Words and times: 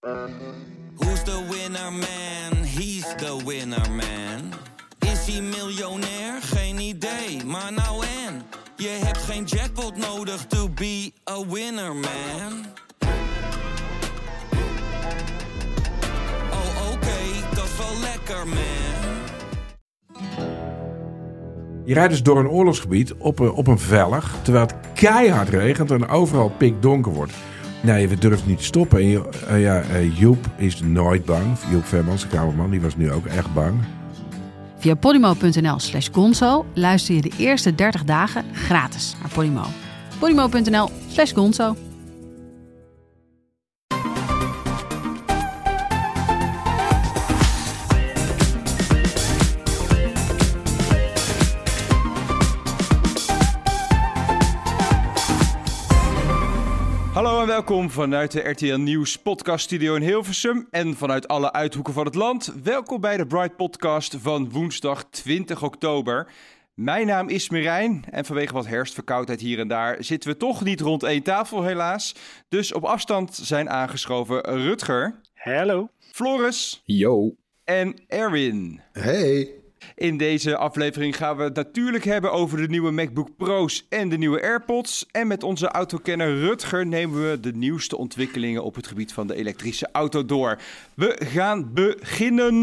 Who's 0.00 1.22
the 1.24 1.44
winner 1.50 1.90
man? 1.90 2.64
He's 2.64 3.04
the 3.16 3.42
winner 3.44 3.90
man. 3.90 4.52
Is 4.98 5.26
hij 5.26 5.42
miljonair? 5.42 6.42
Geen 6.42 6.78
idee, 6.78 7.44
maar 7.44 7.72
nou 7.72 8.04
en. 8.26 8.42
Je 8.76 8.88
hebt 9.04 9.18
geen 9.18 9.44
jackpot 9.44 9.96
nodig 9.96 10.46
to 10.46 10.68
be 10.68 11.12
a 11.30 11.46
winner 11.46 11.94
man. 11.94 12.64
Oh 16.50 16.92
oké, 16.92 17.54
dat 17.54 17.64
is 17.64 17.76
wel 17.76 18.00
lekker 18.00 18.46
man. 18.48 19.18
Je 21.84 21.94
rijdt 21.94 22.10
dus 22.10 22.22
door 22.22 22.38
een 22.38 22.48
oorlogsgebied 22.48 23.14
op 23.14 23.38
een, 23.38 23.50
op 23.50 23.66
een 23.66 23.78
vellig, 23.78 24.34
terwijl 24.42 24.66
het 24.66 24.74
keihard 24.94 25.48
regent 25.48 25.90
en 25.90 26.08
overal 26.08 26.50
pikdonker 26.50 27.12
wordt. 27.12 27.32
Nee, 27.82 28.08
we 28.08 28.18
durven 28.18 28.48
niet 28.48 28.58
te 28.58 28.64
stoppen. 28.64 29.00
Eh, 29.00 29.60
ja, 29.60 29.80
eh, 29.80 30.18
Joep 30.18 30.46
is 30.56 30.80
nooit 30.80 31.24
bang. 31.24 31.58
Joep 31.70 31.84
Vermans, 31.84 32.22
de 32.22 32.28
kamerman, 32.28 32.70
die 32.70 32.80
was 32.80 32.96
nu 32.96 33.12
ook 33.12 33.26
echt 33.26 33.54
bang. 33.54 33.74
Via 34.78 34.94
podimo.nl 34.94 35.78
slash 35.78 36.08
gonzo 36.12 36.66
luister 36.74 37.14
je 37.14 37.20
de 37.20 37.32
eerste 37.38 37.74
30 37.74 38.04
dagen 38.04 38.44
gratis 38.52 39.14
naar 39.20 39.30
Podimo. 39.30 39.64
podimo.nl 40.18 40.90
slash 41.08 41.32
gonzo. 41.32 41.76
Welkom 57.66 57.90
vanuit 57.90 58.32
de 58.32 58.48
RTL 58.48 58.76
Nieuws 58.76 59.16
podcast 59.16 59.64
studio 59.64 59.94
in 59.94 60.02
Hilversum 60.02 60.66
en 60.70 60.94
vanuit 60.96 61.28
alle 61.28 61.52
uithoeken 61.52 61.92
van 61.92 62.04
het 62.04 62.14
land. 62.14 62.52
Welkom 62.62 63.00
bij 63.00 63.16
de 63.16 63.26
Bright 63.26 63.56
Podcast 63.56 64.16
van 64.20 64.50
woensdag 64.50 65.04
20 65.04 65.62
oktober. 65.62 66.32
Mijn 66.74 67.06
naam 67.06 67.28
is 67.28 67.50
Merijn 67.50 68.04
en 68.10 68.24
vanwege 68.24 68.52
wat 68.52 68.66
herfstverkoudheid 68.66 69.40
hier 69.40 69.58
en 69.58 69.68
daar 69.68 70.04
zitten 70.04 70.30
we 70.30 70.36
toch 70.36 70.64
niet 70.64 70.80
rond 70.80 71.02
één 71.02 71.22
tafel 71.22 71.64
helaas. 71.64 72.14
Dus 72.48 72.72
op 72.72 72.84
afstand 72.84 73.34
zijn 73.34 73.70
aangeschoven 73.70 74.40
Rutger, 74.40 75.20
Hallo. 75.34 75.88
Floris 75.98 76.82
Yo. 76.84 77.34
en 77.64 77.94
Erwin. 78.06 78.80
Hey. 78.92 79.59
In 80.00 80.16
deze 80.16 80.56
aflevering 80.56 81.16
gaan 81.16 81.36
we 81.36 81.42
het 81.42 81.54
natuurlijk 81.54 82.04
hebben 82.04 82.32
over 82.32 82.56
de 82.56 82.68
nieuwe 82.68 82.90
MacBook 82.90 83.36
Pro's 83.36 83.86
en 83.88 84.08
de 84.08 84.18
nieuwe 84.18 84.42
AirPods. 84.42 85.06
En 85.10 85.26
met 85.26 85.42
onze 85.42 85.68
autokenner 85.68 86.38
Rutger 86.38 86.86
nemen 86.86 87.30
we 87.30 87.40
de 87.40 87.52
nieuwste 87.52 87.96
ontwikkelingen 87.96 88.64
op 88.64 88.74
het 88.74 88.86
gebied 88.86 89.12
van 89.12 89.26
de 89.26 89.34
elektrische 89.34 89.88
auto 89.92 90.24
door. 90.24 90.58
We 90.94 91.20
gaan 91.24 91.72
beginnen. 91.74 92.56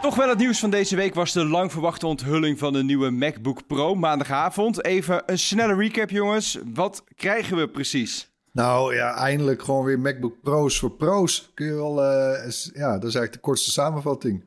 Toch 0.00 0.14
wel 0.14 0.28
het 0.28 0.38
nieuws 0.38 0.58
van 0.58 0.70
deze 0.70 0.96
week 0.96 1.14
was 1.14 1.32
de 1.32 1.44
lang 1.44 1.72
verwachte 1.72 2.06
onthulling 2.06 2.58
van 2.58 2.72
de 2.72 2.84
nieuwe 2.84 3.10
MacBook 3.10 3.66
Pro 3.66 3.94
maandagavond. 3.94 4.84
Even 4.84 5.22
een 5.26 5.38
snelle 5.38 5.74
recap 5.74 6.10
jongens. 6.10 6.58
Wat 6.74 7.04
krijgen 7.16 7.56
we 7.56 7.68
precies? 7.68 8.31
Nou 8.52 8.94
ja, 8.94 9.14
eindelijk 9.14 9.62
gewoon 9.62 9.84
weer 9.84 9.98
MacBook 10.00 10.34
Pro's 10.42 10.78
voor 10.78 10.90
Pro's. 10.90 11.50
Kun 11.54 11.66
je 11.66 11.74
wel, 11.74 12.02
eh, 12.04 12.50
ja, 12.74 12.92
dat 12.92 13.08
is 13.08 13.14
eigenlijk 13.14 13.32
de 13.32 13.38
kortste 13.38 13.70
samenvatting. 13.70 14.42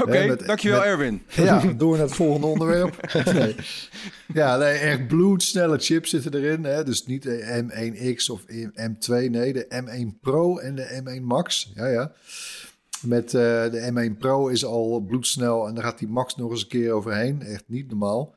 Oké, 0.00 0.36
dankjewel 0.46 0.78
met- 0.78 0.88
Erwin. 0.88 1.22
Ja, 1.34 1.60
door 1.76 1.96
naar 1.96 2.06
het 2.06 2.14
volgende 2.14 2.46
onderwerp. 2.46 3.12
nee. 3.32 3.56
Ja, 4.34 4.56
nee, 4.56 4.72
echt 4.78 5.06
bloedsnelle 5.08 5.78
chips 5.78 6.10
zitten 6.10 6.34
erin. 6.34 6.64
Hè? 6.64 6.84
Dus 6.84 7.06
niet 7.06 7.22
de 7.22 7.64
M1X 7.64 8.30
of 8.30 8.42
M2, 8.74 9.30
nee, 9.30 9.52
de 9.52 9.82
M1 9.84 10.20
Pro 10.20 10.58
en 10.58 10.74
de 10.74 11.02
M1 11.04 11.22
Max. 11.22 11.72
Ja, 11.74 11.86
ja. 11.86 12.12
Met 13.02 13.24
eh, 13.24 13.40
de 13.70 14.10
M1 14.14 14.18
Pro 14.18 14.48
is 14.48 14.64
al 14.64 15.00
bloedsnel 15.00 15.66
en 15.68 15.74
dan 15.74 15.84
gaat 15.84 15.98
die 15.98 16.08
Max 16.08 16.36
nog 16.36 16.50
eens 16.50 16.62
een 16.62 16.68
keer 16.68 16.92
overheen. 16.92 17.42
Echt 17.42 17.64
niet 17.66 17.88
normaal. 17.88 18.34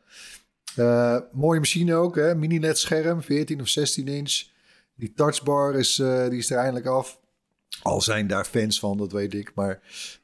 Eh, 0.76 1.18
mooie 1.32 1.60
machine 1.60 1.96
ook, 1.96 2.16
hè? 2.16 2.36
mini-LED 2.36 2.78
scherm, 2.78 3.22
14 3.22 3.62
of 3.62 3.68
16 3.68 4.08
inch. 4.08 4.44
Die 5.02 5.14
touchbar 5.14 5.76
is, 5.76 6.00
eh, 6.00 6.30
die 6.30 6.38
is 6.38 6.50
er 6.50 6.58
eindelijk 6.58 6.86
af. 6.86 7.20
Al 7.82 8.02
zijn 8.02 8.28
daar 8.28 8.46
fans 8.46 8.80
van, 8.80 8.98
dat 8.98 9.12
weet 9.12 9.34
ik. 9.34 9.52
Maar 9.56 9.80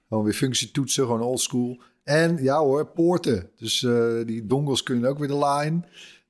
gewoon 0.07 0.23
weer 0.23 0.33
functietoetsen, 0.33 1.05
gewoon 1.05 1.21
oldschool. 1.21 1.81
En 2.03 2.43
ja 2.43 2.57
hoor, 2.57 2.85
poorten. 2.85 3.49
Dus 3.55 3.83
eh, 3.83 4.25
die 4.25 4.45
dongles 4.45 4.83
kunnen 4.83 5.09
ook 5.09 5.19
weer 5.19 5.27
de 5.27 5.45
line. 5.45 5.81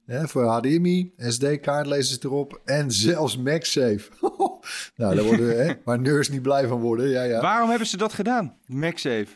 Hè, 0.05 0.27
voor 0.27 0.43
HDMI, 0.43 1.13
SD-kaartlezers 1.17 2.23
erop. 2.23 2.61
En 2.65 2.91
zelfs 2.91 3.37
MagSafe. 3.37 4.09
nou, 4.97 5.15
daar 5.15 5.23
worden 5.23 5.65
hè, 5.65 5.73
waar 5.85 5.99
nerds 5.99 6.29
niet 6.29 6.41
blij 6.41 6.67
van 6.67 6.79
worden. 6.79 7.09
Ja, 7.09 7.23
ja. 7.23 7.41
Waarom 7.41 7.69
hebben 7.69 7.87
ze 7.87 7.97
dat 7.97 8.13
gedaan? 8.13 8.57
MagSafe. 8.65 9.27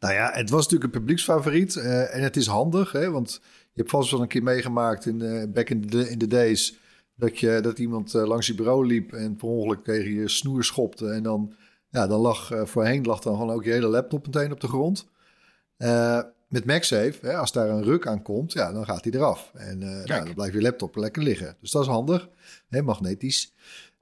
Nou 0.00 0.14
ja, 0.14 0.30
het 0.32 0.50
was 0.50 0.62
natuurlijk 0.62 0.94
een 0.94 1.00
publieksfavoriet. 1.00 1.76
eh, 1.76 2.14
en 2.14 2.22
het 2.22 2.36
is 2.36 2.46
handig, 2.46 2.92
hè, 2.92 3.10
want 3.10 3.40
je 3.42 3.80
hebt 3.80 3.90
vast 3.90 4.10
wel 4.10 4.20
een 4.20 4.28
keer 4.28 4.42
meegemaakt 4.42 5.06
in, 5.06 5.50
back 5.52 5.70
in 5.70 5.86
the, 5.86 6.10
in 6.10 6.18
the 6.18 6.26
days... 6.26 6.80
Dat, 7.22 7.38
je, 7.38 7.60
dat 7.60 7.78
iemand 7.78 8.14
eh, 8.14 8.26
langs 8.26 8.46
je 8.46 8.54
bureau 8.54 8.86
liep 8.86 9.12
en 9.12 9.36
per 9.36 9.48
ongeluk 9.48 9.84
tegen 9.84 10.12
je 10.12 10.28
snoer 10.28 10.64
schopte. 10.64 11.10
En 11.10 11.22
dan, 11.22 11.54
ja, 11.90 12.06
dan 12.06 12.20
lag 12.20 12.50
eh, 12.50 12.64
voorheen 12.64 13.04
lag 13.04 13.20
dan 13.20 13.36
gewoon 13.36 13.50
ook 13.50 13.64
je 13.64 13.70
hele 13.70 13.86
laptop 13.86 14.26
meteen 14.26 14.52
op 14.52 14.60
de 14.60 14.68
grond. 14.68 15.08
Eh, 15.76 16.20
met 16.48 16.64
MagSafe, 16.64 17.18
hè, 17.20 17.36
als 17.36 17.52
daar 17.52 17.68
een 17.68 17.82
ruk 17.82 18.06
aan 18.06 18.22
komt, 18.22 18.52
ja, 18.52 18.72
dan 18.72 18.84
gaat 18.84 19.04
hij 19.04 19.12
eraf. 19.12 19.50
En 19.54 19.78
nou, 19.78 20.06
dan 20.06 20.34
blijft 20.34 20.54
je 20.54 20.62
laptop 20.62 20.96
lekker 20.96 21.22
liggen. 21.22 21.56
Dus 21.60 21.70
dat 21.70 21.82
is 21.82 21.88
handig, 21.88 22.28
hè, 22.68 22.82
magnetisch. 22.82 23.52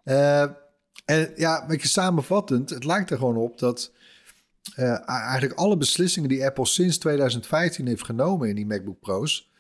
En 0.05 1.33
ja, 1.37 1.63
een 1.63 1.69
beetje 1.69 1.89
samenvattend, 1.89 2.71
het 2.71 2.85
lijkt 2.85 3.11
er 3.11 3.19
gewoon 3.19 3.37
op 3.37 3.59
dat 3.59 3.93
eigenlijk 5.07 5.53
alle 5.53 5.77
beslissingen 5.77 6.29
die 6.29 6.45
Apple 6.45 6.67
sinds 6.67 6.99
2015 6.99 7.87
heeft 7.87 8.05
genomen 8.05 8.49
in 8.49 8.55
die 8.55 8.67
MacBook 8.67 9.01
Pro's. 9.01 9.51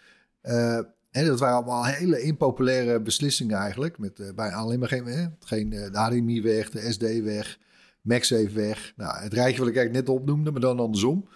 En 1.10 1.26
dat 1.26 1.38
waren 1.40 1.56
allemaal 1.56 1.84
hele 1.84 2.20
impopulaire 2.20 3.00
beslissingen 3.00 3.58
eigenlijk. 3.58 3.98
Met 3.98 4.20
eh, 4.20 4.26
bij 4.34 4.52
alleen 4.52 4.78
maar 4.78 4.88
geen, 4.88 5.04
hè, 5.04 5.26
geen 5.40 5.72
eh, 5.72 5.92
de 5.92 5.98
HDMI 5.98 6.42
weg, 6.42 6.70
de 6.70 6.92
SD 6.92 7.22
weg, 7.22 7.58
MagSafe 8.00 8.50
weg. 8.52 8.92
Nou, 8.96 9.22
het 9.22 9.32
rijtje 9.32 9.58
wat 9.60 9.68
ik 9.68 9.76
eigenlijk 9.76 10.06
net 10.06 10.16
opnoemde, 10.16 10.50
maar 10.50 10.60
dan 10.60 10.78
andersom. 10.80 11.28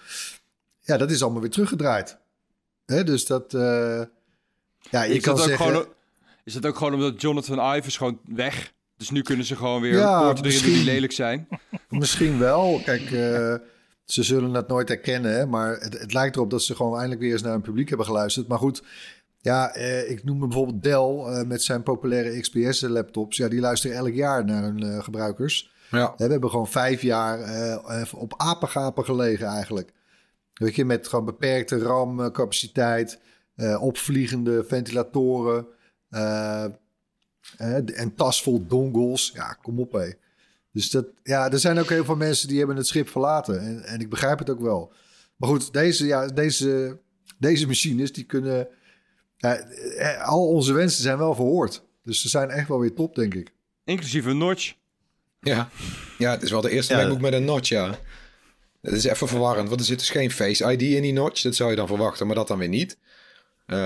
Ja, 0.81 0.97
dat 0.97 1.11
is 1.11 1.23
allemaal 1.23 1.41
weer 1.41 1.51
teruggedraaid. 1.51 2.19
Hè, 2.87 3.05
dus 3.05 3.27
dat... 3.27 3.55
eh, 3.55 4.03
ja, 4.91 5.03
je 5.03 5.15
Is 5.15 5.23
kan 5.23 5.35
dat, 5.35 5.43
ook 5.43 5.49
zeggen... 5.49 5.67
gewoon, 5.67 5.87
is 6.45 6.53
dat 6.53 6.67
ook 6.67 6.77
gewoon 6.77 6.95
omdat 6.95 7.21
Jonathan 7.21 7.77
Ive 7.77 7.87
is 7.87 7.97
gewoon 7.97 8.21
weg? 8.25 8.73
Dus 8.97 9.11
nu 9.11 9.23
kunnen 9.23 9.47
ze 9.47 9.57
gewoon 9.57 9.81
weer 9.81 9.93
Ja, 9.99 10.21
poorten 10.23 10.45
erin 10.45 10.59
die 10.59 10.69
misschien. 10.71 10.85
lelijk 10.85 11.13
zijn. 11.13 11.49
Misschien 11.89 12.39
wel. 12.39 12.81
Kijk, 12.85 13.03
eh, 13.03 13.55
ze 14.05 14.23
zullen 14.23 14.55
het 14.55 14.69
nooit 14.69 14.89
herkennen. 14.89 15.33
Hè? 15.35 15.47
Maar 15.47 15.77
het, 15.81 15.99
het 15.99 16.13
lijkt 16.13 16.37
erop 16.37 16.51
dat 16.51 16.63
ze 16.63 16.75
gewoon 16.77 16.93
eindelijk 16.93 17.21
weer 17.21 17.33
eens 17.33 17.43
naar 17.43 17.53
hun 17.53 17.61
publiek 17.61 17.89
hebben 17.89 18.07
geluisterd. 18.07 18.49
Maar 18.49 18.59
goed, 18.59 18.83
ja, 19.45 19.75
eh, 19.75 20.11
ik 20.11 20.25
noem 20.25 20.39
bijvoorbeeld 20.39 20.83
Dell 20.83 20.93
eh, 20.99 21.43
met 21.43 21.63
zijn 21.63 21.83
populaire 21.83 22.41
XPS-laptops. 22.41 23.37
Ja, 23.37 23.49
die 23.49 23.61
luisteren 23.61 23.97
elk 23.97 24.13
jaar 24.13 24.45
naar 24.45 24.63
hun 24.63 24.83
eh, 24.83 25.03
gebruikers. 25.03 25.73
Ja. 25.91 26.15
We 26.17 26.25
hebben 26.27 26.51
gewoon 26.51 26.69
vijf 26.69 27.03
jaar 27.03 27.41
eh, 27.41 28.15
op 28.15 28.35
apengapen 28.37 29.05
gelegen 29.05 29.47
eigenlijk. 29.47 29.93
Weet 30.55 30.75
je, 30.75 30.85
met 30.85 31.09
gewoon 31.09 31.25
beperkte 31.25 31.79
RAM-capaciteit, 31.79 33.21
eh, 33.55 33.83
opvliegende 33.83 34.65
ventilatoren 34.65 35.67
en 37.59 38.15
tasvol 38.17 38.67
dongles. 38.67 39.31
Ja, 39.35 39.57
kom 39.63 39.81
op 39.81 39.93
hé. 39.93 40.13
Dus 40.73 40.91
dat, 40.91 41.07
ja, 41.23 41.51
er 41.53 41.59
zijn 41.59 41.79
ook 41.79 41.89
heel 41.89 42.05
veel 42.05 42.17
mensen 42.17 42.49
die 42.49 42.59
hebben 42.59 42.77
het 42.77 42.87
schip 42.87 43.09
verlaten. 43.09 43.61
En, 43.61 43.85
en 43.85 44.01
ik 44.01 44.11
begrijp 44.11 44.39
het 44.39 44.51
ook 44.51 44.61
wel. 44.61 44.93
Maar 45.37 45.49
goed, 45.49 45.73
deze, 45.73 46.07
ja, 46.07 46.27
deze, 46.27 46.99
deze 47.39 47.67
machines, 47.67 48.13
die 48.13 48.25
kunnen... 48.25 48.69
ja, 49.37 49.57
eh, 49.57 50.29
al 50.29 50.49
onze 50.49 50.73
wensen 50.73 51.03
zijn 51.03 51.19
wel 51.19 51.35
verhoord. 51.35 51.83
Dus 52.03 52.21
ze 52.21 52.29
zijn 52.29 52.51
echt 52.51 52.69
wel 52.69 52.81
weer 52.81 52.95
top, 52.95 53.15
denk 53.15 53.35
ik. 53.35 53.53
Inclusief 53.85 54.25
een 54.25 54.39
notch. 54.39 54.75
Ja. 55.41 55.69
ja, 56.19 56.31
het 56.31 56.43
is 56.43 56.51
wel 56.51 56.61
de 56.61 56.71
eerste 56.71 56.95
Ja. 56.95 57.01
MacBook 57.01 57.21
met 57.21 57.33
een 57.33 57.45
notch, 57.45 57.69
ja. 57.69 57.99
Dat 58.81 58.93
is 58.93 59.05
even 59.05 59.29
verwarrend, 59.29 59.69
want 59.69 59.81
er 59.81 59.87
zit 59.87 59.99
dus 59.99 60.11
geen 60.11 60.31
Face 60.31 60.73
ID 60.73 60.83
in 60.83 61.03
die 61.03 61.13
notch. 61.13 61.43
Dat 61.43 61.55
zou 61.55 61.71
je 61.71 61.77
dan 61.77 61.87
verwachten, 61.87 62.27
maar 62.27 62.37
dat 62.37 62.49
dan 62.49 62.59
weer 62.59 62.69
niet. 62.69 62.99
Eh, 63.67 63.77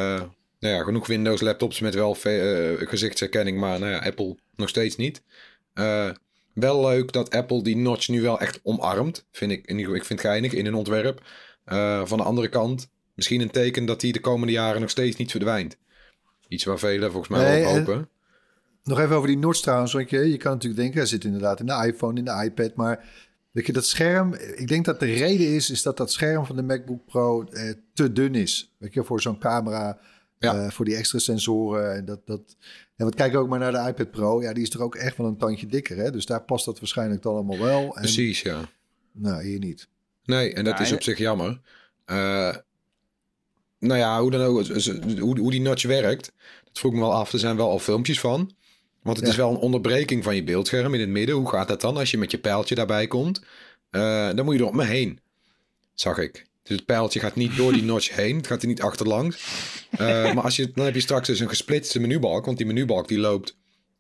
nou 0.61 0.75
ja, 0.75 0.83
genoeg 0.83 1.07
Windows 1.07 1.41
laptops 1.41 1.81
met 1.81 1.95
wel 1.95 2.17
eh, 2.23 2.89
gezichtsherkenning, 2.89 3.59
maar 3.59 3.79
nou 3.79 3.93
ja, 3.93 3.99
Apple 3.99 4.37
nog 4.57 4.69
steeds 4.69 4.97
niet. 4.97 5.23
Eh, 5.75 6.11
wel 6.55 6.81
leuk 6.81 7.13
dat 7.13 7.31
Apple 7.31 7.63
die 7.63 7.77
notch 7.77 8.09
nu 8.09 8.23
wel 8.23 8.41
echt 8.41 8.61
omarmt. 8.63 9.27
Vind 9.33 9.53
ik, 9.53 9.67
ik 9.67 9.87
vind 9.87 10.09
het 10.09 10.21
geinig 10.21 10.53
in 10.53 10.67
een 10.67 10.75
ontwerp. 10.75 11.23
Eh, 11.65 12.03
van 12.05 12.19
de 12.19 12.25
andere 12.25 12.49
kant, 12.49 12.89
misschien 13.19 13.41
een 13.41 13.51
teken 13.51 13.85
dat 13.85 14.01
die 14.01 14.13
de 14.13 14.21
komende 14.21 14.53
jaren 14.53 14.81
nog 14.81 14.91
steeds 14.91 15.17
niet 15.17 15.31
verdwijnt. 15.31 15.77
Iets 16.49 16.65
waar 16.65 16.79
velen 16.79 17.11
volgens 17.13 17.39
mij 17.39 17.51
Nee, 17.51 17.61
wel 17.63 17.71
op 17.71 17.77
en- 17.77 17.85
hopen. 17.85 18.09
Nog 18.83 18.99
even 19.01 19.17
over 19.17 19.29
die 19.29 19.39
notch 19.39 19.61
trouwens. 19.61 19.93
Want 19.93 20.11
je, 20.11 20.31
je 20.31 20.37
kan 20.37 20.53
natuurlijk 20.53 20.81
denken, 20.81 20.99
hij 20.99 21.09
zit 21.09 21.25
inderdaad 21.25 21.61
in 21.61 21.67
de 21.67 21.85
iPhone, 21.87 22.19
in 22.19 22.25
de 22.25 22.43
iPad. 22.45 22.75
Maar 22.75 23.05
weet 23.51 23.67
je, 23.67 23.73
dat 23.73 23.87
scherm... 23.87 24.35
Ik 24.35 24.69
denk 24.69 24.85
dat 24.85 25.01
de 25.01 25.07
reden 25.13 25.47
is, 25.55 25.71
is 25.71 25.83
dat 25.83 25.97
dat 25.97 26.13
scherm 26.13 26.47
van 26.47 26.57
de 26.57 26.63
MacBook 26.63 27.05
Pro 27.05 27.45
eh, 27.45 27.73
te 27.93 28.13
dun 28.13 28.35
is. 28.35 28.75
Weet 28.79 28.95
je, 28.95 29.05
voor 29.05 29.21
zo'n 29.21 29.39
camera 29.39 29.99
Ja. 30.39 30.55
Eh, 30.65 30.71
voor 30.71 30.85
die 30.85 30.97
extra 30.97 31.19
sensoren. 31.19 31.95
En 31.95 32.05
dat, 32.05 32.27
dat, 32.27 32.57
en 32.97 33.05
wat 33.05 33.15
kijk 33.15 33.37
ook 33.37 33.49
maar 33.49 33.59
naar 33.59 33.73
de 33.73 33.89
iPad 33.89 34.11
Pro. 34.11 34.43
Ja, 34.43 34.53
die 34.53 34.63
is 34.63 34.71
toch 34.71 34.83
ook 34.83 34.95
echt 34.95 35.17
wel 35.17 35.27
een 35.27 35.37
tandje 35.37 35.67
dikker. 35.67 35.97
Hè? 35.97 36.11
Dus 36.11 36.27
daar 36.27 36.43
past 36.43 36.65
dat 36.65 36.79
waarschijnlijk 36.79 37.23
dan 37.23 37.35
allemaal 37.35 37.59
wel. 37.59 37.83
En, 37.95 38.01
Precies, 38.01 38.43
ja. 38.43 38.61
Nou, 39.13 39.43
hier 39.45 39.59
niet. 39.59 39.89
Nee, 40.25 40.53
en 40.55 40.65
dat 40.65 40.77
Ja, 40.79 40.83
is 40.85 40.89
en- 40.91 40.95
op 40.97 41.03
zich 41.03 41.19
jammer. 41.19 41.61
Eh, 42.05 42.57
nou 43.79 43.99
ja, 43.99 44.21
hoe 44.21 44.31
dan 44.31 44.41
ook, 44.41 44.67
hoe, 45.19 45.39
hoe 45.39 45.51
die 45.51 45.61
notch 45.61 45.83
werkt, 45.87 46.33
dat 46.65 46.79
vroeg 46.79 46.93
me 46.93 46.99
wel 47.01 47.13
af. 47.15 47.33
Er 47.33 47.39
zijn 47.39 47.57
wel 47.57 47.71
al 47.71 47.79
filmpjes 47.79 48.21
van. 48.21 48.53
Want 49.03 49.17
het 49.17 49.27
Ja. 49.27 49.33
is 49.33 49.39
wel 49.39 49.51
een 49.51 49.57
onderbreking 49.57 50.25
van 50.25 50.35
je 50.35 50.45
beeldscherm 50.45 50.95
in 50.95 51.01
het 51.01 51.09
midden. 51.09 51.35
Hoe 51.37 51.49
gaat 51.49 51.69
dat 51.69 51.81
dan 51.81 51.97
als 51.97 52.11
je 52.11 52.19
met 52.19 52.31
je 52.31 52.39
pijltje 52.39 52.75
daarbij 52.75 53.07
komt? 53.07 53.43
Eh, 53.91 54.29
dan 54.35 54.45
moet 54.45 54.55
je 54.55 54.61
er 54.61 54.67
op 54.67 54.75
me 54.75 54.85
heen, 54.85 55.21
zag 55.95 56.19
ik. 56.19 56.47
Dus 56.63 56.77
het 56.77 56.87
pijltje 56.87 57.21
gaat 57.21 57.35
niet 57.35 57.57
door 57.57 57.73
die 57.73 57.83
notch 57.93 58.15
heen. 58.15 58.37
Het 58.37 58.47
gaat 58.47 58.63
er 58.63 58.69
niet 58.69 58.83
achterlangs. 58.83 59.45
Eh, 59.91 59.99
maar 60.35 60.45
als 60.45 60.57
je, 60.57 60.71
dan 60.75 60.85
heb 60.85 60.95
je 60.95 61.01
straks 61.01 61.27
dus 61.27 61.41
een 61.41 61.49
gesplitste 61.49 62.01
menubalk. 62.01 62.45
Want 62.45 62.57
die 62.57 62.67
menubalk 62.67 63.09
die 63.09 63.19
loopt 63.19 63.57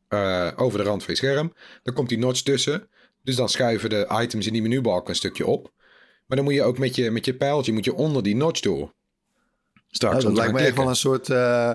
eh, 0.08 0.48
over 0.56 0.78
de 0.78 0.84
rand 0.84 1.04
van 1.04 1.14
je 1.14 1.20
scherm. 1.20 1.52
Dan 1.82 1.94
komt 1.94 2.08
die 2.08 2.18
notch 2.18 2.40
tussen. 2.40 2.88
Dus 3.22 3.36
dan 3.36 3.48
schuiven 3.48 3.90
de 3.90 4.08
items 4.22 4.46
in 4.46 4.52
die 4.52 4.62
menubalk 4.62 5.08
een 5.08 5.14
stukje 5.14 5.46
op. 5.46 5.72
Maar 6.26 6.36
dan 6.36 6.44
moet 6.46 6.54
je 6.54 6.62
ook 6.62 6.78
met 6.78 6.94
je, 6.94 7.10
met 7.10 7.24
je 7.24 7.34
pijltje 7.34 7.72
moet 7.72 7.84
je 7.84 7.94
onder 7.94 8.22
die 8.22 8.36
notch 8.36 8.60
door. 8.60 8.94
Straks 9.90 10.22
Ja, 10.22 10.28
om 10.28 10.34
dat 10.34 10.44
lijkt 10.44 10.52
me 10.60 10.66
echt 10.66 10.76
wel 10.76 10.88
een 10.88 10.96
soort... 10.96 11.30
eh, 11.30 11.70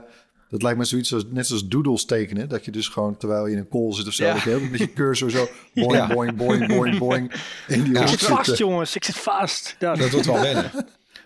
dat 0.49 0.61
lijkt 0.61 0.77
me 0.77 0.85
zoiets 0.85 1.13
als, 1.13 1.23
net 1.29 1.47
zoals 1.47 1.67
doodles 1.67 2.05
tekenen. 2.05 2.49
Dat 2.49 2.65
je 2.65 2.71
dus 2.71 2.87
gewoon, 2.87 3.17
terwijl 3.17 3.45
je 3.45 3.51
in 3.51 3.57
een 3.57 3.67
call 3.67 3.93
zit 3.93 4.07
of 4.07 4.13
zo... 4.13 4.23
Ja. 4.25 4.33
dat 4.33 4.43
je 4.43 4.49
heel 4.49 4.59
met 4.69 4.79
je 4.79 4.93
cursor 4.93 5.31
zo... 5.31 5.47
Boing, 5.73 5.93
Ja. 5.93 6.07
boing, 6.13 6.35
boing, 6.35 6.67
boing, 6.67 6.97
boing. 6.97 7.33
In 7.67 7.83
die 7.83 7.93
Ja. 7.93 8.01
Ik 8.01 8.07
zit 8.07 8.23
vast, 8.23 8.45
zitten. 8.45 8.65
jongens. 8.67 8.95
Ik 8.95 9.03
zit 9.03 9.15
vast. 9.15 9.75
Dat. 9.79 9.97
Dat 9.97 10.09
wordt 10.09 10.25
wel 10.25 10.39
wennen. 10.41 10.71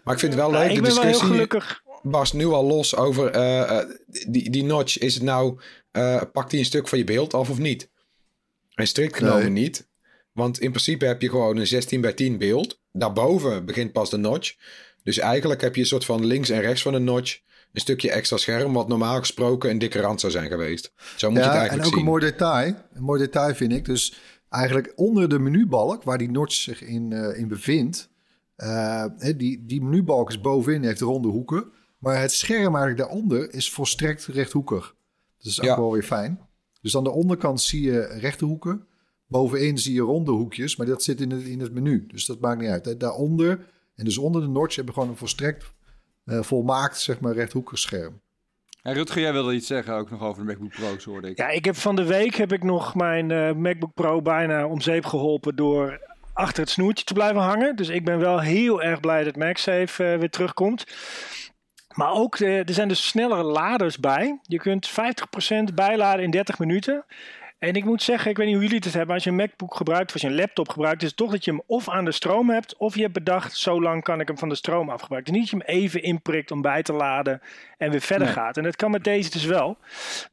Maar 0.04 0.14
ik 0.14 0.20
vind 0.20 0.34
het 0.34 0.42
wel 0.42 0.52
Ja, 0.52 0.60
leuk. 0.60 0.70
ik 0.70 0.76
de 0.76 0.82
ben 0.82 0.92
wel 0.94 1.02
heel 1.02 1.12
discussie 1.12 1.34
gelukkig. 1.36 1.82
barst 2.04 2.34
nu 2.34 2.46
al 2.46 2.66
los 2.66 2.96
over 2.96 3.30
eh, 3.32 3.80
eh, 3.80 3.90
die, 4.28 4.50
die 4.50 4.64
notch. 4.64 4.98
Is 4.98 5.14
het 5.14 5.24
nou, 5.24 5.60
eh, 5.92 6.22
pakt 6.34 6.50
die 6.50 6.60
een 6.60 6.66
stuk 6.66 6.88
van 6.88 6.98
je 6.98 7.04
beeld 7.04 7.34
af 7.34 7.50
of 7.50 7.58
niet? 7.58 7.90
En 8.74 8.88
strikt 8.88 9.18
genomen 9.18 9.54
Nee. 9.54 9.64
niet. 9.64 9.88
Want 10.32 10.60
in 10.60 10.70
principe 10.72 11.06
heb 11.06 11.22
je 11.22 11.30
gewoon 11.30 11.58
een 11.58 11.68
16 11.68 12.02
bij 12.02 12.14
10 12.14 12.38
beeld. 12.38 12.80
Daarboven 12.92 13.66
begint 13.66 13.92
pas 13.92 14.10
de 14.10 14.18
notch. 14.18 14.56
Dus 15.08 15.18
eigenlijk 15.18 15.62
heb 15.62 15.76
je 15.76 15.82
een 15.82 15.88
soort 15.88 16.06
van 16.06 16.26
links 16.26 16.50
en 16.50 16.62
rechts 16.62 16.82
van 16.82 16.94
de 16.94 17.00
notch... 17.00 17.40
een 17.74 17.82
stukje 17.82 18.12
extra 18.12 18.38
scherm... 18.38 18.74
wat 18.74 18.88
normaal 18.88 19.20
gesproken 19.20 19.70
een 19.70 19.78
dikke 19.80 20.00
rand 20.00 20.20
zou 20.20 20.32
zijn 20.32 20.50
geweest. 20.50 20.92
Zo 21.16 21.30
moet 21.30 21.38
je 21.38 21.44
het 21.44 21.54
Ja, 21.54 21.60
en 21.62 21.68
eigenlijk 21.70 21.88
ook 21.88 21.94
zien. 21.94 22.00
een 22.04 22.10
mooi 22.10 22.24
detail. 22.26 22.74
Een 22.94 23.04
mooi 23.04 23.20
detail 23.20 23.56
vind 23.56 23.72
ik. 23.72 23.86
Dus 23.86 24.18
eigenlijk 24.50 24.94
onder 24.96 25.30
de 25.30 25.40
menubalk, 25.40 26.04
waar 26.04 26.18
die 26.18 26.32
notch 26.32 26.54
zich 26.54 26.82
in, 26.84 27.14
eh, 27.14 27.40
in 27.40 27.48
bevindt... 27.48 28.10
eh, 28.56 29.06
die, 29.38 29.66
die 29.66 29.82
menubalk 29.84 30.30
is 30.30 30.42
bovenin, 30.42 30.84
heeft 30.84 31.02
ronde 31.02 31.28
hoeken. 31.28 31.72
Maar 32.00 32.22
het 32.22 32.32
scherm 32.32 32.76
eigenlijk 32.76 32.98
daaronder 32.98 33.54
is 33.54 33.72
volstrekt 33.72 34.26
rechthoekig. 34.26 34.96
Dat 35.38 35.46
is 35.52 35.60
ook 35.60 35.66
Ja. 35.66 35.78
wel 35.78 35.92
weer 35.92 36.04
fijn. 36.04 36.40
Dus 36.82 36.98
aan 36.98 37.04
de 37.04 37.10
onderkant 37.12 37.62
zie 37.62 37.82
je 37.82 38.02
rechte 38.20 38.46
hoeken. 38.46 38.86
Bovenin 39.28 39.78
zie 39.78 39.94
je 39.94 40.02
ronde 40.02 40.32
hoekjes, 40.32 40.76
maar 40.76 40.88
dat 40.88 41.04
zit 41.04 41.22
in 41.22 41.32
het, 41.32 41.44
in 41.44 41.60
het 41.60 41.74
menu. 41.74 42.06
Dus 42.08 42.26
dat 42.26 42.40
maakt 42.40 42.62
niet 42.62 42.70
uit. 42.70 43.00
Daaronder, 43.00 43.76
en 43.98 44.06
dus 44.06 44.18
onder 44.18 44.42
de 44.42 44.48
notch, 44.48 44.76
hebben 44.76 44.94
we 44.94 45.00
gewoon 45.00 45.14
een 45.14 45.20
volstrekt 45.20 45.74
eh, 46.26 46.42
volmaakt, 46.42 47.00
zeg 47.00 47.20
maar, 47.20 47.34
rechthoekig 47.34 47.80
scherm. 47.80 48.22
En 48.82 48.94
Rutger, 48.94 49.22
jij 49.22 49.34
wilde 49.34 49.54
iets 49.54 49.68
zeggen 49.68 49.94
ook 49.94 50.10
nog 50.10 50.22
over 50.22 50.46
de 50.46 50.48
MacBook 50.48 50.72
Pro's, 50.72 51.04
hoorde 51.04 51.30
ik. 51.30 51.38
Ja, 51.38 51.50
ik 51.50 51.66
heb 51.66 51.76
van 51.76 51.96
de 51.96 52.04
week 52.04 52.36
heb 52.36 52.52
ik 52.52 52.64
nog 52.64 52.96
mijn 52.96 53.32
eh, 53.32 53.54
MacBook 53.54 53.94
Pro 53.94 54.22
bijna 54.22 54.68
om 54.68 54.82
zeep 54.82 55.06
geholpen 55.06 55.56
door 55.56 56.00
achter 56.34 56.64
het 56.64 56.72
snoertje 56.72 57.06
te 57.06 57.14
blijven 57.14 57.42
hangen. 57.42 57.76
Dus 57.76 57.90
ik 57.90 58.06
ben 58.06 58.20
wel 58.20 58.40
heel 58.40 58.82
erg 58.82 59.00
blij 59.00 59.24
dat 59.24 59.36
MagSafe 59.36 60.04
eh, 60.04 60.20
weer 60.20 60.30
terugkomt. 60.30 60.86
Maar 61.94 62.12
ook, 62.12 62.40
er 62.40 62.74
zijn 62.74 62.88
dus 62.88 63.08
snellere 63.08 63.44
laders 63.44 64.00
bij. 64.00 64.40
Je 64.42 64.58
kunt 64.58 64.90
50% 64.90 65.74
bijladen 65.74 66.24
in 66.24 66.32
30 66.32 66.60
minuten. 66.60 67.06
En 67.60 67.74
ik 67.76 67.86
moet 67.86 68.04
zeggen, 68.04 68.30
ik 68.32 68.38
weet 68.38 68.46
niet 68.46 68.56
hoe 68.56 68.64
jullie 68.66 68.80
het 68.84 68.94
hebben. 68.94 69.16
Als 69.16 69.24
je 69.24 69.30
een 69.30 69.36
MacBook 69.36 69.76
gebruikt 69.76 70.08
of 70.08 70.14
als 70.14 70.22
je 70.22 70.28
een 70.28 70.36
laptop 70.36 70.70
gebruikt, 70.70 71.02
is 71.02 71.08
het 71.08 71.18
toch 71.18 71.32
dat 71.32 71.46
je 71.46 71.52
hem 71.52 71.62
of 71.66 71.90
aan 71.90 72.06
de 72.06 72.12
stroom 72.12 72.50
hebt, 72.50 72.78
of 72.78 72.96
je 72.96 73.02
hebt 73.02 73.14
bedacht, 73.14 73.58
zo 73.58 73.82
lang 73.82 74.04
kan 74.04 74.20
ik 74.20 74.28
hem 74.28 74.38
van 74.38 74.50
de 74.50 74.56
stroom 74.56 74.90
afgebruiken. 74.90 75.34
Dus 75.34 75.42
niet 75.42 75.52
dat 75.52 75.62
je 75.62 75.68
hem 75.68 75.82
even 75.82 76.02
inprikt 76.04 76.52
om 76.52 76.62
bij 76.62 76.84
te 76.84 76.94
laden 76.94 77.42
en 77.78 77.92
weer 77.92 78.02
verder 78.02 78.28
Nee. 78.28 78.36
gaat. 78.36 78.58
En 78.58 78.64
dat 78.64 78.76
kan 78.76 78.92
met 78.92 79.04
deze 79.04 79.30
dus 79.30 79.46
wel. 79.46 79.78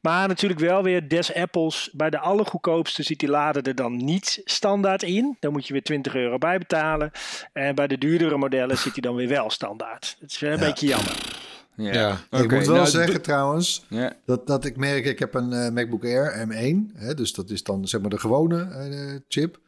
Maar 0.01 0.27
natuurlijk 0.27 0.59
wel 0.59 0.83
weer 0.83 1.07
des 1.07 1.33
Apples. 1.33 1.89
Bij 1.93 2.09
de 2.09 2.19
allergoedkoopste 2.19 3.03
zit 3.03 3.19
die 3.19 3.29
lader 3.29 3.67
er 3.67 3.75
dan 3.75 3.97
niet 3.97 4.41
standaard 4.45 5.03
in. 5.03 5.37
Dan 5.39 5.51
moet 5.51 5.67
je 5.67 5.73
weer 5.73 5.83
20 5.83 6.15
euro 6.15 6.37
bij 6.37 6.57
betalen. 6.57 7.11
En 7.53 7.75
bij 7.75 7.87
de 7.87 7.97
duurdere 7.97 8.37
modellen 8.37 8.77
zit 8.83 8.91
hij 8.93 9.01
dan 9.01 9.15
weer 9.15 9.27
wel 9.27 9.49
standaard. 9.49 10.17
Dat 10.19 10.29
is 10.31 10.39
wel 10.39 10.51
een 10.51 10.59
beetje 10.59 10.87
jammer. 10.87 11.34
Ja, 11.77 12.19
ik 12.31 12.51
moet 12.51 12.65
wel 12.65 12.75
nou, 12.75 12.87
zeggen 12.87 13.21
trouwens, 13.21 13.85
Ja. 13.89 14.15
Dat, 14.25 14.47
dat 14.47 14.65
ik 14.65 14.77
merk, 14.77 15.05
ik 15.05 15.19
heb 15.19 15.33
een 15.33 15.53
eh, 15.53 15.71
MacBook 15.71 16.03
Air 16.03 16.47
M1. 16.47 16.93
Hè, 16.93 17.13
dus 17.13 17.33
dat 17.33 17.49
is 17.49 17.63
dan 17.63 17.87
zeg 17.87 18.01
maar 18.01 18.09
de 18.09 18.19
gewone 18.19 18.61
eh, 18.61 19.19
chip. 19.27 19.59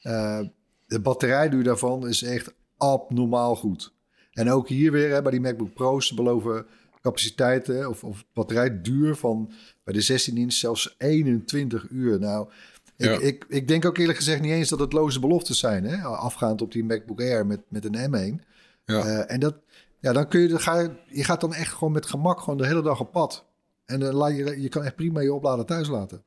Eh, 0.00 0.40
de 0.86 1.00
batterijduur 1.00 1.64
daarvan 1.64 2.08
is 2.08 2.22
echt 2.22 2.54
abnormaal 2.76 3.56
goed. 3.56 3.92
En 4.32 4.50
ook 4.50 4.68
hier 4.68 4.92
weer 4.92 5.10
hè, 5.10 5.22
bij 5.22 5.30
die 5.30 5.40
MacBook 5.40 5.72
Pro's 5.74 6.06
ze 6.06 6.14
beloven 6.14 6.66
capaciteiten 7.02 7.88
of, 7.88 8.04
of 8.04 8.24
batterijduur 8.32 9.16
van 9.16 9.52
bij 9.84 9.94
de 9.94 10.00
16 10.00 10.36
inch 10.36 10.52
zelfs 10.52 10.94
21 10.98 11.86
uur. 11.90 12.18
Nou, 12.18 12.48
ik, 12.96 13.06
Ja. 13.06 13.18
ik, 13.18 13.44
ik 13.48 13.68
denk 13.68 13.84
ook 13.84 13.98
eerlijk 13.98 14.18
gezegd 14.18 14.40
niet 14.40 14.50
eens 14.50 14.68
dat 14.68 14.78
het 14.78 14.92
loze 14.92 15.20
beloftes 15.20 15.58
zijn. 15.58 15.84
Hè, 15.84 15.96
afgaand 16.02 16.62
op 16.62 16.72
die 16.72 16.84
MacBook 16.84 17.20
Air 17.20 17.46
met, 17.46 17.60
met 17.68 17.84
een 17.84 18.14
M1. 18.40 18.44
Ja. 18.84 19.04
Eh, 19.04 19.34
en 19.34 19.40
dat, 19.40 19.54
ja, 20.02 20.12
dan 20.12 20.28
kun 20.28 20.40
je, 20.40 20.48
dan 20.48 20.60
ga 20.60 20.80
je, 20.80 20.90
je 21.06 21.24
gaat 21.24 21.40
dan 21.40 21.54
echt 21.54 21.72
gewoon 21.72 21.92
met 21.92 22.06
gemak 22.06 22.40
gewoon 22.40 22.58
de 22.58 22.66
hele 22.66 22.82
dag 22.82 23.00
op 23.00 23.12
pad. 23.12 23.44
En 23.84 24.00
dan 24.00 24.14
laat 24.14 24.36
je, 24.36 24.60
je 24.60 24.68
kan 24.68 24.84
echt 24.84 24.96
prima 24.96 25.20
je 25.20 25.34
oplader 25.34 25.64
thuis 25.64 25.88
laten. 25.88 26.22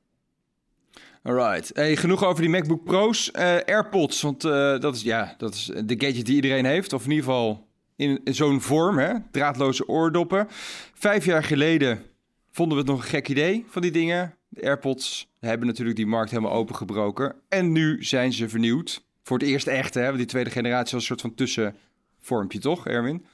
Alright. 1.23 1.71
Hey, 1.73 1.95
genoeg 1.95 2.23
over 2.23 2.41
die 2.41 2.49
MacBook 2.49 2.83
Pro's. 2.83 3.31
Eh, 3.31 3.57
AirPods, 3.65 4.21
want 4.21 4.43
eh, 4.43 4.79
dat, 4.79 4.95
is, 4.95 5.01
ja, 5.01 5.35
dat 5.37 5.53
is 5.53 5.65
de 5.65 5.95
gadget 5.97 6.25
die 6.25 6.35
iedereen 6.35 6.65
heeft. 6.65 6.93
Of 6.93 7.03
in 7.03 7.09
ieder 7.09 7.25
geval 7.25 7.67
in, 7.95 8.21
zo'n 8.23 8.61
vorm, 8.61 8.97
hè? 8.97 9.13
draadloze 9.31 9.87
oordoppen. 9.87 10.47
Vijf 10.93 11.25
jaar 11.25 11.43
geleden 11.43 12.03
vonden 12.51 12.77
we 12.77 12.83
het 12.83 12.91
nog 12.91 13.01
een 13.01 13.09
gek 13.09 13.29
idee 13.29 13.65
van 13.67 13.81
die 13.81 13.91
dingen. 13.91 14.35
De 14.47 14.61
AirPods 14.61 15.31
hebben 15.39 15.67
natuurlijk 15.67 15.97
die 15.97 16.07
markt 16.07 16.31
helemaal 16.31 16.53
opengebroken. 16.53 17.35
En 17.49 17.71
nu 17.71 18.03
zijn 18.03 18.33
ze 18.33 18.49
vernieuwd. 18.49 19.03
Voor 19.23 19.37
het 19.37 19.47
eerst 19.47 19.67
echt, 19.67 19.93
hè? 19.93 20.05
Want 20.05 20.17
die 20.17 20.25
tweede 20.25 20.49
generatie 20.49 20.91
was 20.91 20.93
een 20.93 21.01
soort 21.01 21.21
van 21.21 21.35
tussenvormpje, 21.35 22.59
toch, 22.59 22.87
Erwin? 22.87 23.25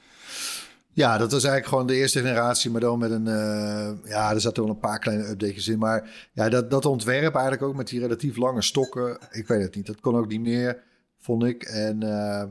Ja, 0.94 1.18
dat 1.18 1.32
was 1.32 1.44
eigenlijk 1.44 1.66
gewoon 1.66 1.86
de 1.86 1.94
eerste 1.94 2.18
generatie, 2.20 2.70
maar 2.70 2.80
dan 2.80 2.98
met 2.98 3.10
een... 3.10 3.26
eh, 3.26 3.90
ja, 4.04 4.30
er 4.32 4.40
zaten 4.40 4.62
wel 4.62 4.72
een 4.72 4.78
paar 4.78 4.98
kleine 4.98 5.28
updates 5.28 5.68
in. 5.68 5.78
Maar 5.78 6.28
ja, 6.32 6.48
dat, 6.48 6.70
dat 6.70 6.84
ontwerp 6.86 7.34
eigenlijk 7.34 7.62
ook 7.62 7.74
met 7.76 7.88
die 7.88 8.00
relatief 8.00 8.36
lange 8.36 8.62
stokken. 8.62 9.18
Ik 9.30 9.46
weet 9.46 9.62
het 9.62 9.74
niet, 9.74 9.86
dat 9.86 10.00
kon 10.00 10.16
ook 10.16 10.28
niet 10.28 10.40
meer, 10.40 10.82
vond 11.18 11.44
ik. 11.44 11.62
En... 11.62 12.02
eh, 12.02 12.42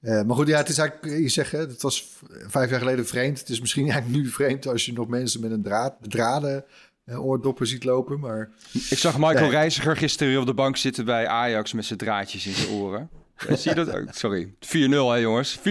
eh, 0.00 0.24
maar 0.26 0.36
goed, 0.36 0.48
ja, 0.48 0.56
het 0.56 0.68
is 0.68 0.78
eigenlijk, 0.78 1.18
je 1.18 1.28
zegt, 1.28 1.52
hè, 1.52 1.58
het 1.58 1.82
was 1.82 2.16
vijf 2.46 2.70
jaar 2.70 2.78
geleden 2.78 3.06
vreemd. 3.06 3.38
Het 3.38 3.48
is 3.48 3.60
misschien 3.60 3.88
eigenlijk 3.90 4.22
nu 4.22 4.28
vreemd 4.30 4.66
als 4.66 4.86
je 4.86 4.92
nog 4.92 5.08
mensen 5.08 5.40
met 5.40 5.50
een 5.50 5.62
draad, 5.62 5.96
draden 6.00 6.64
oordoppen 7.06 7.66
ziet 7.66 7.84
lopen. 7.84 8.20
Maar 8.20 8.50
Ik 8.72 8.98
zag 8.98 9.18
Michael 9.18 9.40
Nee. 9.40 9.50
Reiziger 9.50 9.96
gisteren 9.96 10.28
weer 10.32 10.40
op 10.40 10.46
de 10.46 10.54
bank 10.54 10.76
zitten 10.76 11.04
bij 11.04 11.26
Ajax 11.26 11.72
met 11.72 11.84
zijn 11.84 11.98
draadjes 11.98 12.46
in 12.46 12.52
zijn 12.52 12.68
oren. 12.68 13.10
Eh, 13.46 13.56
Zie 13.56 13.74
je 13.74 13.84
dat 13.84 13.94
ook? 13.94 14.04
Sorry. 14.10 14.54
4-0 14.60 14.60
hè 14.90 15.14
jongens. 15.14 15.58
4-0. 15.58 15.62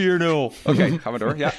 Oké, 0.63 0.99
gaan 0.99 1.13
we 1.13 1.19
door. 1.19 1.37
Ja. 1.37 1.53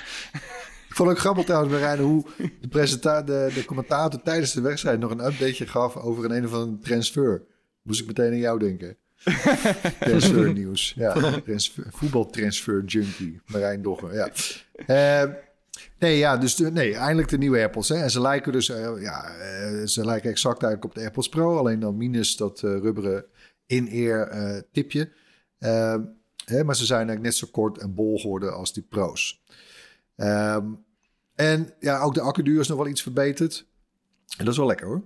Ik 0.89 0.95
vond 0.95 1.09
het 1.09 1.19
ook 1.19 1.19
grappig 1.19 1.45
trouwens, 1.45 1.73
Marijn, 1.73 1.99
hoe 1.99 2.25
de, 2.61 2.69
presenta- 2.69 3.23
de, 3.23 3.51
de 3.55 3.65
commentator 3.65 4.23
tijdens 4.23 4.53
de 4.53 4.61
wedstrijd 4.61 4.99
nog 5.01 5.11
een 5.11 5.25
updateje 5.25 5.67
gaf 5.67 5.97
over 5.97 6.25
een 6.25 6.31
een 6.31 6.45
of 6.47 6.53
andere 6.53 6.79
transfer. 6.83 7.43
Moest 7.83 8.01
ik 8.01 8.07
meteen 8.07 8.31
aan 8.33 8.39
jou 8.39 8.59
denken. 8.59 8.97
transfer 10.01 10.53
nieuws. 10.53 10.93
Ja, 10.97 11.13
transfer, 11.45 11.85
voetbaltransfer 11.91 12.85
junkie. 12.85 13.41
Marijn 13.47 13.83
Dogger, 13.83 14.15
ja. 14.15 14.29
Eh, 14.87 15.31
nee, 15.99 16.19
ja, 16.19 16.37
dus 16.37 16.57
de, 16.57 16.71
nee, 16.71 16.95
eindelijk 16.95 17.29
de 17.29 17.39
nieuwe 17.39 17.59
AirPods. 17.59 17.89
Hè. 17.89 17.95
En 17.97 18.11
ze 18.11 18.21
lijken 18.21 18.53
dus, 18.53 18.69
eh, 18.69 18.91
ja, 19.01 19.25
ze 19.87 20.05
lijken 20.05 20.31
exact 20.31 20.63
eigenlijk 20.63 20.85
op 20.85 20.95
de 20.95 21.01
AirPods 21.01 21.29
Pro. 21.29 21.57
Alleen 21.59 21.81
dan 21.81 21.97
minus 21.97 22.37
dat 22.37 22.63
eh, 22.63 22.71
rubberen 22.71 23.25
in-ear 23.67 24.29
eh, 24.29 24.61
tipje. 24.73 25.11
Eh, 25.59 25.97
hè, 26.45 26.65
maar 26.65 26.77
ze 26.77 26.87
zijn 26.87 26.99
eigenlijk 26.99 27.27
net 27.27 27.37
zo 27.37 27.49
kort 27.51 27.79
en 27.79 27.95
bol 27.95 28.19
geworden 28.19 28.55
als 28.55 28.73
die 28.73 28.83
Pro's. 28.83 29.43
Ehm, 30.17 30.67
en 31.35 31.75
ja, 31.81 32.01
ook 32.01 32.15
de 32.15 32.21
accuduur 32.21 32.61
is 32.61 32.69
nog 32.69 32.79
wel 32.79 32.89
iets 32.89 33.03
verbeterd. 33.03 33.67
En 34.37 34.45
dat 34.45 34.53
is 34.53 34.59
wel 34.59 34.67
lekker 34.67 34.87
hoor. 34.87 35.03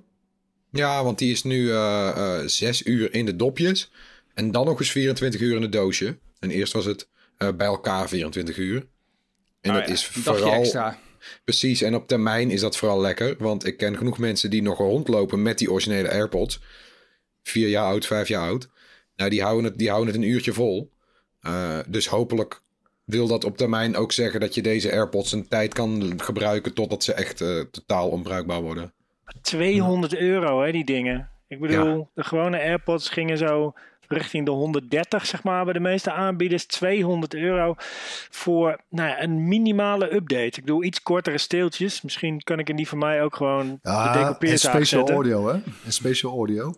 Ja, 0.71 1.05
want 1.05 1.19
die 1.19 1.33
is 1.33 1.43
nu 1.43 1.71
eh, 1.71 2.09
eh, 2.09 2.47
zes 2.47 2.87
uur 2.87 3.15
in 3.15 3.27
de 3.27 3.37
dopjes. 3.37 3.91
En 4.35 4.51
dan 4.51 4.67
nog 4.67 4.79
eens 4.79 4.91
24 4.91 5.41
uur 5.41 5.57
in 5.57 5.63
het 5.63 5.73
doosje. 5.73 6.19
En 6.39 6.51
eerst 6.51 6.73
was 6.73 6.85
het 6.85 7.09
eh, 7.37 7.49
bij 7.57 7.67
elkaar 7.67 8.09
24 8.09 8.57
uur. 8.57 8.87
En 9.61 9.71
Oh 9.71 9.77
dat 9.77 9.87
ja, 9.87 9.93
is 9.93 10.07
vooral... 10.07 10.53
extra. 10.53 10.99
Precies, 11.45 11.83
en 11.83 11.95
op 11.95 12.09
termijn 12.09 12.51
is 12.51 12.61
dat 12.61 12.77
vooral 12.77 13.01
lekker. 13.01 13.35
Want 13.39 13.67
ik 13.67 13.77
ken 13.77 13.97
genoeg 13.97 14.19
mensen 14.19 14.51
die 14.51 14.63
nog 14.63 14.79
rondlopen 14.79 15.43
met 15.43 15.59
die 15.59 15.71
originele 15.71 16.11
AirPods. 16.11 16.61
Vier 17.43 17.69
jaar 17.69 17.85
oud, 17.85 18.07
vijf 18.07 18.29
jaar 18.29 18.49
oud. 18.49 18.69
Nou, 19.17 19.31
die 19.31 19.43
houden 19.43 19.65
het, 19.65 19.79
die 19.79 19.89
houden 19.89 20.15
het 20.15 20.23
een 20.23 20.29
uurtje 20.29 20.53
vol. 20.53 20.93
Eh, 21.41 21.79
dus 21.89 22.07
hopelijk 22.07 22.63
wil 23.05 23.27
dat 23.27 23.45
op 23.45 23.57
termijn 23.57 23.97
ook 23.97 24.13
zeggen 24.13 24.41
dat 24.41 24.55
je 24.55 24.63
deze 24.63 24.93
AirPods 24.93 25.33
een 25.33 25.49
tijd 25.49 25.75
kan 25.75 26.13
gebruiken 26.17 26.75
totdat 26.75 27.05
ze 27.05 27.13
echt 27.13 27.41
eh, 27.41 27.61
totaal 27.71 28.09
onbruikbaar 28.09 28.63
worden? 28.63 28.93
200 29.43 30.17
euro, 30.17 30.63
hè, 30.63 30.73
die 30.73 30.85
dingen. 30.85 31.31
Ik 31.49 31.61
bedoel, 31.61 32.09
de 32.15 32.25
gewone 32.25 32.59
AirPods 32.59 33.09
gingen 33.09 33.39
zo 33.39 33.73
richting 34.13 34.45
de 34.45 34.51
130, 34.51 35.27
zeg 35.27 35.43
maar, 35.43 35.65
bij 35.65 35.73
de 35.73 35.81
meeste 35.81 36.13
aanbieders. 36.13 36.67
200 36.67 37.35
euro 37.35 37.75
voor 38.31 38.81
nou 38.89 39.09
ja, 39.09 39.23
een 39.23 39.49
minimale 39.49 40.15
update. 40.15 40.43
Ik 40.45 40.61
bedoel, 40.65 40.85
iets 40.85 41.03
kortere 41.03 41.39
steeltjes. 41.39 42.03
Misschien 42.03 42.43
kan 42.43 42.59
ik 42.59 42.69
in 42.69 42.77
die 42.77 42.89
van 42.89 42.99
mij 42.99 43.23
ook 43.23 43.37
gewoon 43.37 43.67
de 43.83 43.91
Ja, 43.91 44.13
en 44.13 44.19
decoupeerzaak 44.19 44.75
special 44.75 45.11
audio, 45.11 45.49
hè? 45.49 45.53
En 45.85 45.93
special 45.93 46.33
audio. 46.33 46.75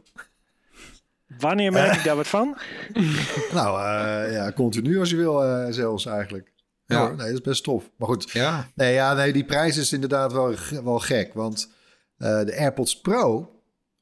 Wanneer 1.39 1.73
merk 1.73 1.95
ik 1.97 2.05
daar 2.05 2.17
wat 2.17 2.27
van? 2.27 2.57
Nou, 3.53 3.81
eh, 3.81 4.33
ja, 4.33 4.53
continu 4.53 4.99
als 4.99 5.11
je 5.11 5.17
wil 5.17 5.45
eh, 5.45 5.67
zelfs 5.71 6.07
eigenlijk. 6.07 6.53
Ja, 6.87 7.09
nee, 7.09 7.17
dat 7.17 7.27
is 7.27 7.41
best 7.41 7.65
tof. 7.65 7.91
Maar 7.97 8.09
goed, 8.09 8.31
Ja, 8.31 8.71
nee, 8.75 8.93
ja, 8.93 9.15
nee, 9.15 9.33
die 9.33 9.45
prijs 9.45 9.77
is 9.77 9.93
inderdaad 9.93 10.33
wel, 10.33 10.55
wel 10.85 10.99
gek. 10.99 11.35
Want 11.35 11.71
eh, 12.17 12.45
de 12.45 12.57
AirPods 12.57 13.01
Pro, 13.01 13.53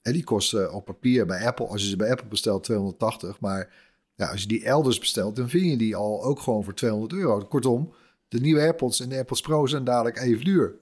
hè, 0.03 0.13
die 0.13 0.25
kosten 0.25 0.73
op 0.73 0.85
papier 0.85 1.27
bij 1.27 1.47
Apple, 1.47 1.67
als 1.67 1.83
je 1.83 1.89
ze 1.89 1.97
bij 1.97 2.11
Apple 2.11 2.29
bestelt, 2.29 2.65
280. 2.65 3.41
Maar 3.41 3.71
ja, 4.15 4.31
als 4.31 4.41
je 4.41 4.49
die 4.49 4.65
elders 4.65 4.99
bestelt, 4.99 5.37
dan 5.37 5.49
vind 5.49 5.71
je 5.71 5.77
die 5.77 5.97
al 5.97 6.25
ook 6.25 6.41
gewoon 6.41 6.65
voor 6.65 6.75
200 6.75 7.13
euro. 7.13 7.39
Kortom, 7.39 7.95
de 8.29 8.41
nieuwe 8.41 8.61
AirPods 8.61 9.01
en 9.01 9.09
de 9.09 9.15
AirPods 9.15 9.41
Pro 9.41 9.67
zijn 9.67 9.85
dadelijk 9.85 10.19
even 10.19 10.45
duur. 10.45 10.81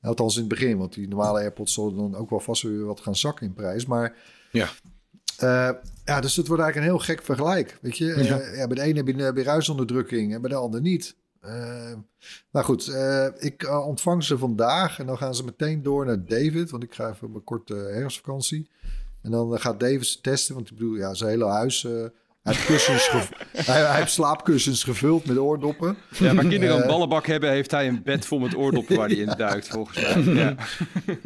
Althans 0.00 0.34
in 0.34 0.40
het 0.40 0.48
begin, 0.48 0.78
want 0.78 0.94
die 0.94 1.08
normale 1.08 1.40
AirPods 1.40 1.74
zullen 1.74 1.96
dan 1.96 2.14
ook 2.14 2.30
wel 2.30 2.40
vast 2.40 2.62
weer 2.62 2.84
wat 2.84 3.00
gaan 3.00 3.16
zakken 3.16 3.46
in 3.46 3.52
prijs. 3.52 3.86
Maar 3.86 4.16
ja. 4.50 4.68
Eh, 5.42 5.70
ja, 6.04 6.20
dus 6.20 6.36
het 6.36 6.46
wordt 6.46 6.62
eigenlijk 6.62 6.76
een 6.76 6.96
heel 6.96 7.14
gek 7.14 7.22
vergelijk. 7.22 7.78
Weet 7.80 7.98
je, 7.98 8.12
Eh, 8.12 8.56
ja. 8.56 8.66
bij 8.66 8.76
de 8.76 8.82
ene 8.82 8.96
heb 8.96 9.06
je, 9.06 9.22
heb 9.22 9.36
je 9.36 9.42
ruisonderdrukking 9.42 10.34
en 10.34 10.40
bij 10.40 10.50
de 10.50 10.56
ander 10.56 10.80
niet. 10.80 11.16
Eh 11.40 11.92
nou 12.52 12.64
goed, 12.66 12.88
eh, 12.88 13.26
ik 13.38 13.62
eh, 13.62 13.86
ontvang 13.86 14.24
ze 14.24 14.38
vandaag 14.38 14.98
en 14.98 15.06
dan 15.06 15.16
gaan 15.18 15.34
ze 15.34 15.44
meteen 15.44 15.82
door 15.82 16.06
naar 16.06 16.24
David, 16.24 16.70
want 16.70 16.82
ik 16.82 16.94
ga 16.94 17.10
even 17.10 17.28
op 17.28 17.34
een 17.34 17.44
korte 17.44 17.74
herfstvakantie. 17.74 18.70
En 19.22 19.30
dan 19.30 19.54
eh, 19.54 19.60
gaat 19.60 19.80
David 19.80 20.06
ze 20.06 20.20
testen, 20.20 20.54
want 20.54 20.70
ik 20.70 20.76
bedoel, 20.76 20.96
ja, 20.96 21.14
zijn 21.14 21.30
hele 21.30 21.46
huis. 21.46 21.86
Eh, 22.42 22.52
hij, 22.52 22.54
heeft 22.54 22.66
kussens 22.66 23.08
hij, 23.66 23.80
hij 23.86 23.96
heeft 23.98 24.12
slaapkussens 24.12 24.84
gevuld 24.84 25.24
met 25.26 25.38
oordoppen. 25.38 25.96
Ja, 26.18 26.34
waar 26.34 26.44
kinderen 26.46 26.76
een 26.76 26.82
Eh. 26.82 26.88
ballenbak 26.88 27.26
hebben, 27.26 27.50
heeft 27.50 27.70
hij 27.70 27.88
een 27.88 28.02
bed 28.02 28.26
vol 28.26 28.38
met 28.38 28.56
oordoppen 28.56 28.96
waar 28.96 29.08
hij 29.08 29.16
in 29.16 29.32
duikt, 29.36 29.68
volgens 29.68 30.24
mij. 30.24 30.34
Ja. 30.34 30.54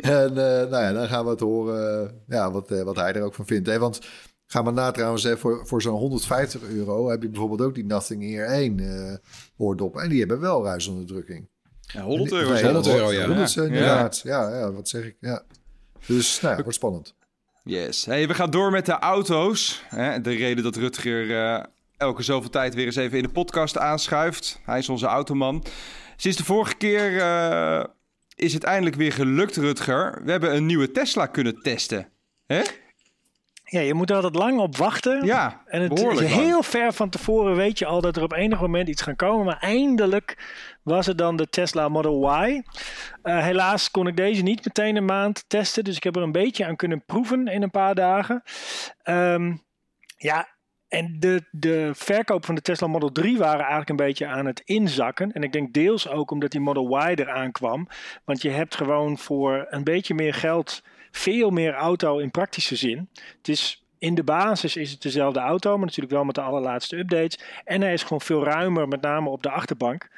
En 0.00 0.28
eh, 0.28 0.70
nou 0.70 0.82
ja, 0.84 0.92
dan 0.92 1.08
gaan 1.08 1.24
we 1.24 1.30
het 1.30 1.40
horen 1.40 2.02
eh, 2.04 2.10
ja, 2.28 2.50
wat, 2.50 2.70
eh, 2.70 2.82
wat 2.82 2.96
hij 2.96 3.12
er 3.12 3.22
ook 3.22 3.34
van 3.34 3.46
vindt. 3.46 3.68
Hè? 3.68 3.78
Want 3.78 3.98
ga 4.46 4.62
maar 4.62 4.72
na 4.72 4.90
trouwens, 4.90 5.22
hè, 5.22 5.36
voor, 5.36 5.66
voor 5.66 5.82
zo'n 5.82 5.98
150 5.98 6.62
euro 6.62 7.08
heb 7.10 7.22
je 7.22 7.28
bijvoorbeeld 7.28 7.60
ook 7.60 7.74
die 7.74 7.84
Nothing 7.84 8.22
Ear 8.24 8.46
1 8.48 8.78
eh 8.80 9.14
oordoppen. 9.56 10.02
En 10.02 10.08
die 10.08 10.18
hebben 10.18 10.40
wel 10.40 10.64
ruisonderdrukking. 10.64 11.48
Ja, 11.80 12.02
100 12.02 12.30
Nee, 12.30 12.40
euro. 12.40 12.52
nee, 12.52 12.58
zo. 12.62 12.64
100 12.72 12.86
euro, 12.94 13.12
ja. 13.12 13.26
100 13.26 13.52
Ja. 13.52 13.62
inderdaad. 13.62 14.20
Ja. 14.24 14.48
Ja, 14.58 14.72
wat 14.72 14.88
zeg 14.88 15.04
ik? 15.04 15.16
Ja. 15.20 15.42
Dus 16.06 16.40
nou 16.40 16.56
ja, 16.56 16.62
wordt 16.62 16.76
spannend. 16.76 17.14
Yes. 17.68 18.04
Hey, 18.04 18.28
we 18.28 18.34
gaan 18.34 18.50
door 18.50 18.70
met 18.70 18.86
de 18.86 18.98
auto's. 18.98 19.82
De 20.22 20.34
reden 20.34 20.64
dat 20.64 20.76
Rutger 20.76 21.36
eh, 21.36 21.64
elke 21.96 22.22
zoveel 22.22 22.50
tijd 22.50 22.74
weer 22.74 22.86
eens 22.86 22.96
even 22.96 23.16
in 23.16 23.22
de 23.22 23.28
podcast 23.28 23.78
aanschuift. 23.78 24.60
Hij 24.64 24.78
is 24.78 24.88
onze 24.88 25.06
automan. 25.06 25.64
Sinds 26.16 26.36
de 26.36 26.44
vorige 26.44 26.74
keer 26.74 27.20
eh, 27.20 27.84
is 28.34 28.52
het 28.52 28.64
eindelijk 28.64 28.96
weer 28.96 29.12
gelukt, 29.12 29.56
Rutger. 29.56 30.20
We 30.24 30.30
hebben 30.30 30.54
een 30.54 30.66
nieuwe 30.66 30.90
Tesla 30.90 31.26
kunnen 31.26 31.62
testen. 31.62 32.08
Hè? 32.46 32.62
Ja, 33.68 33.80
je 33.80 33.94
moet 33.94 34.10
er 34.10 34.16
altijd 34.16 34.34
lang 34.34 34.58
op 34.58 34.76
wachten. 34.76 35.24
Ja, 35.24 35.62
En 35.66 35.82
het 35.82 35.92
is 35.92 36.02
lang. 36.02 36.18
heel 36.20 36.62
ver 36.62 36.92
van 36.92 37.08
tevoren 37.08 37.56
weet 37.56 37.78
je 37.78 37.86
al 37.86 38.00
dat 38.00 38.16
er 38.16 38.22
op 38.22 38.32
enig 38.32 38.60
moment 38.60 38.88
iets 38.88 39.02
gaat 39.02 39.16
komen. 39.16 39.44
Maar 39.44 39.58
eindelijk 39.58 40.38
was 40.82 41.06
het 41.06 41.18
dan 41.18 41.36
de 41.36 41.48
Tesla 41.48 41.88
Model 41.88 42.44
Y. 42.46 42.62
Eh, 43.22 43.42
helaas 43.42 43.90
kon 43.90 44.06
ik 44.06 44.16
deze 44.16 44.42
niet 44.42 44.64
meteen 44.64 44.96
een 44.96 45.04
maand 45.04 45.44
testen. 45.48 45.84
Dus 45.84 45.96
ik 45.96 46.02
heb 46.02 46.16
er 46.16 46.22
een 46.22 46.32
beetje 46.32 46.66
aan 46.66 46.76
kunnen 46.76 47.04
proeven 47.04 47.46
in 47.46 47.62
een 47.62 47.70
paar 47.70 47.94
dagen. 47.94 48.42
Ehm, 49.02 49.56
ja, 50.16 50.48
en 50.88 51.16
de, 51.18 51.48
de 51.50 51.90
verkoop 51.94 52.44
van 52.44 52.54
de 52.54 52.60
Tesla 52.62 52.86
Model 52.86 53.12
3 53.12 53.38
waren 53.38 53.60
eigenlijk 53.60 53.88
een 53.88 53.96
beetje 54.06 54.26
aan 54.26 54.46
het 54.46 54.60
inzakken. 54.64 55.32
En 55.32 55.42
ik 55.42 55.52
denk 55.52 55.72
deels 55.72 56.08
ook 56.08 56.30
omdat 56.30 56.50
die 56.50 56.60
Model 56.60 57.08
Y 57.08 57.14
eraan 57.14 57.52
kwam. 57.52 57.88
Want 58.24 58.42
je 58.42 58.50
hebt 58.50 58.74
gewoon 58.74 59.18
voor 59.18 59.66
een 59.68 59.84
beetje 59.84 60.14
meer 60.14 60.34
geld 60.34 60.82
veel 61.16 61.50
meer 61.50 61.74
auto 61.74 62.18
in 62.18 62.30
praktische 62.30 62.76
zin. 62.76 63.08
Het 63.38 63.48
is 63.48 63.86
in 63.98 64.14
de 64.14 64.22
basis 64.22 64.76
is 64.76 64.90
het 64.90 65.02
dezelfde 65.02 65.40
auto, 65.40 65.70
maar 65.76 65.86
natuurlijk 65.86 66.14
wel 66.14 66.24
met 66.24 66.34
de 66.34 66.40
allerlaatste 66.40 66.96
updates. 66.96 67.38
En 67.64 67.80
hij 67.80 67.92
is 67.92 68.02
gewoon 68.02 68.20
veel 68.20 68.44
ruimer, 68.44 68.88
met 68.88 69.00
name 69.00 69.28
op 69.28 69.42
de 69.42 69.50
achterbank. 69.50 70.08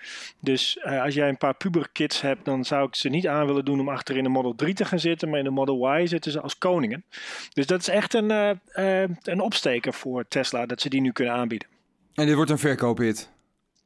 Dus 0.41 0.79
eh, 0.79 1.03
als 1.03 1.15
jij 1.15 1.29
een 1.29 1.37
paar 1.37 1.55
puberkids 1.55 2.21
hebt, 2.21 2.45
dan 2.45 2.65
zou 2.65 2.87
ik 2.87 2.95
ze 2.95 3.09
niet 3.09 3.27
aan 3.27 3.47
willen 3.47 3.65
doen 3.65 3.81
om 3.81 3.89
achter 3.89 4.17
in 4.17 4.23
de 4.23 4.29
Model 4.29 4.55
3 4.55 4.75
te 4.75 4.85
gaan 4.85 4.99
zitten. 4.99 5.29
Maar 5.29 5.39
in 5.39 5.45
de 5.45 5.51
Model 5.51 5.99
Y 5.99 6.07
zitten 6.07 6.33
ze 6.33 6.41
als 6.41 6.59
koningen. 6.59 7.05
Dus 7.53 7.67
dat 7.67 7.81
is 7.81 7.89
echt 7.89 8.15
een, 8.15 8.31
eh, 8.31 9.03
eh, 9.03 9.11
een 9.23 9.41
opsteker 9.41 9.95
voor 9.95 10.25
Tesla, 10.29 10.67
dat 10.67 10.81
ze 10.81 10.89
die 10.89 11.01
nu 11.01 11.13
kunnen 11.13 11.35
aanbieden. 11.35 11.69
En 12.15 12.27
dit 12.27 12.35
wordt 12.35 12.51
een 12.51 12.59
verkoophit. 12.59 13.31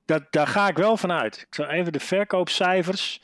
Dat, 0.04 0.22
daar 0.30 0.46
ga 0.46 0.68
ik 0.68 0.76
wel 0.76 0.96
van 0.96 1.12
uit. 1.12 1.36
Ik 1.48 1.54
zal 1.54 1.66
even 1.66 1.92
de 1.92 2.00
verkoopcijfers. 2.00 3.20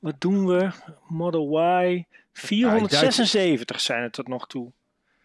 Wat 0.00 0.20
doen 0.20 0.46
we? 0.46 0.70
Model 1.08 1.60
Y. 1.60 2.04
476 2.32 3.80
zijn 3.80 4.02
het 4.02 4.12
tot 4.12 4.28
nog 4.28 4.46
toe. 4.46 4.72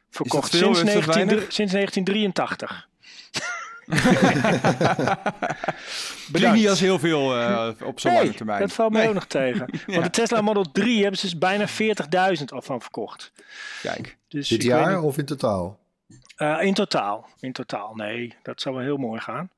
Verkocht 0.10 0.50
veel? 0.50 0.76
sinds, 0.76 0.94
Is 0.94 1.06
dat 1.06 1.16
19, 1.16 1.28
weinig? 1.28 1.54
sinds 1.54 1.72
1983. 1.74 2.88
Klinkt 6.32 6.56
niet 6.58 6.70
als 6.70 6.80
heel 6.80 7.00
veel 7.00 7.38
eh, 7.40 7.70
op 7.84 8.00
zo'n 8.00 8.12
lange 8.14 8.24
Nee, 8.26 8.34
termijn. 8.34 8.60
dat 8.60 8.74
valt 8.74 8.92
mij 8.92 9.00
Nee. 9.02 9.10
ook 9.10 9.16
nog 9.16 9.26
tegen. 9.26 9.70
Want 9.88 10.04
de 10.04 10.10
Tesla 10.10 10.42
Model 10.42 10.72
3 10.72 11.02
hebben 11.02 11.20
ze 11.20 11.26
dus 11.26 11.38
bijna 11.38 11.68
40.000 12.38 12.44
al 12.46 12.62
van 12.62 12.82
verkocht. 12.82 13.32
Kijk. 13.82 14.18
Dus 14.28 14.48
Dit 14.48 14.64
jaar 14.64 14.96
niet- 14.96 15.04
of 15.04 15.18
in 15.18 15.26
totaal? 15.26 15.80
Eh, 16.36 16.58
in 16.62 16.74
totaal. 16.74 17.30
In 17.40 17.52
totaal, 17.52 17.94
nee. 17.96 18.36
Dat 18.44 18.62
zou 18.62 18.76
wel 18.76 18.84
heel 18.84 18.98
mooi 18.98 19.22
gaan. 19.22 19.50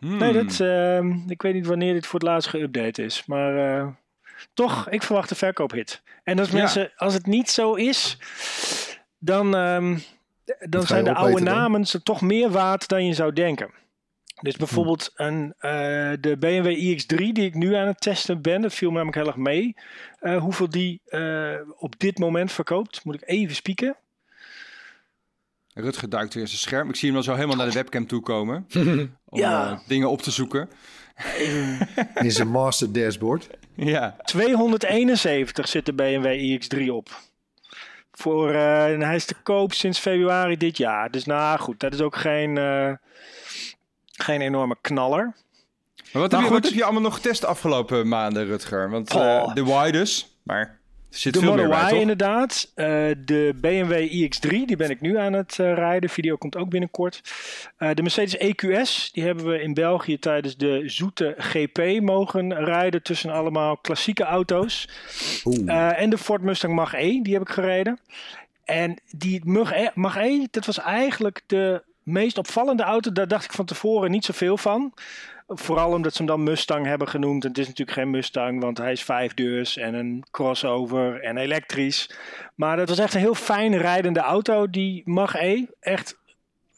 Hmm. 0.00 0.16
Nee, 0.18 0.32
dat, 0.32 0.60
ehm, 0.60 1.30
ik 1.30 1.42
weet 1.42 1.54
niet 1.54 1.66
wanneer 1.66 1.92
dit 1.92 2.06
voor 2.06 2.20
het 2.20 2.28
laatst 2.28 2.48
geüpdate 2.56 3.04
is. 3.04 3.22
Maar 3.26 3.78
eh, 3.78 3.86
toch, 4.54 4.88
ik 4.90 5.02
verwacht 5.02 5.30
een 5.30 5.36
verkoophit. 5.36 6.02
En 6.24 6.38
als, 6.38 6.50
Ja. 6.50 6.56
mensen, 6.56 6.92
als 6.96 7.14
het 7.14 7.26
niet 7.26 7.50
zo 7.50 7.74
is, 7.74 8.18
dan, 9.18 9.56
ehm, 9.56 9.98
dan 10.68 10.86
zijn 10.86 11.04
de 11.04 11.14
oude 11.14 11.40
namen 11.42 11.86
ze 11.86 12.02
toch 12.02 12.20
meer 12.20 12.50
waard 12.50 12.88
dan 12.88 13.06
je 13.06 13.14
zou 13.14 13.32
denken. 13.32 13.70
Dus 14.42 14.56
bijvoorbeeld 14.56 15.10
een, 15.14 15.54
eh, 15.58 15.70
de 16.20 16.36
BMW 16.38 16.66
iX3 16.66 17.32
die 17.32 17.44
ik 17.44 17.54
nu 17.54 17.74
aan 17.74 17.86
het 17.86 18.00
testen 18.00 18.42
ben, 18.42 18.62
dat 18.62 18.74
viel 18.74 18.88
me 18.90 18.94
namelijk 18.94 19.16
heel 19.18 19.26
erg 19.26 19.36
mee. 19.36 19.76
Eh, 20.20 20.36
hoeveel 20.40 20.68
die 20.70 21.00
eh, 21.04 21.54
op 21.76 21.98
dit 21.98 22.18
moment 22.18 22.52
verkoopt, 22.52 23.04
moet 23.04 23.14
ik 23.14 23.22
even 23.24 23.54
spieken. 23.54 23.96
Rutger 25.74 26.08
duikt 26.08 26.34
weer 26.34 26.46
zijn 26.46 26.58
scherm. 26.58 26.88
Ik 26.88 26.94
zie 26.96 27.04
hem 27.06 27.14
dan 27.14 27.24
zo 27.24 27.34
helemaal 27.34 27.56
naar 27.56 27.66
de 27.66 27.72
webcam 27.72 28.06
toe 28.06 28.20
komen. 28.20 28.66
Om 29.24 29.38
Ja. 29.38 29.70
eh, 29.70 29.78
dingen 29.88 30.10
op 30.10 30.22
te 30.22 30.30
zoeken. 30.30 30.68
In 32.14 32.30
zijn 32.32 32.48
master 32.48 32.92
dashboard. 32.92 33.48
Ja. 33.74 34.16
271 34.24 35.68
zit 35.68 35.86
de 35.86 35.92
BMW 35.92 36.26
iX3 36.26 36.88
op. 36.92 37.08
Voor, 38.12 38.50
eh, 38.50 38.92
en 38.92 39.00
hij 39.02 39.14
is 39.14 39.24
te 39.24 39.34
koop 39.42 39.72
sinds 39.72 39.98
februari 39.98 40.56
dit 40.56 40.76
jaar. 40.76 41.10
Dus 41.10 41.24
nou 41.24 41.58
goed, 41.58 41.80
dat 41.80 41.94
is 41.94 42.00
ook 42.00 42.16
geen, 42.16 42.58
eh, 42.58 42.92
geen 44.12 44.40
enorme 44.40 44.76
knaller. 44.80 45.34
Maar 46.12 46.22
wat, 46.22 46.32
heb 46.32 46.40
je, 46.40 46.46
wat 46.46 46.54
goed. 46.54 46.64
heb 46.64 46.74
je 46.74 46.84
allemaal 46.84 47.02
nog 47.02 47.14
getest 47.14 47.40
de 47.40 47.46
afgelopen 47.46 48.08
maanden, 48.08 48.46
Rutger? 48.46 48.90
Want 48.90 49.14
Oh. 49.14 49.22
eh, 49.22 49.54
de 49.54 49.86
Y 49.88 49.90
dus, 49.90 50.36
maar 50.42 50.78
zit 51.14 51.32
De 51.32 51.38
veel 51.38 51.50
Model 51.50 51.68
meer 51.68 51.76
bij, 51.76 51.86
Y 51.86 51.90
toch? 51.90 52.00
inderdaad. 52.00 52.70
Eh, 52.74 52.86
de 53.24 53.54
BMW 53.60 53.92
iX3, 53.92 54.48
die 54.48 54.76
ben 54.76 54.90
ik 54.90 55.00
nu 55.00 55.18
aan 55.18 55.32
het 55.32 55.58
eh, 55.58 55.74
rijden. 55.74 56.10
Video 56.10 56.36
komt 56.36 56.56
ook 56.56 56.68
binnenkort. 56.68 57.20
Eh, 57.76 57.90
de 57.94 58.02
Mercedes 58.02 58.36
EQS, 58.36 59.10
die 59.12 59.24
hebben 59.24 59.46
we 59.46 59.62
in 59.62 59.74
België 59.74 60.18
tijdens 60.18 60.56
de 60.56 60.82
Zoete 60.86 61.34
GP 61.38 62.00
mogen 62.00 62.64
rijden 62.64 63.02
tussen 63.02 63.30
allemaal 63.30 63.76
klassieke 63.76 64.24
auto's. 64.24 64.88
Eh, 65.66 66.00
en 66.00 66.10
de 66.10 66.18
Ford 66.18 66.42
Mustang 66.42 66.74
Mach-E, 66.74 67.20
die 67.22 67.32
heb 67.32 67.42
ik 67.42 67.48
gereden. 67.48 67.98
En 68.64 68.98
die 69.10 69.40
Mach-E, 69.44 69.88
Mach-E, 69.94 70.46
dat 70.50 70.66
was 70.66 70.78
eigenlijk 70.78 71.40
de 71.46 71.82
meest 72.02 72.38
opvallende 72.38 72.82
auto. 72.82 73.12
Daar 73.12 73.28
dacht 73.28 73.44
ik 73.44 73.52
van 73.52 73.64
tevoren 73.64 74.10
niet 74.10 74.24
zoveel 74.24 74.56
van. 74.56 74.92
Vooral 75.46 75.92
omdat 75.92 76.12
ze 76.12 76.18
hem 76.18 76.26
dan 76.26 76.42
Mustang 76.42 76.86
hebben 76.86 77.08
genoemd. 77.08 77.42
En 77.42 77.48
het 77.48 77.58
is 77.58 77.66
natuurlijk 77.66 77.98
geen 77.98 78.10
Mustang, 78.10 78.60
want 78.60 78.78
hij 78.78 78.92
is 78.92 79.02
vijf 79.02 79.34
deurs 79.34 79.76
en 79.76 79.94
een 79.94 80.24
crossover 80.30 81.20
en 81.20 81.36
elektrisch. 81.36 82.10
Maar 82.54 82.76
dat 82.76 82.88
was 82.88 82.98
echt 82.98 83.14
een 83.14 83.20
heel 83.20 83.34
fijn 83.34 83.76
rijdende 83.76 84.20
auto, 84.20 84.70
die 84.70 85.02
Mach-E. 85.04 85.64
Echt, 85.80 86.18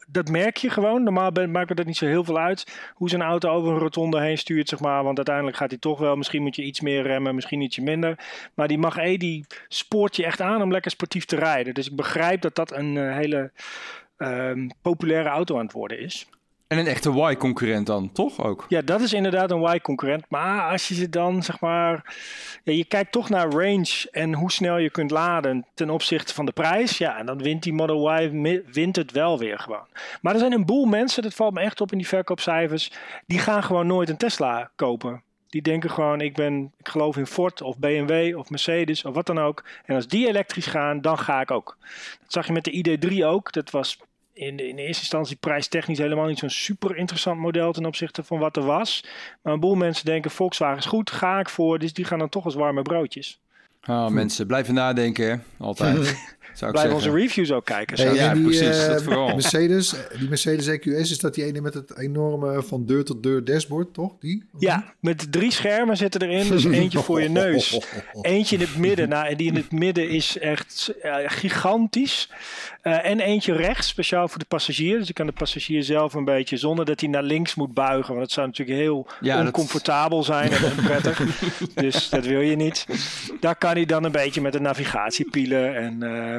dat 0.07 0.29
merk 0.29 0.57
je 0.57 0.71
gewoon. 0.71 1.03
Normaal 1.03 1.31
maakt 1.31 1.69
me 1.69 1.75
dat 1.75 1.87
niet 1.87 1.97
zo 1.97 2.07
heel 2.07 2.25
veel 2.25 2.39
uit. 2.39 2.91
Hoe 2.95 3.09
zo'n 3.09 3.23
auto 3.23 3.51
over 3.51 3.73
een 3.73 3.79
rotonde 3.79 4.21
heen 4.21 4.39
stuurt, 4.39 4.69
zeg 4.69 4.81
maar. 4.81 5.05
Want 5.05 5.17
uiteindelijk 5.17 5.57
gaat 5.57 5.71
hij 5.71 5.79
toch 5.79 5.99
wel. 5.99 6.17
Misschien 6.17 6.43
moet 6.43 6.57
je 6.57 6.63
iets 6.63 6.81
meer 6.81 7.03
remmen, 7.03 7.35
misschien 7.35 7.61
ietsje 7.61 7.83
minder. 7.83 8.19
Maar 8.55 8.69
die 8.69 8.79
Mach-E, 8.79 9.17
die 9.17 9.47
spoort 9.69 10.17
je 10.17 10.25
echt 10.25 10.41
aan 10.41 10.63
om 10.63 10.73
lekker 10.73 10.91
sportief 10.91 11.25
te 11.25 11.37
rijden. 11.37 11.75
Dus 11.75 11.87
ik 11.87 11.97
begrijp 11.97 12.41
dat 12.41 12.55
dat 12.55 12.73
een 12.73 12.97
eh, 12.97 13.15
hele 13.15 13.53
ehm, 14.17 14.69
populaire 14.83 15.29
auto 15.29 15.57
aan 15.57 15.65
het 15.65 15.73
worden 15.73 15.99
is. 15.99 16.27
En 16.67 16.79
een 16.79 16.87
echte 16.87 17.11
Y-concurrent 17.11 17.87
dan, 17.87 18.13
toch 18.13 18.45
ook? 18.45 18.67
Ja, 18.69 18.83
dat 18.83 19.01
is 19.01 19.13
inderdaad 19.13 19.51
een 19.51 19.75
Y-concurrent. 19.75 20.25
Maar 20.29 20.71
als 20.71 20.89
je 20.89 20.95
ze 20.95 21.09
dan, 21.09 21.43
zeg 21.43 21.61
maar... 21.61 22.15
Ja, 22.65 22.73
je 22.73 22.85
kijkt 22.85 23.13
toch 23.13 23.29
naar 23.29 23.51
range 23.51 24.09
en 24.11 24.35
hoe 24.35 24.51
snel 24.51 24.79
je 24.79 24.91
kunt 24.91 25.11
laden 25.11 25.67
ten 25.75 25.91
opzichte 25.91 26.35
van 26.35 26.47
de 26.47 26.53
prijs. 26.53 26.99
Ja, 26.99 27.19
en 27.19 27.27
dan 27.27 27.39
wint 27.39 27.63
die 27.63 27.73
Model 27.73 28.19
Y 28.21 28.63
wint 28.73 28.97
het 28.97 29.13
wel 29.13 29.39
weer 29.39 29.59
gewoon. 29.59 29.87
Maar 30.21 30.33
er 30.33 30.39
zijn 30.39 30.53
een 30.53 30.65
boel 30.65 30.85
mensen, 30.85 31.23
dat 31.23 31.35
valt 31.35 31.55
me 31.55 31.61
echt 31.61 31.81
op 31.81 31.93
in 31.93 31.99
die 31.99 32.09
verkoopcijfers... 32.09 32.93
die 33.27 33.39
gaan 33.39 33.63
gewoon 33.63 33.87
nooit 33.87 34.09
een 34.09 34.17
Tesla 34.17 34.71
kopen. 34.77 35.23
Die 35.49 35.63
denken 35.63 35.91
gewoon, 35.91 36.21
ik, 36.21 36.35
ben, 36.35 36.73
ik 36.79 36.89
geloof 36.89 37.17
in 37.17 37.27
Ford 37.27 37.63
of 37.63 37.79
BMW 37.79 38.39
of 38.39 38.51
Mercedes 38.51 39.05
of 39.05 39.15
wat 39.15 39.27
dan 39.27 39.39
ook. 39.39 39.65
En 39.85 39.95
als 39.95 40.09
die 40.09 40.29
elektrisch 40.29 40.67
gaan, 40.67 41.01
dan 41.01 41.19
ga 41.19 41.41
ik 41.41 41.51
ook. 41.51 41.77
Dat 42.21 42.33
zag 42.33 42.47
je 42.47 42.53
met 42.53 42.65
de 42.65 42.99
ID3 42.99 43.25
ook. 43.25 43.53
Dat 43.53 43.71
was 43.71 43.99
in, 44.37 44.59
in 44.59 44.79
eerste 44.79 45.03
instantie 45.03 45.37
prijstechnisch 45.37 45.99
helemaal 45.99 46.27
niet 46.27 46.39
zo'n 46.39 46.51
super 46.51 46.97
interessant 46.97 47.41
model 47.41 47.73
ten 47.73 47.87
opzichte 47.87 48.23
van 48.23 48.39
wat 48.39 48.57
er 48.57 48.65
was. 48.65 49.05
Maar 49.43 49.53
een 49.53 49.61
boel 49.61 49.75
mensen 49.75 50.05
denken 50.05 50.31
Volkswagen 50.31 50.79
is 50.79 50.85
goed, 50.85 51.11
ga 51.11 51.39
ik 51.39 51.49
voor. 51.49 51.79
Dus 51.79 51.93
die 51.93 52.05
gaan 52.05 52.19
dan 52.19 52.29
toch 52.29 52.45
als 52.45 52.55
warme 52.55 52.83
broodjes. 52.83 53.41
Ah, 53.81 54.09
mensen, 54.09 54.47
blijven 54.47 54.75
nadenken, 54.75 55.31
hè? 55.31 55.37
Altijd. 55.59 55.97
Zou 56.55 56.71
ik 56.71 56.77
Blijf 56.81 56.95
onze 56.95 57.11
reviews 57.11 57.53
ook 57.53 57.65
kijken. 57.65 57.97
Hey, 58.07 58.15
Ja, 58.15 58.29
en 58.31 58.35
die, 58.37 58.45
precies, 58.45 58.79
eh, 58.85 58.89
dat 58.89 59.03
vooral. 59.03 59.27
Mercedes, 59.29 59.95
die 60.19 60.29
Mercedes 60.29 60.67
EQS, 60.67 61.11
is 61.11 61.19
dat 61.19 61.35
die 61.35 61.45
ene 61.45 61.61
met 61.61 61.75
het 61.75 61.99
enorme 61.99 62.63
van 62.63 62.87
deur 62.87 63.05
tot 63.05 63.23
deur 63.23 63.45
dashboard, 63.45 63.95
toch? 63.95 64.13
Die? 64.21 64.45
Ja, 64.59 64.95
met 65.01 65.33
drie 65.33 65.51
schermen 65.53 65.97
zitten 65.97 66.23
erin. 66.23 66.49
Dus 66.49 66.65
eentje 66.65 66.99
voor 66.99 67.23
je 67.23 67.29
neus. 67.29 67.81
Eentje 68.23 68.57
in 68.57 68.63
het 68.63 68.77
midden. 68.77 69.09
Nou, 69.09 69.27
en 69.27 69.37
die 69.37 69.47
in 69.49 69.55
het 69.57 69.73
midden 69.73 70.09
is 70.09 70.39
echt 70.39 70.93
eh, 71.03 71.15
gigantisch. 71.27 72.31
Eh, 72.83 73.05
en 73.07 73.21
eentje 73.21 73.53
rechts, 73.53 73.89
speciaal 73.89 74.29
voor 74.29 74.39
de 74.39 74.45
passagier. 74.45 74.99
Dus 74.99 75.07
je 75.07 75.13
kan 75.13 75.27
de 75.27 75.33
passagier 75.33 75.83
zelf 75.83 76.15
een 76.15 76.25
beetje, 76.25 76.57
zonder 76.57 76.85
dat 76.85 77.01
hij 77.01 77.09
naar 77.09 77.23
links 77.23 77.55
moet 77.55 77.75
buigen. 77.75 78.09
Want 78.09 78.19
dat 78.21 78.31
zou 78.31 78.47
natuurlijk 78.47 78.79
heel 78.79 79.07
Ja, 79.21 79.37
dat- 79.37 79.47
oncomfortabel 79.47 80.23
zijn 80.25 80.51
en 80.53 80.65
onprettig. 80.79 81.21
dus 81.75 82.09
dat 82.09 82.25
wil 82.27 82.41
je 82.41 82.57
niet. 82.57 82.87
Daar 83.41 83.57
kan 83.57 83.71
hij 83.73 83.85
dan 83.85 84.05
een 84.05 84.13
beetje 84.13 84.41
met 84.41 84.53
de 84.53 84.61
navigatiepielen 84.61 85.77
en 85.77 86.03
ehm, 86.03 86.15
eh, 86.35 86.36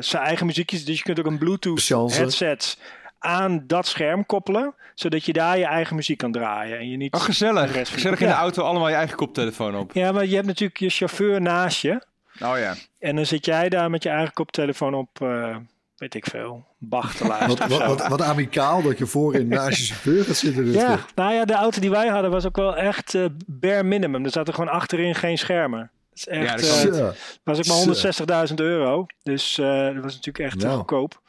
zijn 0.00 0.22
eigen 0.22 0.46
muziekjes. 0.46 0.84
Dus 0.84 0.96
je 0.96 1.02
kunt 1.02 1.18
ook 1.18 1.26
een 1.26 1.38
Bluetooth 1.38 1.80
Chance. 1.84 2.18
headset 2.18 2.78
aan 3.18 3.64
dat 3.66 3.86
scherm 3.86 4.26
koppelen. 4.26 4.74
Zodat 4.94 5.24
je 5.24 5.32
daar 5.32 5.58
je 5.58 5.64
eigen 5.64 5.96
muziek 5.96 6.18
kan 6.18 6.32
draaien. 6.32 6.78
En 6.78 6.90
je 6.90 6.96
niet 6.96 7.12
Oh, 7.14 7.18
de 7.20 7.26
gezellig. 7.26 7.62
rest 7.72 7.74
van 7.74 7.84
de- 7.84 7.92
Gezellig 7.92 8.20
in 8.20 8.26
de 8.26 8.32
Ja. 8.32 8.38
auto 8.38 8.62
allemaal 8.62 8.88
je 8.88 8.94
eigen 8.94 9.16
koptelefoon 9.16 9.76
op. 9.76 9.92
Ja, 9.92 10.12
maar 10.12 10.26
je 10.26 10.34
hebt 10.34 10.46
natuurlijk 10.46 10.78
je 10.80 10.88
chauffeur 10.88 11.40
naast 11.40 11.80
je. 11.80 12.02
Oh 12.40 12.58
ja. 12.58 12.74
En 12.98 13.16
dan 13.16 13.26
zit 13.26 13.44
jij 13.44 13.68
daar 13.68 13.90
met 13.90 14.02
je 14.02 14.08
eigen 14.08 14.32
koptelefoon 14.32 14.94
op, 14.94 15.08
eh, 15.22 15.56
weet 15.96 16.14
ik 16.14 16.26
veel, 16.26 16.66
Bach 16.78 17.14
te 17.14 17.26
luisteren. 17.26 17.56
Wat, 17.58 17.60
of 17.62 17.78
wat, 17.88 17.98
zo. 17.98 18.04
wat, 18.04 18.18
wat 18.18 18.22
amicaal 18.22 18.82
dat 18.82 18.98
je 18.98 19.06
voorin 19.06 19.48
naast 19.48 19.78
je 19.78 19.84
chauffeur 19.84 20.24
gaat 20.24 20.36
zitten. 20.36 20.70
Ja, 20.72 20.98
nou 21.14 21.32
ja, 21.34 21.44
de 21.44 21.52
auto 21.54 21.80
die 21.80 21.90
wij 21.90 22.08
hadden 22.08 22.30
was 22.30 22.46
ook 22.46 22.56
wel 22.56 22.76
echt 22.76 23.14
eh 23.14 23.24
bare 23.46 23.82
minimum. 23.82 24.24
Er 24.24 24.30
zaten 24.30 24.54
gewoon 24.54 24.70
achterin 24.70 25.14
geen 25.14 25.38
schermen. 25.38 25.90
Is 26.14 26.26
echt, 26.26 26.44
Ja, 26.48 26.56
dat 26.56 26.60
kan 26.82 26.92
eh, 26.92 26.96
Zo. 26.98 27.12
was 27.44 27.58
ook 27.58 27.86
maar 28.26 28.46
160.000 28.48 28.54
euro. 28.54 29.06
Dus 29.22 29.58
eh, 29.58 29.84
dat 29.94 30.02
was 30.02 30.14
natuurlijk 30.14 30.38
echt 30.38 30.56
Nou. 30.62 30.76
goedkoop. 30.76 31.20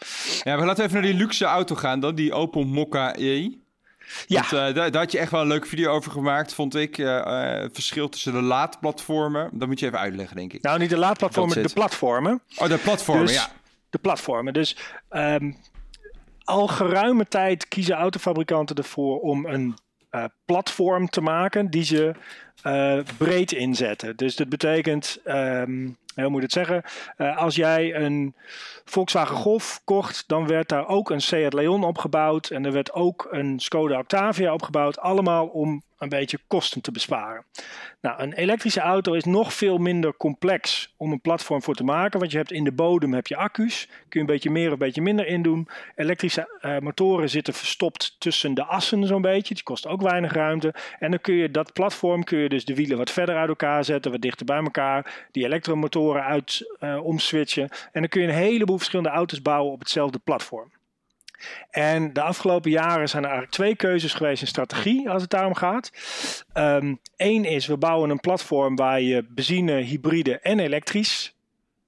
Ja, 0.44 0.58
we 0.60 0.66
laten 0.66 0.84
even 0.84 0.94
naar 0.94 1.04
die 1.12 1.14
luxe 1.14 1.46
auto 1.46 1.76
gaan 1.76 2.00
dan, 2.00 2.16
die 2.16 2.34
Opel 2.34 2.64
Mokka 2.64 3.16
E. 3.18 3.50
Ja, 4.28 4.40
Want, 4.42 4.54
eh, 4.54 4.76
daar, 4.76 4.92
daar 4.92 5.02
had 5.02 5.12
je 5.12 5.20
echt 5.20 5.32
wel 5.32 5.42
een 5.42 5.48
leuke 5.48 5.68
video 5.68 5.92
over 5.92 6.12
gemaakt, 6.12 6.54
vond 6.54 6.76
ik. 6.76 6.98
Eh, 6.98 7.18
eh, 7.18 7.62
het 7.62 7.74
verschil 7.74 8.10
tussen 8.10 8.34
de 8.34 8.42
laadplatformen. 8.42 9.50
Dat 9.54 9.68
moet 9.68 9.80
je 9.80 9.86
even 9.86 10.00
uitleggen, 10.00 10.36
denk 10.36 10.54
ik. 10.54 10.62
nou 10.62 10.80
niet 10.80 10.90
de 10.90 10.98
laadplatformen, 10.98 11.64
de 11.64 11.74
platformen. 11.74 12.42
Oh, 12.58 12.68
de 12.68 12.78
platformen, 12.78 13.26
Dus- 13.26 13.36
ja. 13.36 13.48
de 13.90 13.98
platformen. 13.98 14.54
Dus 14.54 14.78
ehm, 15.10 15.52
al 16.44 16.68
geruime 16.68 17.26
tijd 17.28 17.68
kiezen 17.68 17.96
autofabrikanten 17.96 18.76
ervoor 18.76 19.20
om 19.20 19.46
een 19.46 19.76
platform 20.46 21.10
te 21.10 21.22
maken 21.22 21.70
die 21.70 21.84
ze 21.84 22.12
eh, 22.62 23.00
breed 23.18 23.52
inzetten. 23.52 24.16
Dus 24.16 24.36
dat 24.36 24.50
betekent, 24.50 25.20
ehm, 25.24 25.90
hoe 26.24 26.30
moet 26.30 26.42
het 26.42 26.52
zeggen? 26.52 26.84
Eh, 27.18 27.38
als 27.38 27.56
jij 27.56 27.96
een 27.96 28.36
Volkswagen 28.86 29.36
Golf 29.36 29.82
kocht, 29.84 30.24
dan 30.28 30.48
werd 30.48 30.70
daar 30.70 30.88
ook 30.88 31.10
een 31.10 31.22
Seat 31.22 31.54
Leon 31.54 31.84
opgebouwd 31.84 32.50
en 32.50 32.66
er 32.66 32.72
werd 32.72 32.94
ook 32.94 33.28
een 33.32 33.60
Skoda 33.60 34.00
Octavia 34.00 34.54
opgebouwd, 34.54 35.00
allemaal 35.00 35.48
om 35.48 35.84
een 35.98 36.10
beetje 36.10 36.40
kosten 36.48 36.82
te 36.82 36.92
besparen. 36.92 37.46
Nou, 38.02 38.22
een 38.22 38.34
elektrische 38.34 38.80
auto 38.80 39.14
is 39.14 39.24
nog 39.24 39.54
veel 39.54 39.78
minder 39.78 40.18
complex 40.18 40.94
om 40.98 41.12
een 41.12 41.22
platform 41.22 41.62
voor 41.62 41.76
te 41.76 41.84
maken. 41.84 42.20
Want 42.20 42.32
je 42.32 42.38
hebt 42.38 42.52
in 42.52 42.64
de 42.64 42.72
bodem 42.72 43.14
heb 43.14 43.28
je 43.28 43.36
accu's. 43.36 43.86
Kun 43.88 44.06
je 44.10 44.20
een 44.20 44.26
beetje 44.26 44.50
meer 44.50 44.66
of 44.66 44.72
een 44.72 44.78
beetje 44.78 45.02
minder 45.02 45.28
in 45.28 45.42
doen. 45.42 45.68
Elektrische 45.96 46.58
eh, 46.62 46.80
motoren 46.80 47.30
zitten 47.30 47.54
verstopt 47.54 48.16
tussen 48.20 48.54
de 48.54 48.64
assen 48.64 49.08
zo'n 49.08 49.22
beetje. 49.22 49.54
Die 49.54 49.64
kost 49.64 49.88
ook 49.88 50.02
weinig 50.02 50.34
ruimte. 50.34 50.74
En 51.00 51.10
dan 51.10 51.22
kun 51.22 51.34
je 51.34 51.52
dat 51.52 51.74
platform, 51.74 52.24
kun 52.24 52.38
je 52.38 52.50
dus 52.50 52.66
de 52.66 52.76
wielen 52.76 52.98
wat 52.98 53.12
verder 53.12 53.36
uit 53.36 53.50
elkaar 53.50 53.84
zetten. 53.84 54.12
Wat 54.12 54.22
dichter 54.22 54.46
bij 54.46 54.64
elkaar. 54.64 55.28
Die 55.32 55.46
elektromotoren 55.46 56.05
uit 56.14 56.76
eh, 56.80 57.06
omswitchen. 57.06 57.70
En 57.92 58.02
dan 58.02 58.08
kun 58.08 58.22
je 58.22 58.28
een 58.28 58.34
heleboel 58.34 58.78
verschillende 58.78 59.10
auto's 59.10 59.42
bouwen 59.42 59.74
op 59.74 59.80
hetzelfde 59.80 60.20
platform. 60.20 60.72
En 61.70 62.14
de 62.14 62.22
afgelopen 62.22 62.72
jaren 62.72 63.10
zijn 63.10 63.24
er 63.24 63.30
eigenlijk 63.30 63.58
twee 63.58 63.76
keuzes 63.76 64.14
geweest 64.14 64.42
in 64.42 64.48
strategie 64.48 65.10
als 65.10 65.22
het 65.22 65.32
daarom 65.32 65.56
gaat. 65.56 65.92
Eén 67.16 67.46
is, 67.46 67.66
we 67.66 67.78
bouwen 67.78 68.10
een 68.10 68.20
platform 68.20 68.76
waar 68.76 69.02
je 69.02 69.26
benzine, 69.30 69.74
hybride 69.74 70.40
en 70.40 70.60
elektrisch 70.60 71.36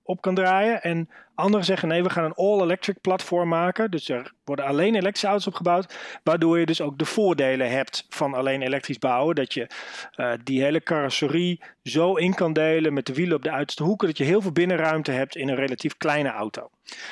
op 0.04 0.22
kan 0.22 0.36
draaien. 0.36 0.84
En 0.84 1.10
anderen 1.38 1.66
zeggen, 1.66 1.88
nee, 1.88 2.04
we 2.04 2.10
gaan 2.10 2.24
een 2.24 2.34
all-electric 2.34 3.02
platform 3.02 3.50
maken. 3.50 3.92
Dus 3.92 4.10
er 4.10 4.34
worden 4.44 4.66
alleen 4.66 4.96
elektrische 4.96 5.28
auto's 5.28 5.48
opgebouwd. 5.48 5.96
Waardoor 6.24 6.60
je 6.60 6.66
dus 6.66 6.82
ook 6.82 6.98
de 6.98 7.06
voordelen 7.06 7.70
hebt 7.70 8.06
van 8.10 8.34
alleen 8.34 8.62
elektrisch 8.62 9.00
bouwen. 9.00 9.36
Dat 9.36 9.54
je 9.54 9.68
eh, 10.12 10.32
die 10.44 10.64
hele 10.64 10.84
carrosserie 10.84 11.62
zo 11.84 12.16
in 12.16 12.34
kan 12.34 12.54
delen 12.54 12.94
met 12.94 13.06
de 13.06 13.14
wielen 13.14 13.36
op 13.36 13.44
de 13.44 13.52
uiterste 13.52 13.84
hoeken. 13.84 14.08
Dat 14.08 14.18
je 14.18 14.24
heel 14.24 14.42
veel 14.42 14.52
binnenruimte 14.52 15.12
hebt 15.12 15.36
in 15.36 15.50
een 15.50 15.56
relatief 15.56 15.98
kleine 15.98 16.30
auto. 16.30 16.70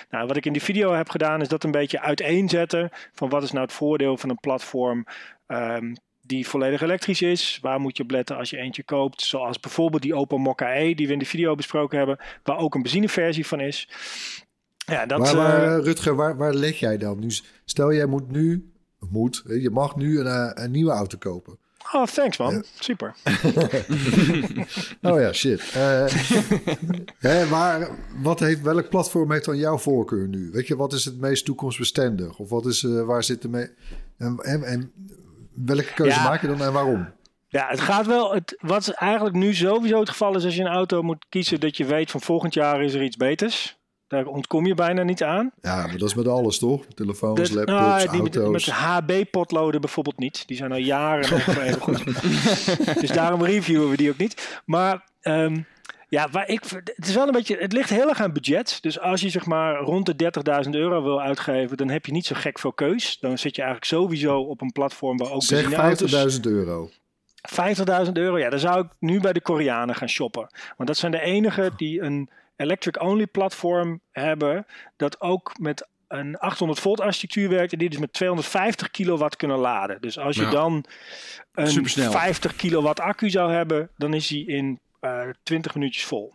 Nou, 0.10 0.28
wat 0.28 0.38
ik 0.38 0.46
in 0.46 0.54
die 0.54 0.64
video 0.64 0.94
heb 0.94 1.10
gedaan 1.10 1.42
is 1.42 1.48
dat 1.48 1.64
een 1.64 1.72
beetje 1.72 2.02
uiteenzetten. 2.02 2.90
Van 3.14 3.30
wat 3.30 3.44
is 3.44 3.52
nou 3.52 3.64
het 3.64 3.74
voordeel 3.74 4.18
van 4.18 4.30
een 4.30 4.40
platform 4.40 5.06
ehm, 5.48 5.94
die 6.28 6.48
volledig 6.48 6.82
elektrisch 6.82 7.22
is. 7.22 7.60
Waar 7.62 7.80
moet 7.80 7.98
je 7.98 8.04
op 8.04 8.12
letten 8.12 8.38
als 8.38 8.50
je 8.50 8.58
eentje 8.58 8.84
koopt? 8.84 9.22
Zoals 9.22 9.60
bijvoorbeeld 9.60 10.02
die 10.02 10.16
Opel 10.16 10.38
Mokka 10.38 10.76
E 10.76 10.94
die 10.94 11.08
we 11.08 11.14
in 11.14 11.20
de 11.20 11.26
video 11.26 11.56
besproken 11.56 11.98
hebben. 11.98 12.18
Waar 12.44 12.58
ook 12.58 12.76
een 12.76 12.82
benzineversie 12.82 13.48
van 13.48 13.60
is. 13.60 13.90
Ja, 14.86 15.06
dat, 15.06 15.34
waar, 15.34 15.78
eh, 15.78 15.84
Rutger, 15.84 16.16
waar, 16.16 16.38
waar 16.38 16.54
leg 16.54 16.80
jij 16.80 16.98
dan? 16.98 17.20
Nu, 17.20 17.32
stel, 17.66 17.94
jij 17.94 18.06
moet 18.06 18.32
nu, 18.32 18.74
moet, 19.10 19.44
je 19.46 19.70
mag 19.70 19.96
nu 19.96 20.20
een, 20.20 20.28
eh, 20.28 20.64
een 20.64 20.72
nieuwe 20.72 20.92
auto 20.92 21.18
kopen. 21.18 21.58
oh, 21.94 22.04
thanks 22.04 22.38
man. 22.38 22.64
Super. 22.80 23.16
Oh 25.02 25.20
ja, 25.20 25.34
shit. 25.34 25.62
Eh, 25.74 26.06
hè, 27.28 27.48
waar, 27.48 27.90
wat 28.22 28.40
heeft, 28.40 28.62
welk 28.62 28.90
platform 28.90 29.32
heeft 29.32 29.46
dan 29.46 29.58
jouw 29.58 29.78
voorkeur 29.78 30.28
nu? 30.28 30.52
Weet 30.52 30.68
je, 30.68 30.76
wat 30.76 30.94
is 30.94 31.06
het 31.06 31.20
meest 31.20 31.46
toekomstbestendig? 31.46 32.40
Of 32.40 32.50
wat 32.50 32.66
is, 32.66 32.84
eh, 32.84 33.02
waar 33.02 33.24
zit 33.24 33.42
de 33.42 33.50
mee... 33.50 33.70
En, 34.18 34.38
en, 34.38 34.64
en 34.64 34.92
welke 35.56 35.94
keuze 35.94 36.16
Ja. 36.20 36.24
maak 36.24 36.42
je 36.42 36.48
dan 36.48 36.62
en 36.62 36.74
waarom? 36.74 37.14
Ja, 37.48 37.68
het 37.70 37.80
gaat 37.82 38.06
wel. 38.06 38.34
Het, 38.34 38.58
wat 38.62 38.90
eigenlijk 38.90 39.36
nu 39.36 39.54
sowieso 39.54 40.00
het 40.00 40.10
geval 40.10 40.36
is 40.36 40.46
als 40.46 40.56
je 40.56 40.62
een 40.62 40.68
auto 40.68 41.02
moet 41.02 41.26
kiezen, 41.30 41.60
dat 41.60 41.78
je 41.78 41.86
weet 41.86 42.12
van 42.12 42.22
volgend 42.22 42.54
jaar 42.54 42.84
is 42.84 42.94
er 42.94 43.04
iets 43.04 43.18
beters. 43.18 43.78
Daar 44.08 44.26
ontkom 44.26 44.66
je 44.66 44.74
bijna 44.74 45.04
niet 45.04 45.24
aan. 45.24 45.52
Ja, 45.62 45.76
maar 45.88 45.98
dat 45.98 46.10
is 46.10 46.16
met 46.16 46.28
alles, 46.28 46.60
toch? 46.60 46.86
Telefoons, 46.96 47.40
Dat- 47.40 47.50
laptops, 47.52 47.80
nou, 47.80 48.10
die 48.10 48.22
met, 48.22 48.36
auto's. 48.36 48.66
met 48.66 48.76
HB-potloden 48.76 49.82
bijvoorbeeld 49.82 50.18
niet. 50.18 50.48
Die 50.48 50.58
zijn 50.58 50.72
al 50.72 50.78
jaren 50.78 51.30
nog 51.34 51.48
even 51.58 51.82
goed. 51.82 52.04
dus 53.02 53.10
daarom 53.12 53.44
reviewen 53.44 53.90
we 53.90 53.98
die 53.98 54.10
ook 54.10 54.18
niet. 54.18 54.62
Maar 54.66 55.04
ehm, 55.22 55.62
ja, 56.08 56.30
waar 56.30 56.48
ik, 56.48 56.62
het 56.96 57.08
is 57.08 57.16
wel 57.16 57.26
een 57.28 57.32
beetje. 57.34 57.58
Het 57.58 57.74
ligt 57.74 57.90
heel 57.90 58.10
erg 58.10 58.22
aan 58.22 58.34
budget. 58.34 58.78
Dus 58.82 59.00
als 59.00 59.22
je 59.22 59.30
zeg 59.30 59.46
maar 59.46 59.76
rond 59.76 60.06
de 60.20 60.32
30.000 60.66 60.70
euro 60.70 61.04
wil 61.04 61.22
uitgeven, 61.22 61.78
dan 61.78 61.90
heb 61.90 62.06
je 62.06 62.12
niet 62.12 62.26
zo 62.26 62.36
gek 62.38 62.60
veel 62.60 62.74
keus. 62.74 63.18
Dan 63.20 63.38
zit 63.38 63.56
je 63.56 63.62
eigenlijk 63.62 63.92
sowieso 63.92 64.40
op 64.40 64.62
een 64.62 64.72
platform 64.72 65.18
waar 65.18 65.32
ook 65.32 65.44
Zeg 65.44 65.62
benzineauto's- 65.62 66.12
50.000 66.36 66.42
euro. 66.46 66.90
50.000 68.06 68.12
euro, 68.14 68.38
ja, 68.40 68.50
dan 68.50 68.60
zou 68.60 68.86
ik 68.86 68.92
nu 69.00 69.20
bij 69.20 69.34
de 69.34 69.42
Koreanen 69.42 69.96
gaan 69.96 70.10
shoppen. 70.10 70.48
Want 70.78 70.88
dat 70.90 70.98
zijn 70.98 71.12
de 71.12 71.22
enigen 71.22 71.74
die 71.78 72.02
een 72.02 72.30
electric-only 72.56 73.28
platform 73.28 74.00
hebben, 74.12 74.66
dat 74.98 75.22
ook 75.22 75.52
met 75.60 75.88
een 76.08 76.38
800 76.38 76.80
volt 76.80 77.02
architectuur 77.02 77.50
werkt 77.50 77.72
en 77.72 77.78
die 77.78 77.90
dus 77.90 78.00
met 78.00 78.14
250 78.14 78.92
kilowatt 78.92 79.36
kunnen 79.36 79.58
laden. 79.58 80.02
Dus 80.02 80.20
als 80.20 80.36
je 80.36 80.42
Ja. 80.42 80.50
dan 80.50 80.86
een 81.54 81.68
Supersnel. 81.68 82.12
50 82.12 82.56
kilowatt 82.56 83.00
accu 83.00 83.30
zou 83.30 83.52
hebben, 83.52 83.90
dan 83.98 84.14
is 84.14 84.28
die 84.28 84.48
in 84.48 84.80
20 85.44 85.74
minuutjes 85.76 86.06
vol. 86.06 86.34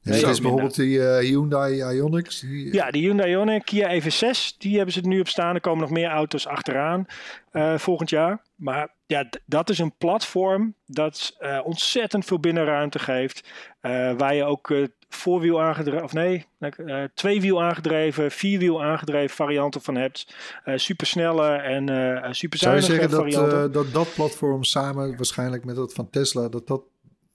Ja, 0.00 0.12
dat 0.12 0.20
is 0.20 0.22
minder. 0.40 0.40
bijvoorbeeld 0.42 0.74
die 0.74 1.08
eh, 1.08 1.18
Hyundai 1.18 1.82
Ioniq. 2.00 2.40
Die, 2.40 2.72
Ja, 2.74 2.90
die 2.90 3.02
Hyundai 3.02 3.30
Ioniq, 3.36 3.64
Kia 3.64 4.00
EV6, 4.00 4.56
die 4.58 4.76
hebben 4.76 4.94
ze 4.94 5.00
er 5.00 5.06
nu 5.08 5.20
op 5.20 5.28
staan. 5.28 5.54
Er 5.54 5.60
komen 5.60 5.80
nog 5.80 5.90
meer 5.90 6.08
auto's 6.08 6.46
achteraan 6.46 7.06
eh, 7.50 7.78
volgend 7.78 8.10
jaar. 8.10 8.42
maar 8.54 8.94
ja, 9.06 9.28
dat 9.46 9.70
is 9.70 9.78
een 9.78 9.94
platform 9.98 10.74
dat 10.86 11.34
eh, 11.38 11.60
ontzettend 11.64 12.24
veel 12.24 12.40
binnenruimte 12.40 12.98
geeft. 12.98 13.48
eh, 13.80 14.12
waar 14.16 14.34
je 14.34 14.44
ook 14.44 14.70
eh, 14.70 14.84
voorwiel 15.08 15.62
aangedreven, 15.62 16.04
of 16.04 16.12
nee, 16.12 16.46
eh 16.58 17.02
tweewiel 17.14 17.62
aangedreven, 17.62 18.30
vierwiel 18.30 18.82
aangedreven 18.84 19.36
varianten 19.36 19.80
van 19.82 19.94
hebt. 19.96 20.34
Eh 20.64 20.76
supersnelle 20.76 21.46
en 21.56 21.88
eh 21.88 21.94
Zou 21.96 22.26
je 22.28 22.34
superzuinige 22.34 22.86
zeggen 22.86 23.10
dat, 23.10 23.20
varianten. 23.20 23.64
eh, 23.64 23.72
dat 23.72 23.92
dat 23.92 24.14
platform 24.14 24.64
samen 24.64 25.16
waarschijnlijk 25.16 25.64
met 25.64 25.76
dat 25.76 25.92
van 25.92 26.10
Tesla, 26.10 26.48
dat 26.48 26.66
dat, 26.66 26.82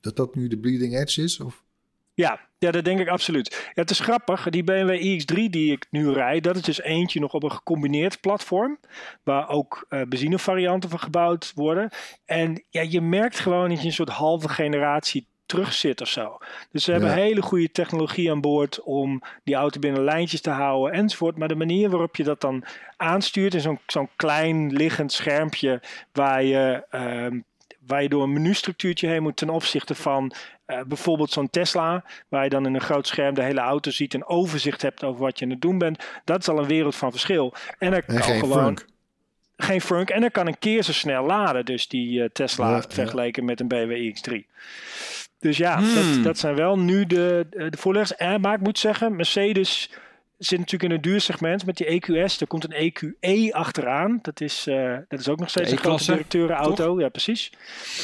dat, 0.01 0.15
dat 0.15 0.35
nu 0.35 0.47
de 0.47 0.57
bleeding 0.57 0.97
edge 0.97 1.21
is? 1.23 1.39
Of? 1.39 1.63
Ja, 2.13 2.39
ja, 2.59 2.71
dat 2.71 2.85
denk 2.85 2.99
ik 2.99 3.07
absoluut. 3.07 3.49
Ja, 3.73 3.81
het 3.81 3.89
is 3.89 3.99
grappig, 3.99 4.49
die 4.49 4.63
BMW 4.63 4.89
iX3 5.21 5.49
die 5.49 5.71
ik 5.71 5.87
nu 5.89 6.11
rijd, 6.11 6.43
dat 6.43 6.55
is 6.55 6.61
dus 6.61 6.81
eentje 6.81 7.19
nog 7.19 7.33
op 7.33 7.43
een 7.43 7.51
gecombineerd 7.51 8.21
platform, 8.21 8.77
waar 9.23 9.49
ook 9.49 9.85
eh 9.89 10.01
benzinevarianten 10.01 10.89
van 10.89 10.99
gebouwd 10.99 11.51
worden. 11.55 11.89
En 12.25 12.63
ja, 12.69 12.81
je 12.81 13.01
merkt 13.01 13.39
gewoon 13.39 13.69
dat 13.69 13.79
je 13.81 13.85
een 13.85 13.93
soort 13.93 14.09
halve 14.09 14.49
generatie 14.49 15.27
terug 15.45 15.73
zit 15.73 16.01
of 16.01 16.07
zo. 16.07 16.37
Dus 16.71 16.83
ze 16.83 16.91
hebben 16.91 17.09
Ja. 17.09 17.15
hele 17.15 17.41
goede 17.41 17.71
technologie 17.71 18.31
aan 18.31 18.41
boord 18.41 18.81
om 18.81 19.21
die 19.43 19.55
auto 19.55 19.79
binnen 19.79 20.03
lijntjes 20.03 20.41
te 20.41 20.49
houden 20.49 20.93
enzovoort. 20.99 21.37
Maar 21.37 21.47
de 21.47 21.55
manier 21.55 21.89
waarop 21.89 22.15
je 22.15 22.23
dat 22.23 22.41
dan 22.41 22.63
aanstuurt 22.97 23.53
in 23.53 23.61
zo'n 23.61 23.79
zo'n 23.87 24.09
klein 24.15 24.71
liggend 24.73 25.11
schermpje 25.11 25.81
waar 26.11 26.43
je, 26.43 26.85
ehm, 26.89 27.39
waar 27.91 28.01
je 28.01 28.09
door 28.09 28.23
een 28.23 28.33
menustructuurtje 28.33 29.07
heen 29.07 29.21
moet 29.21 29.35
ten 29.37 29.49
opzichte 29.49 29.95
van 29.95 30.31
eh, 30.65 30.81
bijvoorbeeld 30.87 31.31
zo'n 31.31 31.49
Tesla, 31.49 32.03
waar 32.27 32.43
je 32.43 32.49
dan 32.49 32.65
in 32.65 32.73
een 32.73 32.81
groot 32.81 33.07
scherm 33.07 33.33
de 33.35 33.43
hele 33.43 33.59
auto 33.59 33.91
ziet 33.91 34.13
en 34.13 34.25
overzicht 34.25 34.81
hebt 34.81 35.03
over 35.03 35.21
wat 35.21 35.39
je 35.39 35.45
aan 35.45 35.51
het 35.51 35.61
doen 35.61 35.77
bent. 35.77 36.03
Dat 36.23 36.39
is 36.39 36.47
al 36.49 36.57
een 36.59 36.67
wereld 36.67 36.95
van 36.95 37.11
verschil. 37.11 37.53
En 37.77 37.93
er 37.93 38.03
kan 38.05 38.21
geen 38.23 38.39
gewoon 38.39 38.63
funk. 38.63 38.85
geen 39.57 39.81
frunk 39.81 40.09
en 40.09 40.23
er 40.23 40.31
kan 40.31 40.47
een 40.47 40.59
keer 40.59 40.83
zo 40.83 40.91
snel 40.93 41.25
laden. 41.25 41.65
Dus 41.65 41.87
die 41.87 42.21
eh, 42.23 42.29
Tesla 42.33 42.67
Ja, 42.67 42.73
heeft 42.73 42.89
ja. 42.89 42.95
vergeleken 42.95 43.45
met 43.45 43.59
een 43.59 43.67
BMW 43.67 44.11
iX3. 44.15 44.33
Dus 45.39 45.57
ja, 45.57 45.77
Hmm. 45.77 45.95
dat, 45.95 46.23
dat 46.23 46.37
zijn 46.37 46.55
wel 46.55 46.79
nu 46.79 47.05
de, 47.05 47.47
de 47.49 47.77
voorleggers. 47.77 48.15
En, 48.19 48.41
maar 48.41 48.53
ik 48.53 48.61
moet 48.61 48.79
zeggen, 48.79 49.15
Mercedes 49.15 49.89
zit 50.45 50.59
natuurlijk 50.59 50.91
in 50.91 50.97
het 50.97 51.03
duursegment 51.03 51.65
met 51.65 51.77
die 51.77 51.87
EQS. 51.87 52.41
Er 52.41 52.47
komt 52.47 52.63
een 52.63 52.91
EQE 52.93 53.51
achteraan. 53.53 54.19
Dat 54.21 54.41
is, 54.41 54.67
eh, 54.67 54.97
dat 55.07 55.19
is 55.19 55.29
ook 55.29 55.39
nog 55.39 55.49
steeds 55.49 55.71
een 55.71 55.77
grote 55.77 56.03
directeurenauto. 56.11 56.99
Ja, 56.99 57.09
precies. 57.09 57.51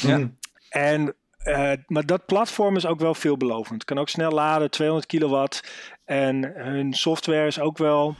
Ja. 0.02 0.28
En, 0.68 1.14
eh, 1.38 1.72
maar 1.86 2.06
dat 2.06 2.26
platform 2.26 2.76
is 2.76 2.86
ook 2.86 3.00
wel 3.00 3.14
veelbelovend. 3.14 3.84
Kan 3.84 3.98
ook 3.98 4.08
snel 4.08 4.30
laden, 4.30 4.70
200 4.70 5.08
kilowatt. 5.08 5.60
En 6.04 6.52
hun 6.54 6.92
software 6.94 7.46
is 7.46 7.60
ook 7.60 7.78
wel 7.78 8.16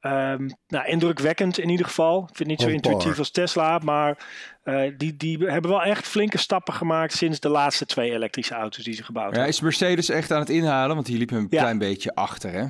ehm, 0.00 0.48
nou, 0.68 0.86
indrukwekkend 0.86 1.58
in 1.58 1.68
ieder 1.68 1.86
geval. 1.86 2.18
Ik 2.20 2.36
vind 2.36 2.38
het 2.38 2.48
niet 2.48 2.60
zo 2.60 2.68
intuïtief 2.68 3.18
als 3.18 3.30
Tesla, 3.30 3.78
maar 3.78 4.18
eh, 4.62 4.82
die, 4.96 5.16
die 5.16 5.38
hebben 5.38 5.70
wel 5.70 5.82
echt 5.82 6.08
flinke 6.08 6.38
stappen 6.38 6.74
gemaakt 6.74 7.12
sinds 7.12 7.40
de 7.40 7.48
laatste 7.48 7.86
twee 7.86 8.10
elektrische 8.12 8.54
auto's 8.54 8.84
die 8.84 8.94
ze 8.94 9.04
gebouwd 9.04 9.26
Ja, 9.30 9.32
hebben. 9.34 9.52
is 9.52 9.60
Mercedes 9.60 10.08
echt 10.08 10.30
aan 10.32 10.40
het 10.40 10.50
inhalen? 10.50 10.94
Want 10.94 11.06
die 11.06 11.18
liep 11.18 11.30
een 11.30 11.46
Ja. 11.50 11.60
klein 11.60 11.78
beetje 11.78 12.14
achter, 12.14 12.52
hè? 12.52 12.64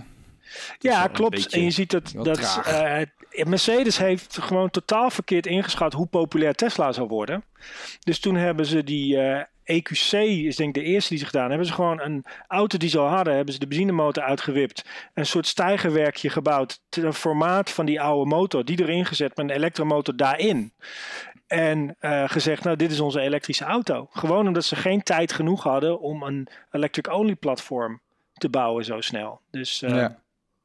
Ja, 0.78 1.06
klopt. 1.06 1.34
beetje 1.34 1.56
En 1.56 1.62
je 1.62 1.70
ziet 1.70 1.90
dat, 1.90 2.12
dat 2.22 2.60
eh, 2.64 3.46
Mercedes 3.46 3.98
heeft 3.98 4.38
gewoon 4.40 4.70
totaal 4.70 5.10
verkeerd 5.10 5.46
ingeschat 5.46 5.92
hoe 5.92 6.06
populair 6.06 6.54
Tesla 6.54 6.92
zou 6.92 7.08
worden. 7.08 7.44
Dus 8.00 8.20
toen 8.20 8.34
hebben 8.34 8.66
ze 8.66 8.84
die 8.84 9.18
eh, 9.18 9.42
EQC, 9.64 10.12
is 10.12 10.56
denk 10.56 10.76
ik 10.76 10.82
de 10.82 10.88
eerste 10.90 11.08
die 11.08 11.18
ze 11.18 11.24
gedaan 11.24 11.48
hebben. 11.48 11.66
Ze 11.66 11.72
gewoon 11.72 12.00
een 12.00 12.24
auto 12.46 12.78
die 12.78 12.88
ze 12.88 12.98
al 12.98 13.08
hadden, 13.08 13.34
hebben 13.34 13.54
ze 13.54 13.60
de 13.60 13.66
benzinemotor 13.66 14.22
uitgewipt. 14.22 14.84
Een 15.14 15.26
soort 15.26 15.46
stijgerwerkje 15.46 16.30
gebouwd. 16.30 16.80
Ten 16.88 17.14
formaat 17.14 17.70
van 17.70 17.86
die 17.86 18.00
oude 18.00 18.30
motor. 18.30 18.64
Die 18.64 18.82
erin 18.82 19.06
gezet 19.06 19.36
met 19.36 19.48
een 19.50 19.56
elektromotor 19.56 20.16
daarin. 20.16 20.72
En 21.46 21.96
eh, 21.98 22.24
gezegd, 22.26 22.64
nou 22.64 22.76
dit 22.76 22.90
is 22.90 23.00
onze 23.00 23.20
elektrische 23.20 23.64
auto. 23.64 24.08
Gewoon 24.10 24.46
omdat 24.46 24.64
ze 24.64 24.76
geen 24.76 25.02
tijd 25.02 25.32
genoeg 25.32 25.62
hadden 25.62 26.00
om 26.00 26.22
een 26.22 26.48
electric-only 26.70 27.34
platform 27.34 28.00
te 28.32 28.48
bouwen 28.48 28.84
zo 28.84 29.00
snel. 29.00 29.40
Dus 29.50 29.80
ja. 29.80 30.18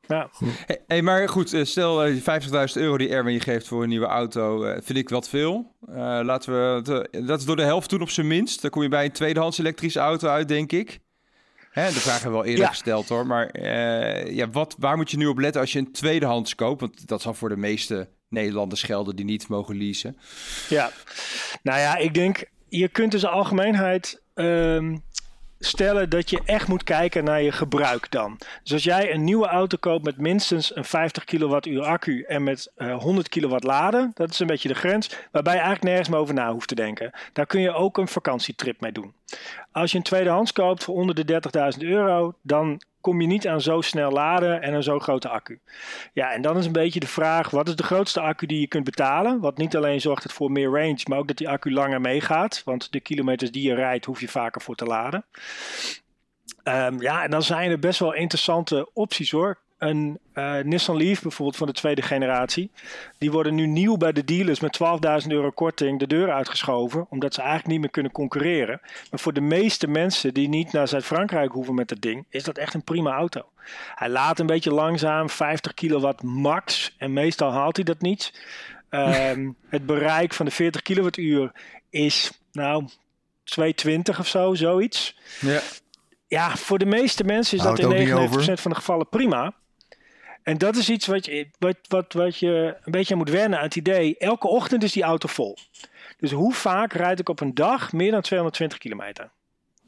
Ja. 0.07 0.29
Hey, 0.65 0.81
hey, 0.87 1.01
maar 1.01 1.29
goed, 1.29 1.53
eh, 1.53 1.63
stel 1.63 2.03
eh, 2.03 2.11
die 2.11 2.21
50.000 2.21 2.81
euro 2.81 2.97
die 2.97 3.09
Erwin 3.09 3.33
je 3.33 3.39
geeft 3.39 3.67
voor 3.67 3.83
een 3.83 3.89
nieuwe 3.89 4.05
auto, 4.05 4.63
eh, 4.63 4.81
vind 4.83 4.97
ik 4.97 5.09
wat 5.09 5.29
veel. 5.29 5.71
Eh, 5.87 5.95
laten 6.23 6.51
we, 6.53 7.07
dat 7.25 7.39
is 7.39 7.45
door 7.45 7.55
de 7.55 7.63
helft 7.63 7.89
doen 7.89 8.01
op 8.01 8.09
zijn 8.09 8.27
minst. 8.27 8.61
Dan 8.61 8.71
kom 8.71 8.81
je 8.81 8.89
bij 8.89 9.05
een 9.05 9.11
tweedehands 9.11 9.57
elektrische 9.57 9.99
auto 9.99 10.27
uit, 10.27 10.47
denk 10.47 10.71
ik. 10.71 10.99
Hè, 11.71 11.87
de 11.87 11.99
vraag 11.99 12.13
hebben 12.21 12.31
we 12.31 12.37
al 12.37 12.45
eerder 12.45 12.63
Ja. 12.63 12.69
gesteld 12.69 13.09
hoor. 13.09 13.27
Maar 13.27 13.47
eh, 13.47 14.35
ja, 14.35 14.49
wat, 14.49 14.75
waar 14.79 14.97
moet 14.97 15.11
je 15.11 15.17
nu 15.17 15.25
op 15.25 15.37
letten 15.37 15.61
als 15.61 15.71
je 15.71 15.79
een 15.79 15.91
tweedehands 15.91 16.55
koopt? 16.55 16.81
Want 16.81 17.07
dat 17.07 17.21
zal 17.21 17.33
voor 17.33 17.49
de 17.49 17.57
meeste 17.57 18.07
Nederlanders 18.29 18.83
gelden 18.83 19.15
die 19.15 19.25
niet 19.25 19.47
mogen 19.47 19.77
leasen. 19.77 20.17
Ja, 20.69 20.91
nou 21.63 21.79
ja, 21.79 21.97
ik 21.97 22.13
denk, 22.13 22.43
je 22.69 22.87
kunt 22.87 23.11
dus 23.11 23.21
de 23.21 23.29
algemeenheid 23.29 24.21
ehm, 24.33 24.97
stellen 25.65 26.09
dat 26.09 26.29
je 26.29 26.41
echt 26.45 26.67
moet 26.67 26.83
kijken 26.83 27.23
naar 27.23 27.41
je 27.41 27.51
gebruik 27.51 28.11
dan. 28.11 28.37
Dus 28.63 28.73
als 28.73 28.83
jij 28.83 29.13
een 29.13 29.23
nieuwe 29.23 29.47
auto 29.47 29.77
koopt 29.77 30.05
met 30.05 30.17
minstens 30.17 30.75
een 30.75 30.85
50 30.85 31.23
kilowattuur 31.23 31.81
accu 31.83 32.21
en 32.21 32.43
met 32.43 32.71
eh, 32.75 32.97
100 32.97 33.29
kilowatt 33.29 33.63
laden, 33.63 34.11
dat 34.13 34.29
is 34.29 34.39
een 34.39 34.47
beetje 34.47 34.67
de 34.67 34.73
grens, 34.75 35.09
waarbij 35.31 35.53
je 35.53 35.59
eigenlijk 35.59 35.87
nergens 35.87 36.09
meer 36.09 36.19
over 36.19 36.33
na 36.33 36.51
hoeft 36.51 36.67
te 36.67 36.75
denken. 36.75 37.11
Daar 37.33 37.45
kun 37.45 37.61
je 37.61 37.73
ook 37.73 37.97
een 37.97 38.07
vakantietrip 38.07 38.81
mee 38.81 38.91
doen. 38.91 39.13
Als 39.71 39.91
je 39.91 39.97
een 39.97 40.03
tweedehands 40.03 40.51
koopt 40.51 40.83
voor 40.83 40.95
onder 40.95 41.15
de 41.15 41.41
30.000 41.77 41.87
euro, 41.87 42.33
dan 42.41 42.81
kom 43.03 43.21
je 43.21 43.27
niet 43.27 43.47
aan 43.47 43.61
zo 43.61 43.81
snel 43.81 44.11
laden 44.11 44.61
en 44.61 44.73
een 44.73 44.83
zo 44.83 44.99
grote 44.99 45.29
accu. 45.29 45.59
Ja, 46.13 46.31
en 46.31 46.41
dan 46.41 46.57
is 46.57 46.65
een 46.65 46.71
beetje 46.71 46.99
de 46.99 47.07
vraag: 47.07 47.49
wat 47.49 47.67
is 47.67 47.75
de 47.75 47.83
grootste 47.83 48.19
accu 48.19 48.45
die 48.45 48.59
je 48.59 48.67
kunt 48.67 48.83
betalen? 48.83 49.39
Wat 49.39 49.57
niet 49.57 49.75
alleen 49.75 50.01
zorgt 50.01 50.23
het 50.23 50.33
voor 50.33 50.51
meer 50.51 50.69
range, 50.69 51.01
maar 51.07 51.17
ook 51.17 51.27
dat 51.27 51.37
die 51.37 51.49
accu 51.49 51.71
langer 51.71 52.01
meegaat. 52.01 52.61
Want 52.65 52.91
de 52.91 52.99
kilometers 52.99 53.51
die 53.51 53.67
je 53.67 53.75
rijdt, 53.75 54.05
hoef 54.05 54.19
je 54.19 54.27
vaker 54.27 54.61
voor 54.61 54.75
te 54.75 54.85
laden. 54.85 55.25
Ehm, 56.63 57.01
ja, 57.01 57.23
en 57.23 57.31
dan 57.31 57.43
zijn 57.43 57.71
er 57.71 57.79
best 57.79 57.99
wel 57.99 58.13
interessante 58.13 58.89
opties 58.93 59.31
hoor. 59.31 59.62
Een 59.83 60.19
eh, 60.33 60.59
Nissan 60.59 60.97
Leaf 60.97 61.21
bijvoorbeeld 61.21 61.57
van 61.57 61.67
de 61.67 61.73
tweede 61.73 62.01
generatie. 62.01 62.71
Die 63.17 63.31
worden 63.31 63.55
nu 63.55 63.65
nieuw 63.65 63.97
bij 63.97 64.11
de 64.11 64.23
dealers 64.23 64.59
met 64.59 64.79
12.000 65.23 65.27
euro 65.27 65.49
korting 65.49 65.99
de 65.99 66.07
deur 66.07 66.31
uitgeschoven. 66.31 67.05
Omdat 67.09 67.33
ze 67.33 67.39
eigenlijk 67.41 67.69
niet 67.71 67.79
meer 67.79 67.89
kunnen 67.89 68.11
concurreren. 68.11 68.79
Maar 69.11 69.19
voor 69.19 69.33
de 69.33 69.41
meeste 69.41 69.87
mensen 69.87 70.33
die 70.33 70.49
niet 70.49 70.71
naar 70.71 70.87
Zuid-Frankrijk 70.87 71.51
hoeven 71.51 71.75
met 71.75 71.87
dat 71.87 72.01
ding, 72.01 72.25
is 72.29 72.43
dat 72.43 72.57
echt 72.57 72.73
een 72.73 72.83
prima 72.83 73.11
auto. 73.11 73.41
Hij 73.95 74.09
laat 74.09 74.39
een 74.39 74.45
beetje 74.45 74.73
langzaam, 74.73 75.29
50 75.29 75.73
kilowatt 75.73 76.23
max. 76.23 76.95
En 76.97 77.13
meestal 77.13 77.51
haalt 77.51 77.75
hij 77.75 77.85
dat 77.85 78.01
niet. 78.01 78.45
Ehm, 78.89 79.49
het 79.69 79.85
bereik 79.85 80.33
van 80.33 80.45
de 80.45 80.51
40 80.51 80.81
kilowattuur 80.81 81.51
is 81.89 82.31
nou 82.51 82.85
220 83.43 84.19
of 84.19 84.27
zo, 84.27 84.53
zoiets. 84.53 85.17
Ja. 85.39 85.59
Ja, 86.27 86.55
voor 86.55 86.77
de 86.77 86.85
meeste 86.85 87.23
mensen 87.23 87.57
is 87.57 87.63
dat 87.63 87.79
in 87.79 87.85
ook 87.85 87.97
niet 87.97 88.09
99% 88.09 88.13
over. 88.13 88.57
van 88.57 88.71
de 88.71 88.77
gevallen 88.77 89.09
prima. 89.09 89.53
En 90.43 90.57
dat 90.57 90.75
is 90.75 90.89
iets 90.89 91.07
wat 91.07 91.25
je, 91.25 91.47
wat, 91.59 91.77
wat, 91.87 92.13
wat 92.13 92.37
je 92.37 92.75
een 92.83 92.91
beetje 92.91 93.13
aan 93.13 93.19
moet 93.19 93.29
wennen 93.29 93.57
aan 93.59 93.65
het 93.65 93.75
idee. 93.75 94.17
Elke 94.17 94.47
ochtend 94.47 94.83
is 94.83 94.91
die 94.91 95.03
auto 95.03 95.27
vol. 95.27 95.57
Dus 96.17 96.31
hoe 96.31 96.53
vaak 96.53 96.93
rijd 96.93 97.19
ik 97.19 97.29
op 97.29 97.39
een 97.39 97.53
dag 97.53 97.91
meer 97.93 98.11
dan 98.11 98.21
220 98.21 98.77
kilometer? 98.77 99.29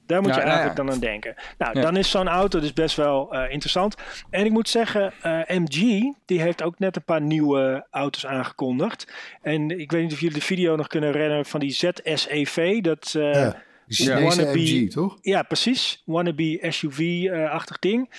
Daar 0.07 0.21
moet 0.21 0.29
Ja, 0.29 0.35
je 0.35 0.41
nou 0.45 0.55
eigenlijk 0.57 0.77
ja. 0.79 0.83
dan 0.85 0.93
aan 0.93 0.99
denken. 1.11 1.35
Nou, 1.57 1.75
Ja. 1.77 1.81
dan 1.81 1.97
is 1.97 2.09
zo'n 2.09 2.27
auto 2.27 2.59
dus 2.59 2.73
best 2.73 2.95
wel 2.95 3.33
eh, 3.33 3.51
interessant. 3.51 3.95
En 4.29 4.45
ik 4.45 4.51
moet 4.51 4.69
zeggen, 4.69 5.13
eh, 5.21 5.39
MG 5.47 6.01
die 6.25 6.41
heeft 6.41 6.63
ook 6.63 6.79
net 6.79 6.95
een 6.95 7.03
paar 7.03 7.21
nieuwe 7.21 7.85
auto's 7.91 8.25
aangekondigd. 8.25 9.13
En 9.41 9.79
ik 9.79 9.91
weet 9.91 10.03
niet 10.03 10.13
of 10.13 10.19
jullie 10.19 10.35
de 10.39 10.45
video 10.45 10.75
nog 10.75 10.87
kunnen 10.87 11.11
herinneren 11.11 11.45
van 11.45 11.59
die 11.59 11.71
ZSEV. 11.71 12.81
Dat, 12.81 13.13
eh, 13.17 13.33
Ja, 13.33 13.61
die 13.87 13.95
Chinese 13.97 14.35
wannabe- 14.37 14.59
MG, 14.59 14.89
toch? 14.91 15.17
ja, 15.21 15.43
precies. 15.43 16.01
Wannabe 16.05 16.57
SUV-achtig 16.69 17.79
ding. 17.79 18.09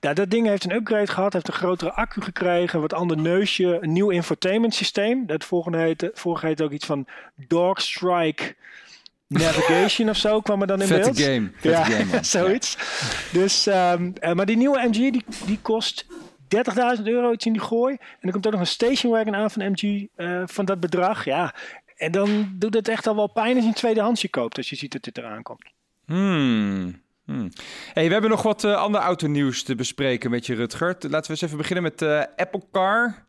Nou, 0.00 0.14
dat 0.14 0.30
ding 0.30 0.46
heeft 0.46 0.64
een 0.64 0.74
upgrade 0.74 1.06
gehad, 1.06 1.32
heeft 1.32 1.48
een 1.48 1.54
grotere 1.54 1.92
accu 1.92 2.20
gekregen, 2.20 2.80
wat 2.80 2.92
ander 2.94 3.16
neusje, 3.16 3.78
een 3.80 3.92
nieuw 3.92 4.10
infotainment 4.10 4.74
systeem. 4.74 5.26
Dat 5.26 5.44
vorige 5.44 5.76
heette, 5.76 6.10
vorige 6.14 6.46
heette 6.46 6.64
ook 6.64 6.72
iets 6.72 6.86
van 6.86 7.06
Dog 7.48 7.80
Strike 7.80 8.54
Navigation 9.28 10.08
of 10.08 10.16
zo, 10.16 10.40
kwam 10.40 10.60
er 10.60 10.66
dan 10.66 10.80
in 10.80 10.86
Vette 10.86 11.02
beeld. 11.12 11.20
game. 11.20 11.50
Vette 11.54 11.68
Ja, 11.68 11.84
game, 11.84 12.24
zoiets. 12.38 12.76
Dus, 13.32 13.66
ehm, 13.66 14.10
eh, 14.20 14.32
maar 14.32 14.46
die 14.46 14.56
nieuwe 14.56 14.80
MG, 14.88 14.92
die, 14.92 15.24
die 15.46 15.58
kost 15.62 16.06
30.000 16.48 17.02
euro 17.06 17.32
iets 17.32 17.46
in 17.46 17.52
die 17.52 17.62
gooi. 17.62 17.94
En 17.94 18.18
er 18.20 18.32
komt 18.32 18.46
ook 18.46 18.52
nog 18.52 18.60
een 18.60 18.66
station 18.66 19.12
wagon 19.12 19.34
aan 19.34 19.50
van 19.50 19.70
MG 19.70 20.06
eh, 20.16 20.42
van 20.46 20.64
dat 20.64 20.80
bedrag. 20.80 21.24
Ja, 21.24 21.54
en 22.02 22.12
dan 22.12 22.52
doet 22.54 22.74
het 22.74 22.88
echt 22.88 23.06
al 23.06 23.16
wel 23.16 23.26
pijn 23.32 23.54
als 23.54 23.62
je 23.62 23.68
een 23.68 23.74
tweedehandsje 23.74 24.28
koopt, 24.30 24.56
als 24.56 24.68
je 24.70 24.76
ziet 24.76 24.92
dat 24.92 25.02
dit 25.02 25.18
eraan 25.18 25.42
komt. 25.42 25.70
Hmm. 26.06 27.00
Hmm. 27.24 27.48
Hey, 27.92 28.06
we 28.06 28.12
hebben 28.12 28.30
nog 28.30 28.42
wat 28.42 28.64
eh, 28.64 28.74
ander 28.76 29.00
autonieuws 29.00 29.62
te 29.62 29.74
bespreken 29.74 30.30
met 30.30 30.46
je, 30.46 30.54
Rutger. 30.54 30.86
Laten 31.00 31.22
we 31.22 31.28
eens 31.28 31.40
even 31.42 31.56
beginnen 31.56 31.82
met 31.82 31.98
de 31.98 32.28
Apple 32.36 32.62
Car. 32.72 33.26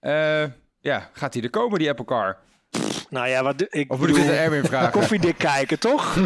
Eh, 0.00 0.44
ja, 0.80 1.10
gaat 1.12 1.32
die 1.32 1.42
er 1.42 1.50
komen, 1.50 1.78
die 1.78 1.88
Apple 1.88 2.04
Car? 2.04 2.38
Nou 3.10 3.28
ja, 3.28 3.42
wat 3.42 3.74
ik 3.74 3.92
Of 3.92 3.98
moet 3.98 4.08
ik 4.08 4.14
bedoel, 4.14 4.30
aan 4.30 4.36
Erwin 4.36 4.64
vragen? 4.64 4.92
koffiedik 4.92 5.38
kijken, 5.38 5.78
toch? 5.78 6.16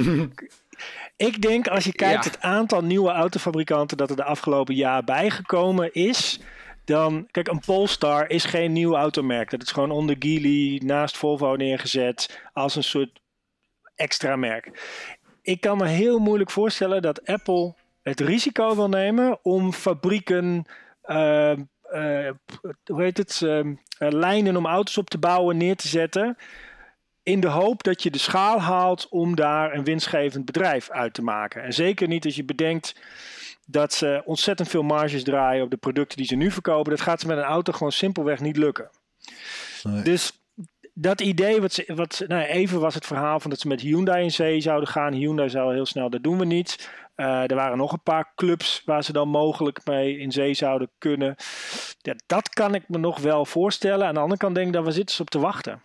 ik 1.28 1.42
denk 1.42 1.68
als 1.68 1.84
je 1.84 1.92
kijkt 1.92 2.24
Ja. 2.24 2.30
het 2.30 2.40
aantal 2.40 2.80
nieuwe 2.84 3.10
autofabrikanten 3.10 3.96
dat 3.96 4.10
er 4.10 4.16
de 4.16 4.24
afgelopen 4.24 4.74
jaar 4.74 5.04
bijgekomen 5.04 5.92
is, 5.92 6.40
dan... 6.84 7.28
Kijk, 7.30 7.48
een 7.48 7.60
Polestar 7.60 8.30
is 8.30 8.44
geen 8.44 8.72
nieuw 8.72 8.94
automerk. 8.94 9.50
Dat 9.50 9.62
is 9.62 9.72
gewoon 9.72 9.90
onder 9.90 10.16
Geely 10.18 10.80
naast 10.84 11.16
Volvo 11.16 11.54
neergezet 11.54 12.40
als 12.52 12.76
een 12.76 12.84
soort 12.84 13.20
extra 13.94 14.36
merk. 14.36 14.70
Ik 15.42 15.60
kan 15.60 15.78
me 15.78 15.86
heel 15.86 16.18
moeilijk 16.18 16.50
voorstellen 16.50 17.02
dat 17.02 17.26
Apple 17.26 17.74
het 18.02 18.20
risico 18.20 18.74
wil 18.74 18.88
nemen 18.88 19.38
om 19.42 19.72
fabrieken... 19.72 20.64
eh, 21.02 21.50
eh, 21.50 22.30
hoe 22.84 23.02
heet 23.02 23.18
het? 23.18 23.42
eh, 23.98 24.10
lijnen 24.10 24.56
om 24.56 24.66
auto's 24.66 24.96
op 24.96 25.10
te 25.10 25.18
bouwen 25.18 25.56
neer 25.56 25.76
te 25.76 25.88
zetten 25.88 26.36
in 27.24 27.40
de 27.40 27.48
hoop 27.48 27.82
dat 27.82 28.02
je 28.02 28.10
de 28.10 28.18
schaal 28.18 28.60
haalt 28.60 29.08
om 29.08 29.36
daar 29.36 29.74
een 29.74 29.84
winstgevend 29.84 30.44
bedrijf 30.44 30.90
uit 30.90 31.14
te 31.14 31.22
maken. 31.22 31.62
En 31.62 31.72
zeker 31.72 32.08
niet 32.08 32.24
als 32.24 32.36
je 32.36 32.44
bedenkt 32.44 33.00
dat 33.66 33.92
ze 33.92 34.22
ontzettend 34.24 34.68
veel 34.68 34.82
marges 34.82 35.22
draaien 35.22 35.64
op 35.64 35.70
de 35.70 35.76
producten 35.76 36.16
die 36.16 36.26
ze 36.26 36.34
nu 36.34 36.50
verkopen. 36.50 36.90
Dat 36.90 37.00
gaat 37.00 37.20
ze 37.20 37.26
met 37.26 37.36
een 37.36 37.42
auto 37.42 37.72
gewoon 37.72 37.92
simpelweg 37.92 38.40
niet 38.40 38.56
lukken. 38.56 38.90
Nee. 39.82 40.02
Dus 40.02 40.44
dat 40.94 41.20
idee, 41.20 41.60
wat 41.60 41.72
ze, 41.72 41.92
wat, 41.94 42.24
nou, 42.26 42.42
even 42.42 42.80
was 42.80 42.94
het 42.94 43.06
verhaal 43.06 43.40
van 43.40 43.50
dat 43.50 43.60
ze 43.60 43.68
met 43.68 43.80
Hyundai 43.80 44.22
in 44.22 44.30
zee 44.30 44.60
zouden 44.60 44.88
gaan. 44.88 45.12
Hyundai 45.12 45.48
zou 45.48 45.74
heel 45.74 45.86
snel, 45.86 46.10
dat 46.10 46.22
doen 46.22 46.38
we 46.38 46.44
niet. 46.44 46.90
Eh, 47.14 47.50
er 47.50 47.54
waren 47.54 47.78
nog 47.78 47.92
een 47.92 48.02
paar 48.02 48.32
clubs 48.34 48.82
waar 48.84 49.04
ze 49.04 49.12
dan 49.12 49.28
mogelijk 49.28 49.80
mee 49.84 50.18
in 50.18 50.32
zee 50.32 50.54
zouden 50.54 50.90
kunnen. 50.98 51.34
Ja, 51.98 52.14
dat 52.26 52.48
kan 52.48 52.74
ik 52.74 52.88
me 52.88 52.98
nog 52.98 53.18
wel 53.18 53.44
voorstellen. 53.44 54.06
Aan 54.06 54.14
de 54.14 54.20
andere 54.20 54.40
kant 54.40 54.54
denk 54.54 54.66
ik 54.66 54.72
dat 54.72 54.84
we 54.84 54.92
zitten 54.92 55.14
ze 55.14 55.22
op 55.22 55.30
te 55.30 55.38
wachten. 55.38 55.82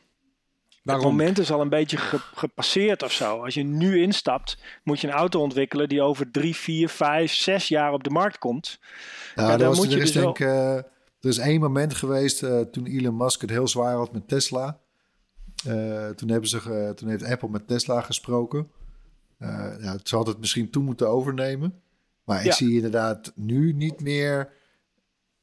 Het 0.96 1.04
moment 1.04 1.40
is 1.40 1.52
al 1.52 1.62
een 1.62 1.70
beetje 1.70 1.98
ge- 1.98 2.20
gepasseerd 2.34 3.04
of 3.04 3.12
zo. 3.12 3.44
Als 3.44 3.54
je 3.54 3.64
nu 3.64 4.02
instapt, 4.02 4.58
moet 4.84 5.00
je 5.00 5.08
een 5.08 5.14
auto 5.14 5.42
ontwikkelen 5.42 5.90
die 5.90 6.02
over 6.02 6.32
drie, 6.32 6.56
vier, 6.56 6.90
vijf, 6.90 7.34
zes 7.34 7.68
jaar 7.68 7.94
op 7.94 8.04
de 8.04 8.10
markt 8.10 8.38
komt. 8.38 8.80
Ja, 9.36 9.44
Ja, 9.46 9.52
er, 9.52 9.58
dan 9.58 9.76
moet 9.76 9.86
er 9.86 9.92
je 9.98 9.98
is 10.04 10.12
dus 10.12 10.24
denk 10.24 10.40
eh, 10.40 10.76
er 10.76 10.86
is 11.30 11.38
één 11.38 11.60
moment 11.60 11.94
geweest 11.94 12.44
eh, 12.44 12.60
toen 12.60 12.86
Elon 12.86 13.18
Musk 13.18 13.42
het 13.42 13.50
heel 13.50 13.68
zwaar 13.68 13.96
had 13.96 14.12
met 14.14 14.28
Tesla. 14.28 14.80
Eh, 15.66 16.10
toen, 16.10 16.30
hebben 16.30 16.50
ze, 16.50 16.60
ge- 16.60 16.92
toen 16.96 17.10
heeft 17.10 17.24
Apple 17.24 17.50
met 17.50 17.68
Tesla 17.68 18.02
gesproken. 18.02 18.72
Eh 19.38 19.74
ja, 19.82 19.98
ze 20.04 20.16
had 20.16 20.28
het 20.28 20.40
misschien 20.40 20.70
toen 20.70 20.84
moeten 20.84 21.10
overnemen. 21.10 21.82
Maar 22.24 22.40
ik 22.40 22.46
Ja. 22.46 22.52
zie 22.52 22.76
inderdaad 22.76 23.32
nu 23.36 23.74
niet 23.74 24.02
meer... 24.02 24.50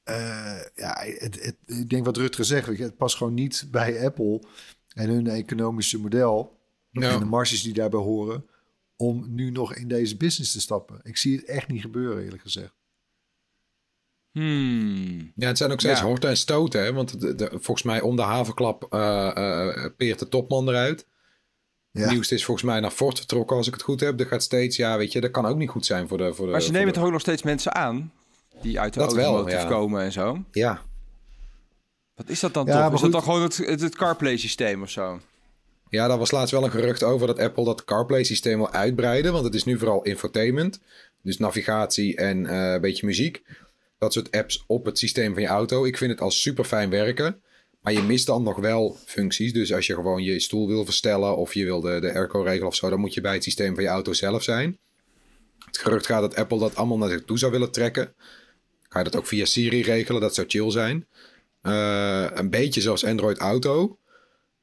eh, 0.05 0.59
ja, 0.75 0.97
het, 1.03 1.45
het, 1.45 1.57
ik 1.67 1.89
denk 1.91 2.05
wat 2.05 2.17
Rutger 2.17 2.45
zegt, 2.45 2.67
weet 2.67 2.79
je, 2.79 2.83
het 2.85 2.97
past 2.97 3.17
gewoon 3.17 3.35
niet 3.35 3.69
bij 3.71 4.05
Apple 4.05 4.43
en 4.97 5.09
hun 5.09 5.27
economische 5.27 5.99
model 6.01 6.59
Ja. 6.91 7.11
en 7.11 7.19
de 7.19 7.25
marges 7.25 7.63
die 7.63 7.73
daarbij 7.73 8.01
horen 8.01 8.47
om 8.97 9.25
nu 9.35 9.51
nog 9.51 9.75
in 9.75 9.89
deze 9.89 10.17
business 10.17 10.53
te 10.53 10.61
stappen. 10.61 11.01
Ik 11.03 11.17
zie 11.17 11.37
het 11.37 11.45
echt 11.45 11.69
niet 11.69 11.81
gebeuren, 11.81 12.25
eerlijk 12.25 12.43
gezegd. 12.43 12.75
Hmm. 14.31 15.33
Ja, 15.37 15.47
het 15.47 15.59
zijn 15.59 15.71
ook 15.73 15.81
steeds 15.81 16.01
Ja. 16.01 16.07
horten 16.07 16.29
en 16.31 16.37
stoten. 16.37 16.83
Hè? 16.85 16.93
Want 16.93 17.21
de, 17.21 17.35
de- 17.35 17.49
volgens 17.51 17.83
mij 17.83 18.01
om 18.01 18.17
de 18.17 18.23
havenklap 18.23 18.87
eh, 18.93 19.29
eh, 19.37 19.91
peert 19.97 20.19
de 20.19 20.29
topman 20.29 20.69
eruit. 20.69 21.07
Ja. 21.91 22.11
Nieuwste 22.11 22.35
is 22.35 22.45
volgens 22.45 22.67
mij 22.67 22.81
naar 22.81 22.91
Ford 22.91 23.19
vertrokken, 23.19 23.57
als 23.57 23.67
ik 23.67 23.73
het 23.75 23.83
goed 23.83 24.01
heb. 24.01 24.19
Dat 24.19 24.27
gaat 24.27 24.43
steeds, 24.43 24.77
ja, 24.77 24.97
weet 24.99 25.13
je, 25.13 25.21
dat 25.21 25.31
kan 25.31 25.47
ook 25.47 25.57
niet 25.57 25.69
goed 25.71 25.87
zijn 25.87 26.09
voor 26.09 26.19
de... 26.19 26.35
Voor 26.35 26.47
de 26.47 26.53
Maar 26.53 26.61
ze 26.63 26.71
nemen 26.73 26.89
de- 26.89 26.93
toch 26.95 27.05
ook 27.05 27.11
nog 27.13 27.21
steeds 27.21 27.43
mensen 27.43 27.75
aan 27.75 28.13
die 28.63 28.81
uit 28.81 28.93
de 28.95 28.99
Dat 29.01 29.13
wel, 29.15 29.25
automotive 29.25 29.61
ja. 29.63 29.69
komen 29.69 30.03
en 30.03 30.13
zo. 30.13 30.45
Ja, 30.51 30.83
Wat 32.17 32.29
is 32.29 32.41
dat 32.41 32.55
dan 32.55 32.67
Ja, 32.67 32.73
toch? 32.73 32.85
Is 32.85 32.91
dat 32.91 33.01
goed. 33.01 33.13
dan 33.13 33.23
gewoon 33.23 33.43
het, 33.43 33.57
het, 33.57 33.81
het 33.81 33.97
CarPlay 33.97 34.37
systeem 34.37 34.83
of 34.83 34.91
zo? 34.91 35.21
Ja, 35.89 36.09
daar 36.09 36.19
was 36.19 36.31
laatst 36.31 36.51
wel 36.51 36.65
een 36.65 36.71
gerucht 36.71 37.03
over 37.03 37.27
dat 37.27 37.39
Apple 37.39 37.65
dat 37.65 37.85
CarPlay-systeem 37.85 38.59
wil 38.59 38.73
uitbreiden. 38.73 39.33
Want 39.33 39.45
het 39.45 39.55
is 39.55 39.65
nu 39.65 39.79
vooral 39.79 40.03
infotainment. 40.03 40.81
Dus 41.23 41.39
navigatie 41.39 42.17
en 42.17 42.47
eh, 42.47 42.73
een 42.73 42.81
beetje 42.81 43.07
muziek. 43.07 43.43
Dat 43.99 44.13
soort 44.13 44.31
apps 44.31 44.65
op 44.67 44.85
het 44.85 44.99
systeem 44.99 45.33
van 45.33 45.43
je 45.43 45.49
auto. 45.49 45.85
Ik 45.85 45.97
vind 45.97 46.11
het 46.11 46.21
al 46.21 46.31
super 46.31 46.65
fijn 46.65 46.91
werken. 46.91 47.41
Maar 47.81 47.93
je 47.93 48.03
mist 48.03 48.27
dan 48.27 48.43
nog 48.43 48.57
wel 48.57 48.97
functies. 49.05 49.53
Dus 49.53 49.73
als 49.73 49.87
je 49.87 49.95
gewoon 49.95 50.23
je 50.23 50.41
stoel 50.41 50.67
wil 50.67 50.85
verstellen 50.85 51.37
of 51.37 51.55
je 51.55 51.65
wil 51.65 51.81
de, 51.81 52.01
de 52.01 52.15
airco 52.15 52.41
regelen 52.41 52.67
of 52.67 52.75
zo, 52.75 52.91
dan 52.91 53.01
moet 53.01 53.15
je 53.15 53.21
bij 53.21 53.35
het 53.35 53.43
systeem 53.43 53.75
van 53.75 53.83
je 53.83 53.89
auto 53.89 54.13
zelf 54.13 54.43
zijn. 54.43 54.79
Het 55.67 55.79
gerucht 55.79 56.07
gaat 56.07 56.21
dat 56.21 56.37
Apple 56.37 56.59
dat 56.59 56.77
allemaal 56.77 56.99
naar 56.99 57.09
zich 57.09 57.25
toe 57.25 57.39
zou 57.39 57.53
willen 57.53 57.71
trekken. 57.71 58.15
Ga 58.89 58.99
je 58.99 59.05
dat 59.05 59.17
ook 59.17 59.27
via 59.27 59.45
Siri 59.45 59.83
regelen? 59.83 60.21
Dat 60.21 60.35
zou 60.35 60.47
chill 60.49 60.71
zijn. 60.71 61.07
Eh, 61.67 62.27
een 62.39 62.51
beetje 62.51 62.81
zoals 62.81 63.05
Android 63.05 63.39
Auto. 63.39 63.99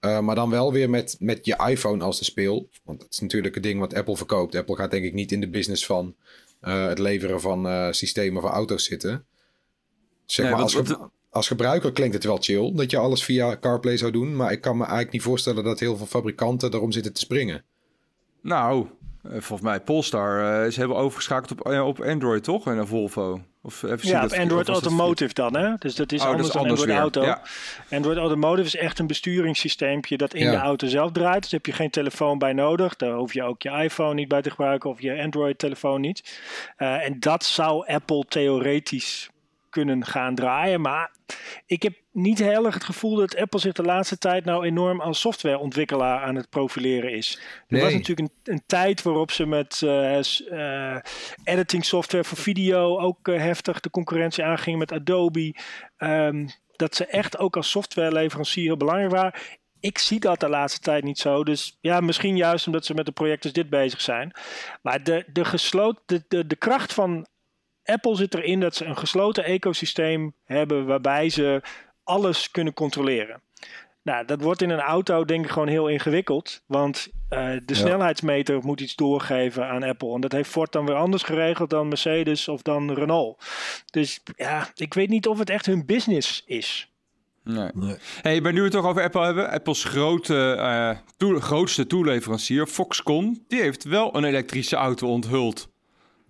Uh, 0.01 0.19
maar 0.19 0.35
dan 0.35 0.49
wel 0.49 0.71
weer 0.73 0.89
met, 0.89 1.15
met 1.19 1.45
je 1.45 1.63
iPhone 1.69 2.03
als 2.03 2.17
de 2.19 2.25
speel. 2.25 2.69
Want 2.83 2.99
dat 2.99 3.07
is 3.11 3.19
natuurlijk 3.19 3.53
het 3.53 3.63
ding 3.63 3.79
wat 3.79 3.93
Apple 3.93 4.17
verkoopt. 4.17 4.55
Apple 4.55 4.75
gaat 4.75 4.91
denk 4.91 5.05
ik 5.05 5.13
niet 5.13 5.31
in 5.31 5.39
de 5.39 5.49
business 5.49 5.85
van 5.85 6.15
uh, 6.61 6.87
het 6.87 6.99
leveren 6.99 7.41
van 7.41 7.93
systemen 7.93 8.41
voor 8.41 8.49
auto's 8.51 8.83
zitten. 8.83 9.25
Zeg 10.25 10.45
Nee, 10.45 10.55
maar, 10.55 10.63
wat- 10.63 10.75
als, 10.75 10.87
ge- 10.87 10.97
wat- 10.97 11.09
als 11.29 11.47
gebruiker 11.47 11.91
klinkt 11.91 12.13
het 12.13 12.23
wel 12.23 12.37
chill 12.41 12.71
dat 12.75 12.91
je 12.91 12.97
alles 12.97 13.23
via 13.23 13.57
CarPlay 13.57 13.97
zou 13.97 14.11
doen. 14.11 14.35
Maar 14.35 14.51
ik 14.51 14.61
kan 14.61 14.73
me 14.77 14.83
eigenlijk 14.83 15.13
niet 15.13 15.21
voorstellen 15.21 15.63
dat 15.63 15.79
heel 15.79 15.97
veel 15.97 16.05
fabrikanten 16.05 16.73
erom 16.73 16.91
zitten 16.91 17.13
te 17.13 17.19
springen. 17.19 17.63
Nou, 18.41 18.85
eh, 18.85 18.89
volgens 19.23 19.61
mij 19.61 19.79
Polestar 19.79 20.59
eh, 20.59 20.65
is 20.65 20.77
hebben 20.77 20.97
overgeschakeld 20.97 21.51
op, 21.51 21.71
eh, 21.71 21.87
op 21.87 22.01
Android, 22.01 22.43
toch? 22.43 22.67
En 22.67 22.77
een 22.77 22.87
Volvo. 22.87 23.41
Of 23.61 23.83
even 23.83 23.99
zien 23.99 24.11
Ja, 24.11 24.23
op 24.23 24.31
Android 24.31 24.67
Automotive 24.69 25.33
dan, 25.33 25.55
hè? 25.55 25.73
Dus 25.79 25.95
dat 25.95 26.11
is 26.11 26.19
Oh, 26.19 26.25
dat 26.25 26.31
anders 26.35 26.47
is 26.47 26.53
dan 26.53 26.61
anders 26.61 26.81
Android 26.81 27.15
weer. 27.15 27.23
Auto. 27.25 27.41
Ja. 27.89 27.97
Android 27.97 28.17
Automotive 28.17 28.65
is 28.67 28.75
echt 28.75 28.99
een 28.99 29.07
besturingssysteempje 29.07 30.17
dat 30.17 30.33
in 30.33 30.45
Ja. 30.45 30.51
de 30.51 30.57
auto 30.57 30.87
zelf 30.87 31.11
draait. 31.11 31.41
Dus 31.41 31.49
daar 31.49 31.59
heb 31.63 31.65
je 31.65 31.81
geen 31.81 31.89
telefoon 31.89 32.37
bij 32.37 32.53
nodig. 32.53 32.95
Daar 32.95 33.13
hoef 33.13 33.33
je 33.33 33.43
ook 33.43 33.61
je 33.61 33.69
iPhone 33.69 34.13
niet 34.13 34.27
bij 34.27 34.41
te 34.41 34.49
gebruiken 34.49 34.89
of 34.89 35.01
je 35.01 35.21
Android-telefoon 35.21 36.01
niet. 36.01 36.39
Eh, 36.77 37.05
en 37.05 37.19
dat 37.19 37.43
zou 37.43 37.87
Apple 37.87 38.23
theoretisch 38.27 39.29
kunnen 39.69 40.05
gaan 40.05 40.35
draaien. 40.35 40.81
Maar 40.81 41.11
ik 41.65 41.83
heb 41.83 41.93
niet 42.11 42.39
heel 42.39 42.65
erg 42.65 42.73
het 42.73 42.83
gevoel 42.83 43.15
dat 43.15 43.37
Apple 43.37 43.59
zich 43.59 43.73
de 43.73 43.83
laatste 43.83 44.17
tijd 44.17 44.45
nou 44.45 44.65
enorm 44.65 45.01
als 45.01 45.19
softwareontwikkelaar 45.19 46.21
aan 46.21 46.35
het 46.35 46.49
profileren 46.49 47.11
is. 47.11 47.39
Er 47.41 47.63
Nee. 47.67 47.81
was 47.81 47.93
natuurlijk 47.93 48.29
een, 48.29 48.53
een 48.53 48.63
tijd 48.65 49.01
waarop 49.01 49.31
ze 49.31 49.45
met 49.45 49.81
eh, 49.81 50.95
editing 51.43 51.85
software 51.85 52.23
voor 52.23 52.37
video 52.37 52.99
ook 52.99 53.27
eh, 53.27 53.39
heftig 53.39 53.79
de 53.79 53.89
concurrentie 53.89 54.43
aangingen 54.43 54.79
met 54.79 54.91
Adobe. 54.91 55.55
Ehm, 55.97 56.47
dat 56.75 56.95
ze 56.95 57.05
echt 57.05 57.37
ook 57.37 57.55
als 57.55 57.69
softwareleverancier 57.69 58.63
heel 58.63 58.77
belangrijk 58.77 59.11
waren. 59.11 59.33
Ik 59.79 59.97
zie 59.97 60.19
dat 60.19 60.39
de 60.39 60.49
laatste 60.49 60.79
tijd 60.79 61.03
niet 61.03 61.19
zo. 61.19 61.43
Dus 61.43 61.77
ja, 61.81 61.99
misschien 61.99 62.37
juist 62.37 62.65
omdat 62.65 62.85
ze 62.85 62.93
met 62.93 63.07
een 63.07 63.13
project 63.13 63.43
als 63.43 63.53
dit 63.53 63.69
bezig 63.69 64.01
zijn. 64.01 64.31
Maar 64.81 65.03
de, 65.03 65.25
de, 65.33 65.45
gesloten, 65.45 66.03
de, 66.05 66.23
de, 66.27 66.47
de 66.47 66.55
kracht 66.55 66.93
van 66.93 67.27
Apple 67.83 68.15
zit 68.15 68.33
erin 68.33 68.59
dat 68.59 68.75
ze 68.75 68.85
een 68.85 68.97
gesloten 68.97 69.43
ecosysteem 69.43 70.33
hebben 70.43 70.85
waarbij 70.85 71.29
ze 71.29 71.61
alles 72.03 72.51
kunnen 72.51 72.73
controleren. 72.73 73.41
Nou, 74.03 74.25
dat 74.25 74.41
wordt 74.41 74.61
in 74.61 74.69
een 74.69 74.79
auto 74.79 75.25
denk 75.25 75.45
ik 75.45 75.51
gewoon 75.51 75.67
heel 75.67 75.87
ingewikkeld. 75.87 76.63
Want 76.65 77.07
eh, 77.29 77.39
de 77.65 77.73
snelheidsmeter 77.75 78.59
moet 78.63 78.81
iets 78.81 78.95
doorgeven 78.95 79.67
aan 79.67 79.83
Apple. 79.83 80.13
En 80.13 80.21
dat 80.21 80.31
heeft 80.31 80.49
Ford 80.49 80.71
dan 80.71 80.85
weer 80.85 80.95
anders 80.95 81.23
geregeld 81.23 81.69
dan 81.69 81.87
Mercedes 81.87 82.47
of 82.47 82.61
dan 82.61 82.93
Renault. 82.93 83.43
Dus 83.91 84.19
ja, 84.35 84.67
ik 84.75 84.93
weet 84.93 85.09
niet 85.09 85.27
of 85.27 85.39
het 85.39 85.49
echt 85.49 85.65
hun 85.65 85.85
business 85.85 86.43
is. 86.45 86.91
Nee. 87.43 87.69
Nee. 87.73 87.95
Hey, 88.21 88.41
maar 88.41 88.51
nu 88.53 88.57
we 88.57 88.63
het 88.63 88.73
toch 88.73 88.85
over 88.85 89.03
Apple 89.03 89.25
hebben. 89.25 89.49
Apples 89.49 89.83
grote, 89.83 90.51
eh, 90.53 90.97
toe- 91.17 91.39
grootste 91.41 91.87
toeleverancier, 91.87 92.67
Foxconn, 92.67 93.45
die 93.47 93.61
heeft 93.61 93.83
wel 93.83 94.15
een 94.15 94.23
elektrische 94.23 94.75
auto 94.75 95.07
onthuld. 95.07 95.71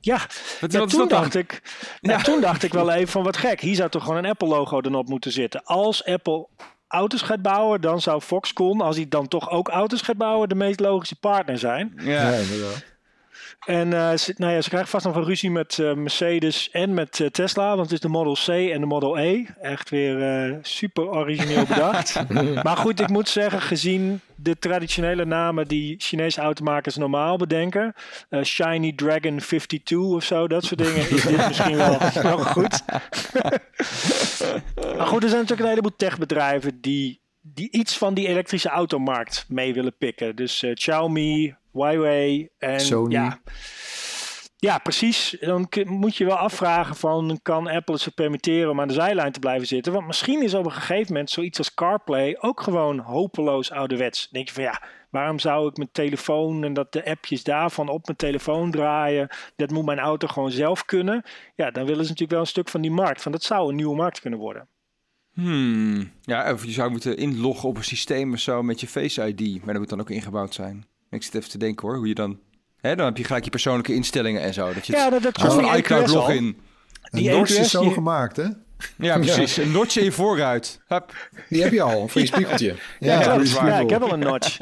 Ja, 0.06 0.18
Wat, 0.60 0.72
ja 0.72 0.80
wat 0.80 0.88
is 0.88 0.94
toen, 0.98 1.08
dan? 1.08 1.22
dacht 1.22 1.36
ik, 1.36 1.62
ja, 2.02 2.22
toen 2.22 2.42
dacht 2.42 2.64
ik 2.64 2.74
wel 2.74 2.92
even 2.92 3.08
van 3.08 3.24
wat 3.24 3.38
gek. 3.38 3.62
Hier 3.62 3.76
zou 3.76 3.90
toch 3.90 4.04
gewoon 4.04 4.18
een 4.18 4.30
Apple-logo 4.30 4.82
erop 4.82 5.08
moeten 5.08 5.32
zitten. 5.32 5.64
Als 5.64 6.06
Apple 6.06 6.48
auto's 6.88 7.22
gaat 7.22 7.42
bouwen, 7.42 7.82
dan 7.82 8.02
zou 8.02 8.22
Foxconn, 8.22 8.82
als 8.82 8.96
hij 8.96 9.08
dan 9.08 9.28
toch 9.28 9.50
ook 9.50 9.68
auto's 9.70 10.02
gaat 10.02 10.18
bouwen, 10.18 10.50
de 10.50 10.56
meest 10.56 10.80
logische 10.80 11.16
partner 11.16 11.58
zijn. 11.58 11.94
Ja. 11.98 12.12
Ja, 12.32 12.38
inderdaad. 12.38 12.84
En 13.66 13.94
eh, 13.94 14.18
ze, 14.18 14.34
nou 14.38 14.54
ja, 14.54 14.62
ze 14.62 14.70
krijgen 14.70 14.90
vast 14.90 15.06
nog 15.06 15.14
wel 15.14 15.24
ruzie 15.24 15.52
met 15.52 15.80
eh, 15.80 15.94
Mercedes 15.94 16.70
en 16.72 16.94
met 16.94 17.20
eh, 17.20 17.28
Tesla. 17.28 17.68
Want 17.68 17.82
het 17.82 17.92
is 17.92 18.00
de 18.00 18.08
Model 18.08 18.34
C 18.34 18.48
en 18.48 18.80
de 18.80 18.86
Model 18.86 19.20
E. 19.20 19.46
Echt 19.62 19.90
weer 19.90 20.58
super 20.62 21.10
origineel 21.10 21.66
bedacht. 21.66 22.24
maar 22.64 22.78
goed, 22.78 23.00
ik 23.00 23.10
moet 23.10 23.30
zeggen, 23.30 23.62
gezien 23.62 24.22
de 24.36 24.60
traditionele 24.60 25.26
namen 25.26 25.68
die 25.68 25.96
Chinese 25.98 26.42
automakers 26.42 26.96
normaal 26.96 27.38
bedenken. 27.38 27.94
Shiny 28.44 28.94
Dragon 28.96 29.38
52 29.38 29.98
of 29.98 30.24
zo, 30.24 30.48
dat 30.48 30.64
soort 30.64 30.80
dingen. 30.80 31.10
Is 31.10 31.24
dit 31.24 31.48
misschien 31.48 31.76
wel, 31.76 31.98
wel 32.22 32.38
goed. 32.38 32.84
maar 34.98 35.08
goed, 35.08 35.24
er 35.24 35.30
zijn 35.30 35.42
natuurlijk 35.42 35.60
een 35.60 35.68
heleboel 35.68 35.96
techbedrijven 35.98 36.82
die, 36.82 37.20
die 37.42 37.72
iets 37.72 37.98
van 37.98 38.14
die 38.14 38.28
elektrische 38.28 38.70
automarkt 38.70 39.46
mee 39.48 39.74
willen 39.74 39.96
pikken. 39.98 40.36
Dus 40.36 40.66
Xiaomi, 40.74 41.56
Huawei 41.74 42.50
en 42.58 42.80
Sony. 42.80 43.14
ja... 43.14 43.42
Ja, 44.64 44.78
precies. 44.78 45.38
Dan 45.40 45.68
moet 45.86 46.16
je 46.16 46.26
wel 46.26 46.36
afvragen 46.36 46.96
van, 46.96 47.40
kan 47.42 47.68
Apple 47.68 47.94
het 47.94 48.04
zich 48.04 48.14
permitteren 48.14 48.70
om 48.70 48.82
aan 48.82 48.88
de 48.88 48.94
zijlijn 48.94 49.32
te 49.32 49.40
blijven 49.40 49.68
zitten? 49.68 49.94
Want 49.94 50.08
misschien 50.08 50.44
is 50.44 50.54
op 50.54 50.66
een 50.66 50.72
gegeven 50.72 51.14
moment 51.14 51.30
zoiets 51.30 51.58
als 51.58 51.74
CarPlay 51.74 52.38
ook 52.40 52.62
gewoon 52.62 53.00
hopeloos 53.00 53.72
ouderwets. 53.72 54.22
Dan 54.22 54.30
denk 54.32 54.48
je 54.48 54.54
van 54.54 54.64
ja, 54.64 54.82
waarom 55.10 55.40
zou 55.40 55.68
ik 55.68 55.78
mijn 55.78 55.90
telefoon 55.92 56.64
en 56.64 56.74
dat 56.74 56.92
de 56.92 57.06
appjes 57.06 57.44
daarvan 57.44 57.90
op 57.90 58.06
mijn 58.06 58.18
telefoon 58.18 58.72
draaien? 58.72 59.28
Dat 59.56 59.72
moet 59.72 59.86
mijn 59.86 60.00
auto 60.00 60.28
gewoon 60.28 60.52
zelf 60.52 60.86
kunnen. 60.86 61.24
Ja, 61.56 61.72
dan 61.72 61.86
willen 61.86 62.04
ze 62.04 62.10
natuurlijk 62.10 62.32
wel 62.32 62.40
een 62.40 62.48
stuk 62.48 62.70
van 62.70 62.82
die 62.82 62.92
markt. 62.92 63.22
Van 63.22 63.32
dat 63.32 63.44
zou 63.44 63.70
een 63.70 63.76
nieuwe 63.76 63.96
markt 63.96 64.20
kunnen 64.20 64.40
worden. 64.40 64.68
Hmm. 65.34 66.12
Ja, 66.22 66.54
of 66.54 66.66
je 66.66 66.72
zou 66.72 66.92
moeten 66.92 67.18
inloggen 67.18 67.70
op 67.70 67.78
een 67.78 67.84
systeem 67.84 68.34
of 68.34 68.40
zo 68.40 68.64
met 68.64 68.80
je 68.80 68.88
Face 68.88 69.28
ID. 69.28 69.58
Maar 69.58 69.74
dat 69.74 69.82
moet 69.82 69.90
dan 69.90 70.00
ook 70.00 70.10
ingebouwd 70.10 70.54
zijn. 70.54 70.86
Ik 71.14 71.24
zit 71.24 71.36
even 71.36 71.50
te 71.50 71.58
denken 71.58 71.88
hoor, 71.88 71.98
hoe 71.98 72.08
je 72.08 72.14
dan... 72.16 72.40
Hè, 72.78 72.96
dan 72.96 73.06
heb 73.06 73.18
je 73.18 73.24
gelijk 73.24 73.44
je 73.44 73.50
persoonlijke 73.50 73.94
instellingen 73.94 74.42
en 74.42 74.54
zo. 74.54 74.74
Dat 74.74 74.88
je 74.88 74.94
Ja, 74.94 75.04
het, 75.04 75.12
dat, 75.12 75.22
dat 75.24 75.38
soort 75.40 75.54
van 75.54 75.64
die 75.64 75.76
iCloud 75.78 76.04
EQS 76.08 76.10
al. 76.10 76.16
login. 76.16 76.58
Die 77.12 77.30
EQS 77.32 77.60
is 77.60 77.70
zo 77.72 77.82
die- 77.82 77.92
gemaakt, 77.94 78.36
hè? 78.38 78.46
Ja, 78.98 79.18
precies. 79.18 79.58
Een 79.58 79.72
notch 79.72 79.98
in 79.98 80.04
je 80.04 80.12
voorruit. 80.12 80.80
Hup. 80.88 81.30
Die 81.50 81.64
heb 81.64 81.72
je 81.72 81.82
al 81.82 82.08
voor 82.08 82.22
je 82.22 82.28
spiegeltje. 82.28 82.76
Ja, 83.00 83.20
Ja, 83.20 83.28
dat 83.34 83.42
is 83.42 83.54
waar. 83.54 83.68
ja, 83.68 83.80
ik 83.80 83.90
heb 83.90 84.02
al 84.02 84.14
een 84.14 84.20
notch. 84.20 84.58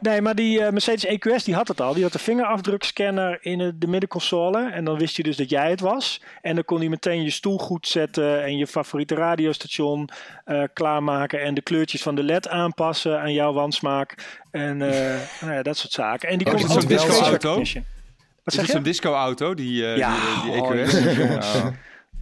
Nee, 0.00 0.20
maar 0.20 0.34
die 0.34 0.62
eh, 0.62 0.72
Mercedes 0.72 1.06
EQS 1.06 1.44
die 1.44 1.54
had 1.54 1.68
het 1.68 1.80
al. 1.80 1.94
Die 1.94 2.02
had 2.02 2.12
de 2.12 2.18
vingerafdrukscanner 2.18 3.38
in 3.40 3.74
de 3.78 3.86
middenconsole. 3.86 4.70
En 4.70 4.84
dan 4.84 4.98
wist 4.98 5.16
je 5.16 5.22
dus 5.22 5.36
dat 5.36 5.50
jij 5.50 5.70
het 5.70 5.80
was. 5.80 6.20
En 6.42 6.54
dan 6.54 6.64
kon 6.64 6.78
hij 6.78 6.88
meteen 6.88 7.22
je 7.22 7.30
stoel 7.30 7.58
goed 7.58 7.86
zetten 7.88 8.44
en 8.44 8.56
je 8.56 8.66
favoriete 8.66 9.14
radiostation 9.14 10.08
eh, 10.44 10.62
klaarmaken. 10.72 11.42
En 11.42 11.54
de 11.54 11.62
kleurtjes 11.62 12.02
van 12.02 12.14
de 12.14 12.22
LED 12.22 12.48
aanpassen 12.48 13.20
aan 13.20 13.32
jouw 13.32 13.52
wansmaak. 13.52 14.14
En 14.50 14.82
eh, 14.82 15.20
nou 15.40 15.52
ja, 15.52 15.62
dat 15.62 15.76
soort 15.76 15.92
zaken. 15.92 16.28
En 16.28 16.38
die 16.38 16.46
kon 16.46 16.62
ook 16.62 16.68
het 16.68 16.82
een 16.82 16.88
disco-auto? 16.88 17.56
Wat 17.56 18.54
Is 18.54 18.60
het 18.60 18.70
zo'n 18.70 18.78
je? 18.78 18.84
disco-auto, 18.84 19.54
die, 19.54 19.86
eh, 19.86 19.96
Ja, 19.96 20.14
die, 20.42 20.52
die 20.52 20.62
oh, 20.62 20.70
EQS? 20.74 20.92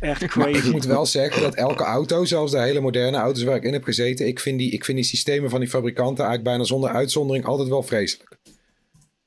Echt 0.05 0.35
Maar 0.35 0.51
ik 0.51 0.65
moet 0.65 0.85
wel 0.85 1.07
zeggen 1.07 1.43
dat 1.43 1.55
elke 1.55 1.83
auto, 1.85 2.25
zelfs 2.25 2.53
de 2.53 2.61
hele 2.61 2.81
moderne 2.81 3.17
auto's 3.17 3.43
waar 3.43 3.57
ik 3.57 3.63
in 3.63 3.73
heb 3.73 3.85
gezeten, 3.85 4.27
ik 4.27 4.41
vind 4.41 4.59
die, 4.59 4.71
ik 4.71 4.85
vind 4.85 4.97
die 4.97 5.07
systemen 5.07 5.51
van 5.51 5.61
die 5.61 5.69
fabrikanten 5.69 6.25
eigenlijk 6.25 6.45
bijna 6.45 6.65
zonder 6.65 6.91
uitzondering 6.91 7.45
altijd 7.45 7.69
wel 7.69 7.83
vreselijk. 7.83 8.37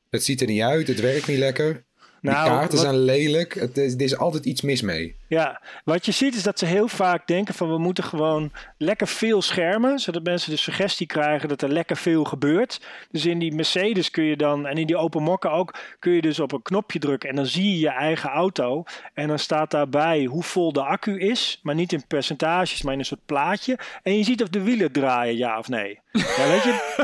Het 0.10 0.24
ziet 0.24 0.42
er 0.42 0.48
niet 0.48 0.62
uit, 0.62 0.88
het 0.88 1.00
werkt 1.00 1.28
niet 1.28 1.38
lekker. 1.38 1.74
Die 2.22 2.32
Nou, 2.32 2.48
kaarten 2.48 2.72
wat- 2.78 2.86
zijn 2.86 2.98
lelijk. 2.98 3.54
Het 3.54 3.78
is, 3.78 3.94
er 3.94 4.02
is 4.02 4.18
altijd 4.18 4.46
iets 4.46 4.62
mis 4.62 4.82
mee. 4.82 5.16
Ja, 5.28 5.62
wat 5.84 6.06
je 6.06 6.12
ziet 6.12 6.36
is 6.36 6.44
dat 6.44 6.60
ze 6.60 6.66
heel 6.66 6.88
vaak 6.88 7.28
denken 7.28 7.54
van 7.54 7.70
we 7.70 7.78
moeten 7.78 8.04
gewoon 8.04 8.52
lekker 8.78 9.08
veel 9.08 9.42
schermen, 9.42 10.00
zodat 10.00 10.24
mensen 10.24 10.52
de 10.52 10.58
suggestie 10.58 11.08
krijgen 11.08 11.50
dat 11.50 11.62
er 11.62 11.70
lekker 11.70 11.98
veel 11.98 12.24
gebeurt. 12.24 12.82
Dus 13.12 13.26
in 13.26 13.40
die 13.40 13.56
Mercedes 13.56 14.12
kun 14.12 14.24
je 14.24 14.38
dan, 14.38 14.66
en 14.66 14.78
in 14.78 14.88
die 14.88 14.98
open 14.98 15.24
mokken 15.24 15.52
ook, 15.52 15.76
kun 16.00 16.12
je 16.12 16.22
dus 16.22 16.40
op 16.40 16.52
een 16.52 16.62
knopje 16.62 17.00
drukken 17.00 17.30
en 17.30 17.36
dan 17.36 17.46
zie 17.46 17.72
je 17.72 17.80
je 17.80 17.90
eigen 17.90 18.30
auto. 18.30 18.84
En 19.14 19.28
dan 19.28 19.40
staat 19.40 19.72
daarbij 19.72 20.24
hoe 20.26 20.44
vol 20.44 20.74
de 20.74 20.84
accu 20.84 21.20
is, 21.20 21.60
maar 21.64 21.76
niet 21.76 21.94
in 21.94 22.08
percentages, 22.08 22.82
maar 22.82 22.94
in 22.94 23.00
een 23.00 23.06
soort 23.06 23.26
plaatje. 23.26 23.78
En 24.04 24.18
je 24.18 24.24
ziet 24.24 24.42
of 24.42 24.50
de 24.50 24.62
wielen 24.62 24.92
draaien, 24.92 25.38
ja 25.38 25.58
of 25.58 25.68
nee. 25.68 26.00
Ja, 26.12 26.48
weet 26.48 26.64
je, 26.64 26.96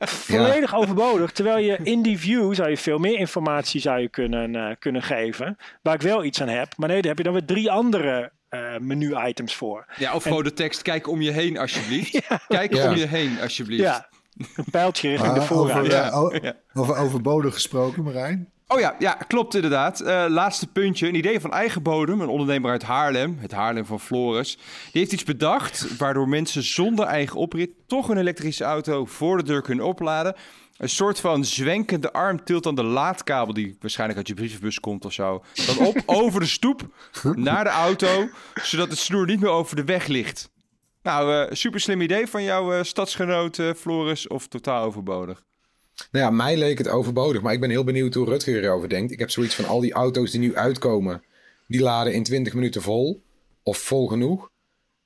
volledig 0.30 0.74
overbodig. 0.74 1.30
Terwijl 1.30 1.58
je 1.58 1.78
in 1.82 2.02
die 2.02 2.18
view 2.18 2.54
zou 2.54 2.68
je 2.70 2.76
veel 2.76 2.98
meer 2.98 3.18
informatie 3.18 3.80
zou 3.80 4.00
je 4.00 4.08
kunnen, 4.08 4.56
eh, 4.56 4.76
kunnen 4.78 5.02
geven. 5.02 5.56
Waar 5.82 5.94
ik 5.94 6.02
wel 6.02 6.24
iets 6.24 6.42
aan 6.42 6.48
heb. 6.48 6.72
Maar 6.76 6.88
nee, 6.88 7.00
daar 7.00 7.08
heb 7.08 7.18
je 7.18 7.24
dan 7.32 7.38
weer 7.38 7.56
drie 7.56 7.70
andere 7.70 8.32
eh, 8.48 8.60
menu-items 8.78 9.54
voor. 9.54 9.86
Ja, 9.96 10.14
of 10.14 10.22
gewoon 10.22 10.42
de 10.44 10.52
tekst, 10.52 10.82
kijk 10.82 11.08
om 11.08 11.20
je 11.22 11.30
heen 11.30 11.58
alsjeblieft. 11.58 12.20
Kijk 12.48 12.74
Ja. 12.74 12.90
om 12.90 12.96
je 12.96 13.06
heen 13.06 13.38
alsjeblieft. 13.42 13.82
Ja, 13.82 14.08
een 14.56 14.64
pijltje 14.70 15.08
richting 15.08 15.32
de 15.32 15.38
Maar 15.38 15.46
voorraad. 15.48 16.12
over, 16.12 16.42
Ja. 16.44 16.52
eh, 16.72 16.80
over 16.80 16.96
overbodig 16.96 17.54
gesproken, 17.54 18.02
Marijn. 18.02 18.48
Oh 18.70 18.80
ja, 18.80 18.94
ja, 18.98 19.12
klopt 19.12 19.54
inderdaad. 19.54 20.00
Eh, 20.00 20.24
laatste 20.28 20.66
puntje. 20.66 21.08
Een 21.08 21.14
idee 21.14 21.40
van 21.40 21.52
eigen 21.52 21.82
bodem. 21.82 22.20
Een 22.20 22.28
ondernemer 22.28 22.70
uit 22.70 22.82
Haarlem, 22.82 23.36
het 23.40 23.52
Haarlem 23.52 23.84
van 23.86 24.00
Floris. 24.00 24.54
Die 24.92 25.00
heeft 25.00 25.12
iets 25.12 25.24
bedacht 25.24 25.96
waardoor 25.96 26.28
mensen 26.28 26.62
zonder 26.62 27.06
eigen 27.06 27.36
oprit 27.38 27.70
toch 27.86 28.08
een 28.08 28.18
elektrische 28.18 28.64
auto 28.64 29.04
voor 29.04 29.36
de 29.36 29.42
deur 29.42 29.62
kunnen 29.62 29.84
opladen. 29.84 30.34
Een 30.78 30.88
soort 30.88 31.20
van 31.20 31.44
zwenkende 31.44 32.12
arm 32.12 32.44
tilt 32.44 32.62
dan 32.62 32.74
de 32.74 32.82
laadkabel 32.82 33.54
die 33.54 33.76
waarschijnlijk 33.80 34.18
uit 34.18 34.28
je 34.28 34.34
brievenbus 34.34 34.80
komt 34.80 35.04
of 35.04 35.12
zo. 35.12 35.44
Dan 35.66 35.86
op 35.86 36.02
over 36.20 36.40
de 36.40 36.46
stoep 36.46 36.82
naar 37.34 37.64
de 37.64 37.70
auto, 37.70 38.28
zodat 38.62 38.88
het 38.88 38.98
snoer 38.98 39.26
niet 39.26 39.40
meer 39.40 39.50
over 39.50 39.76
de 39.76 39.84
weg 39.84 40.06
ligt. 40.06 40.50
Nou, 41.02 41.32
eh 41.34 41.54
super 41.54 41.80
slim 41.80 42.00
idee 42.00 42.26
van 42.26 42.42
jouw 42.42 42.72
eh, 42.72 42.82
stadsgenoot 42.82 43.58
eh, 43.58 43.70
Floris 43.76 44.28
of 44.28 44.48
totaal 44.48 44.84
overbodig. 44.84 45.44
Nou 46.10 46.24
ja, 46.24 46.30
mij 46.30 46.56
leek 46.56 46.78
het 46.78 46.88
overbodig, 46.88 47.42
maar 47.42 47.52
ik 47.52 47.60
ben 47.60 47.70
heel 47.70 47.84
benieuwd 47.84 48.14
hoe 48.14 48.26
Rutger 48.26 48.64
erover 48.64 48.88
denkt. 48.88 49.12
Ik 49.12 49.18
heb 49.18 49.30
zoiets 49.30 49.54
van 49.54 49.64
al 49.64 49.80
die 49.80 49.92
auto's 49.92 50.30
die 50.30 50.40
nu 50.40 50.56
uitkomen, 50.56 51.22
die 51.66 51.80
laden 51.80 52.12
in 52.12 52.22
20 52.22 52.54
minuten 52.54 52.82
vol. 52.82 53.22
Of 53.62 53.78
vol 53.78 54.06
genoeg. 54.06 54.50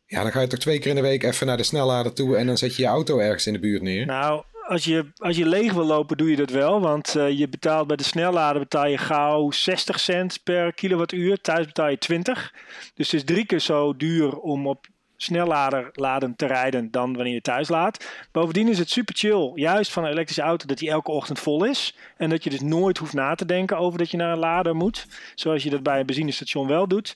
Ja, 0.07 0.23
dan 0.23 0.33
ga 0.33 0.41
je 0.41 0.47
toch 0.47 0.59
twee 0.59 0.79
keer 0.79 0.91
in 0.91 0.97
de 0.97 1.03
week 1.03 1.23
even 1.23 1.47
naar 1.47 1.57
de 1.57 1.63
snellader 1.63 2.13
toe 2.13 2.37
en 2.37 2.47
dan 2.47 2.59
zet 2.59 2.77
je 2.77 2.83
je 2.83 2.89
auto 2.89 3.19
ergens 3.19 3.47
in 3.47 3.53
de 3.53 3.59
buurt 3.59 3.83
neer. 3.83 4.07
Nou, 4.07 4.45
als 4.73 4.85
je, 4.85 5.13
als 5.17 5.37
je 5.37 5.47
leeg 5.47 5.73
wil 5.73 5.85
lopen, 5.85 6.17
doe 6.17 6.31
je 6.31 6.37
dat 6.37 6.51
wel. 6.51 6.81
Want 6.81 7.17
eh, 7.17 7.39
je 7.39 7.49
betaalt 7.49 7.87
bij 7.87 7.97
de 7.97 8.03
snellader 8.03 8.61
betaal 8.61 8.87
je 8.87 8.99
gauw 8.99 9.51
60 9.51 10.01
cent 10.01 10.43
per 10.43 10.73
kilowattuur. 10.73 11.41
Thuis 11.41 11.67
betaal 11.67 11.89
je 11.89 11.99
20. 11.99 12.55
Dus 12.95 13.11
het 13.11 13.21
is 13.21 13.25
drie 13.25 13.47
keer 13.47 13.61
zo 13.61 13.97
duur 13.97 14.39
om 14.39 14.67
op 14.67 14.87
snellader 15.23 15.91
laden 15.93 16.37
te 16.37 16.47
rijden 16.47 16.91
dan 16.91 17.15
wanneer 17.15 17.35
je 17.35 17.41
thuis 17.41 17.69
laat. 17.69 18.07
Bovendien 18.33 18.69
is 18.69 18.79
het 18.79 18.91
super 18.91 19.15
chill, 19.17 19.53
juist 19.55 19.93
van 19.93 20.05
een 20.05 20.11
elektrische 20.11 20.43
auto, 20.43 20.67
dat 20.67 20.79
die 20.79 20.91
elke 20.91 21.11
ochtend 21.11 21.39
vol 21.39 21.65
is. 21.65 21.97
En 22.17 22.31
dat 22.31 22.45
je 22.45 22.51
dus 22.51 22.61
nooit 22.61 22.99
hoeft 22.99 23.13
na 23.13 23.35
te 23.35 23.47
denken 23.47 23.79
over 23.79 23.99
dat 23.99 24.11
je 24.11 24.17
naar 24.17 24.33
een 24.33 24.39
lader 24.39 24.77
moet. 24.77 25.07
Zoals 25.35 25.63
je 25.63 25.71
dat 25.71 25.83
bij 25.83 26.01
een 26.01 26.07
benzinestation 26.07 26.67
wel 26.67 26.89
doet. 26.89 27.15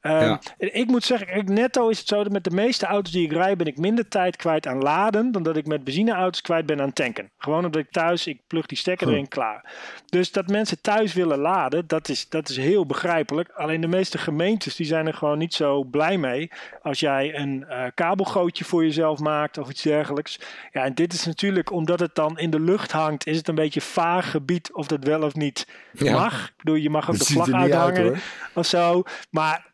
Ehm, 0.00 0.24
Ja. 0.24 0.40
Ik 0.58 0.86
moet 0.86 1.04
zeggen, 1.04 1.54
netto 1.54 1.88
is 1.88 1.98
het 1.98 2.08
zo 2.08 2.22
dat 2.22 2.32
met 2.32 2.44
de 2.44 2.50
meeste 2.50 2.86
auto's 2.86 3.12
die 3.12 3.24
ik 3.24 3.32
rijd, 3.32 3.56
ben 3.56 3.66
ik 3.66 3.78
minder 3.78 4.08
tijd 4.08 4.36
kwijt 4.36 4.66
aan 4.66 4.82
laden 4.82 5.32
dan 5.32 5.42
dat 5.42 5.56
ik 5.56 5.66
met 5.66 5.84
benzineauto's 5.84 6.40
kwijt 6.40 6.66
ben 6.66 6.80
aan 6.80 6.92
tanken. 6.92 7.30
Gewoon 7.38 7.64
omdat 7.64 7.80
ik 7.80 7.90
thuis, 7.90 8.26
ik 8.26 8.40
plug 8.46 8.66
die 8.66 8.78
stekker 8.78 9.08
erin, 9.08 9.28
klaar. 9.28 9.72
Dus 10.06 10.32
dat 10.32 10.46
mensen 10.48 10.80
thuis 10.80 11.14
willen 11.14 11.38
laden, 11.38 11.84
dat 11.86 12.08
is, 12.08 12.28
dat 12.28 12.48
is 12.48 12.56
heel 12.56 12.86
begrijpelijk. 12.86 13.48
Alleen 13.50 13.80
de 13.80 13.86
meeste 13.86 14.18
gemeentes 14.18 14.76
die 14.76 14.86
zijn 14.86 15.06
er 15.06 15.14
gewoon 15.14 15.38
niet 15.38 15.54
zo 15.54 15.84
blij 15.84 16.18
mee 16.18 16.50
als 16.82 17.00
jij 17.00 17.34
een 17.34 17.45
eh, 17.68 17.84
kabelgootje 17.94 18.64
voor 18.64 18.84
jezelf 18.84 19.18
maakt 19.18 19.58
of 19.58 19.70
iets 19.70 19.82
dergelijks. 19.82 20.40
Ja, 20.72 20.84
en 20.84 20.94
dit 20.94 21.12
is 21.12 21.26
natuurlijk, 21.26 21.72
omdat 21.72 22.00
het 22.00 22.14
dan 22.14 22.38
in 22.38 22.50
de 22.50 22.60
lucht 22.60 22.92
hangt, 22.92 23.26
is 23.26 23.36
het 23.36 23.48
een 23.48 23.54
beetje 23.54 23.80
vaag 23.80 24.30
gebied 24.30 24.72
of 24.74 24.86
dat 24.86 25.04
wel 25.04 25.22
of 25.22 25.34
niet 25.34 25.66
Ja. 25.92 26.12
mag. 26.12 26.46
Ik 26.48 26.54
bedoel, 26.56 26.74
je 26.74 26.90
mag 26.90 27.10
ook 27.10 27.18
Dat 27.18 27.26
de 27.26 27.32
vlag 27.32 27.46
uit, 27.52 27.54
uithangen 27.62 28.02
hoor. 28.02 28.18
of 28.54 28.66
zo. 28.66 29.02
Maar 29.30 29.66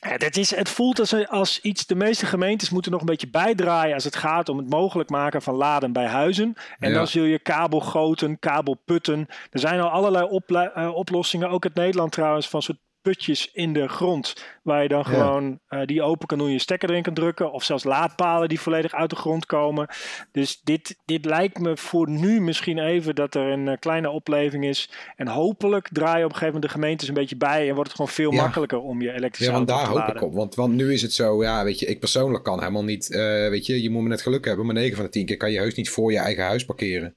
ja, 0.00 0.16
dat 0.16 0.36
is, 0.36 0.54
het 0.54 0.68
voelt 0.68 0.98
als, 0.98 1.28
als 1.28 1.60
iets. 1.60 1.86
De 1.86 1.94
meeste 1.94 2.26
gemeentes 2.26 2.70
moeten 2.70 2.90
nog 2.92 3.00
een 3.00 3.06
beetje 3.06 3.30
bijdraaien 3.30 3.94
als 3.94 4.04
het 4.04 4.16
gaat 4.16 4.48
om 4.48 4.58
het 4.58 4.70
mogelijk 4.70 5.10
maken 5.10 5.42
van 5.42 5.54
laden 5.54 5.92
bij 5.92 6.06
huizen. 6.06 6.54
En 6.78 6.88
Ja. 6.88 6.94
dan 6.94 7.06
zul 7.06 7.24
je 7.24 7.38
kabelgoten, 7.38 8.38
kabelputten. 8.38 9.26
Er 9.50 9.60
zijn 9.60 9.80
al 9.80 9.88
allerlei 9.88 10.40
eh, 10.46 10.94
oplossingen, 10.94 11.48
ook 11.50 11.64
in 11.64 11.70
Nederland 11.74 12.12
trouwens, 12.12 12.48
van 12.48 12.62
soort 12.62 12.78
putjes 13.02 13.50
in 13.52 13.72
de 13.72 13.88
grond. 13.88 14.34
Waar 14.62 14.82
je 14.82 14.88
dan 14.88 14.98
Ja. 14.98 15.04
gewoon 15.04 15.60
eh, 15.68 15.80
die 15.84 16.02
open 16.02 16.26
kan 16.26 16.38
doen, 16.38 16.50
je 16.50 16.58
stekker 16.58 16.90
erin 16.90 17.02
kan 17.02 17.14
drukken. 17.14 17.52
Of 17.52 17.64
zelfs 17.64 17.84
laadpalen 17.84 18.48
die 18.48 18.60
volledig 18.60 18.92
uit 18.94 19.10
de 19.10 19.16
grond 19.16 19.46
komen. 19.46 19.88
Dus 20.32 20.60
dit, 20.62 20.96
dit 21.04 21.24
lijkt 21.24 21.58
me 21.58 21.76
voor 21.76 22.08
nu 22.10 22.40
misschien 22.40 22.78
even 22.78 23.14
dat 23.14 23.34
er 23.34 23.46
een 23.46 23.68
eh, 23.68 23.76
kleine 23.78 24.10
opleving 24.10 24.64
is. 24.64 24.90
En 25.16 25.28
hopelijk 25.28 25.88
draaien 25.92 26.24
op 26.24 26.30
een 26.30 26.36
gegeven 26.38 26.54
moment 26.54 26.62
de 26.72 26.78
gemeentes 26.78 27.08
een 27.08 27.14
beetje 27.14 27.36
bij. 27.36 27.68
En 27.68 27.74
wordt 27.74 27.88
het 27.88 27.96
gewoon 27.96 28.12
veel 28.14 28.32
Ja. 28.32 28.42
makkelijker 28.42 28.78
om 28.80 29.02
je 29.02 29.12
elektrische 29.12 29.50
Ja, 29.52 29.56
want 29.56 29.68
daar 29.68 29.80
te 29.82 29.86
hoop 29.86 29.96
laden. 29.96 30.16
ik 30.16 30.22
op. 30.22 30.34
Want, 30.34 30.54
want 30.54 30.74
nu 30.74 30.92
is 30.92 31.02
het 31.02 31.12
zo, 31.12 31.42
ja, 31.42 31.64
weet 31.64 31.78
je, 31.78 31.86
ik 31.86 32.00
persoonlijk 32.00 32.44
kan 32.44 32.58
helemaal 32.58 32.84
niet, 32.84 33.10
eh, 33.10 33.20
weet 33.48 33.66
je, 33.66 33.82
je 33.82 33.90
moet 33.90 34.00
maar 34.00 34.10
net 34.10 34.22
geluk 34.22 34.44
hebben. 34.44 34.66
Maar 34.66 34.74
9 34.74 34.96
van 34.96 35.04
de 35.04 35.10
10 35.10 35.26
keer 35.26 35.36
kan 35.36 35.52
je 35.52 35.58
heus 35.58 35.74
niet 35.74 35.90
voor 35.90 36.12
je 36.12 36.18
eigen 36.18 36.44
huis 36.44 36.64
parkeren. 36.64 37.14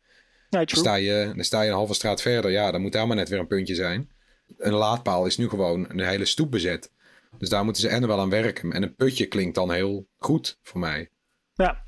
Nee, 0.49 0.65
Dan 0.65 0.77
sta, 0.77 0.95
je, 0.95 1.31
dan 1.35 1.43
sta 1.43 1.61
je 1.61 1.67
een 1.69 1.75
halve 1.75 1.93
straat 1.93 2.21
verder, 2.21 2.51
ja, 2.51 2.71
dan 2.71 2.81
moet 2.81 2.91
daar 2.91 3.07
maar 3.07 3.15
net 3.15 3.29
weer 3.29 3.39
een 3.39 3.47
puntje 3.47 3.75
zijn. 3.75 4.09
Een 4.57 4.73
laadpaal 4.73 5.25
is 5.25 5.37
nu 5.37 5.49
gewoon 5.49 5.85
een 5.89 5.99
hele 5.99 6.25
stoep 6.25 6.51
bezet. 6.51 6.91
Dus 7.37 7.49
daar 7.49 7.63
moeten 7.63 7.81
ze 7.81 7.87
en 7.87 8.07
wel 8.07 8.19
aan 8.19 8.29
werken. 8.29 8.71
En 8.71 8.83
een 8.83 8.95
putje 8.95 9.25
klinkt 9.25 9.55
dan 9.55 9.71
heel 9.71 10.07
goed 10.17 10.57
voor 10.61 10.79
mij. 10.79 11.09
Ja, 11.53 11.83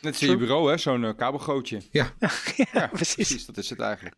Net 0.00 0.12
als 0.12 0.22
in 0.22 0.30
je 0.30 0.36
bureau, 0.36 0.70
hè? 0.70 0.76
Zo'n 0.76 1.04
eh, 1.04 1.16
kabelgootje. 1.16 1.80
Ja, 1.90 2.12
ja, 2.72 2.86
precies. 2.92 3.14
Precies, 3.14 3.46
dat 3.46 3.56
is 3.56 3.70
het 3.70 3.80
eigenlijk. 3.80 4.14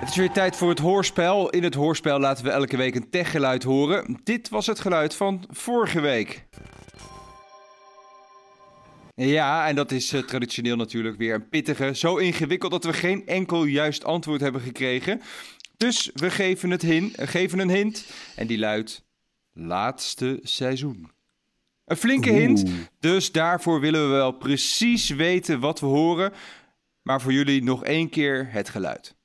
Het 0.00 0.08
is 0.08 0.16
weer 0.16 0.30
tijd 0.30 0.56
voor 0.56 0.68
het 0.68 0.78
hoorspel. 0.78 1.50
In 1.50 1.62
het 1.62 1.74
hoorspel 1.74 2.20
laten 2.20 2.44
we 2.44 2.50
elke 2.50 2.76
week 2.76 2.94
een 2.94 3.10
techgeluid 3.10 3.62
horen. 3.62 4.20
Dit 4.24 4.48
was 4.48 4.66
het 4.66 4.80
geluid 4.80 5.14
van 5.14 5.44
vorige 5.50 6.00
week. 6.00 6.46
Ja, 9.26 9.68
en 9.68 9.74
dat 9.74 9.90
is 9.90 10.12
eh, 10.12 10.22
traditioneel 10.22 10.76
natuurlijk 10.76 11.16
weer 11.16 11.34
een 11.34 11.48
pittige. 11.48 11.94
Zo 11.94 12.16
ingewikkeld 12.16 12.70
dat 12.70 12.84
we 12.84 12.92
geen 12.92 13.26
enkel 13.26 13.64
juist 13.64 14.04
antwoord 14.04 14.40
hebben 14.40 14.60
gekregen. 14.60 15.20
Dus 15.76 16.10
we 16.14 16.30
geven, 16.30 16.70
het 16.70 16.82
hin, 16.82 17.14
eh, 17.14 17.28
geven 17.28 17.58
een 17.58 17.70
hint. 17.70 18.06
En 18.36 18.46
die 18.46 18.58
luidt: 18.58 19.04
laatste 19.52 20.38
seizoen. 20.42 21.10
Een 21.84 21.96
flinke 21.96 22.30
hint, 22.30 22.64
dus 23.00 23.32
daarvoor 23.32 23.80
willen 23.80 24.02
we 24.02 24.14
wel 24.14 24.32
precies 24.32 25.08
weten 25.08 25.60
wat 25.60 25.80
we 25.80 25.86
horen. 25.86 26.32
Maar 27.02 27.20
voor 27.20 27.32
jullie 27.32 27.62
nog 27.62 27.84
één 27.84 28.08
keer 28.08 28.48
het 28.50 28.68
geluid. 28.68 29.16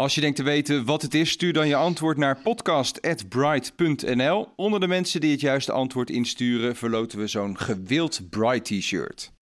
Als 0.00 0.14
je 0.14 0.20
denkt 0.20 0.36
te 0.36 0.42
weten 0.42 0.84
wat 0.84 1.02
het 1.02 1.14
is, 1.14 1.30
stuur 1.30 1.52
dan 1.52 1.68
je 1.68 1.76
antwoord 1.76 2.16
naar 2.16 2.38
podcast.bright.nl. 2.42 4.48
Onder 4.56 4.80
de 4.80 4.86
mensen 4.86 5.20
die 5.20 5.30
het 5.30 5.40
juiste 5.40 5.72
antwoord 5.72 6.10
insturen, 6.10 6.76
verloten 6.76 7.18
we 7.18 7.26
zo'n 7.26 7.58
gewild 7.58 8.20
Bright 8.30 8.64
t-shirt. 8.64 9.32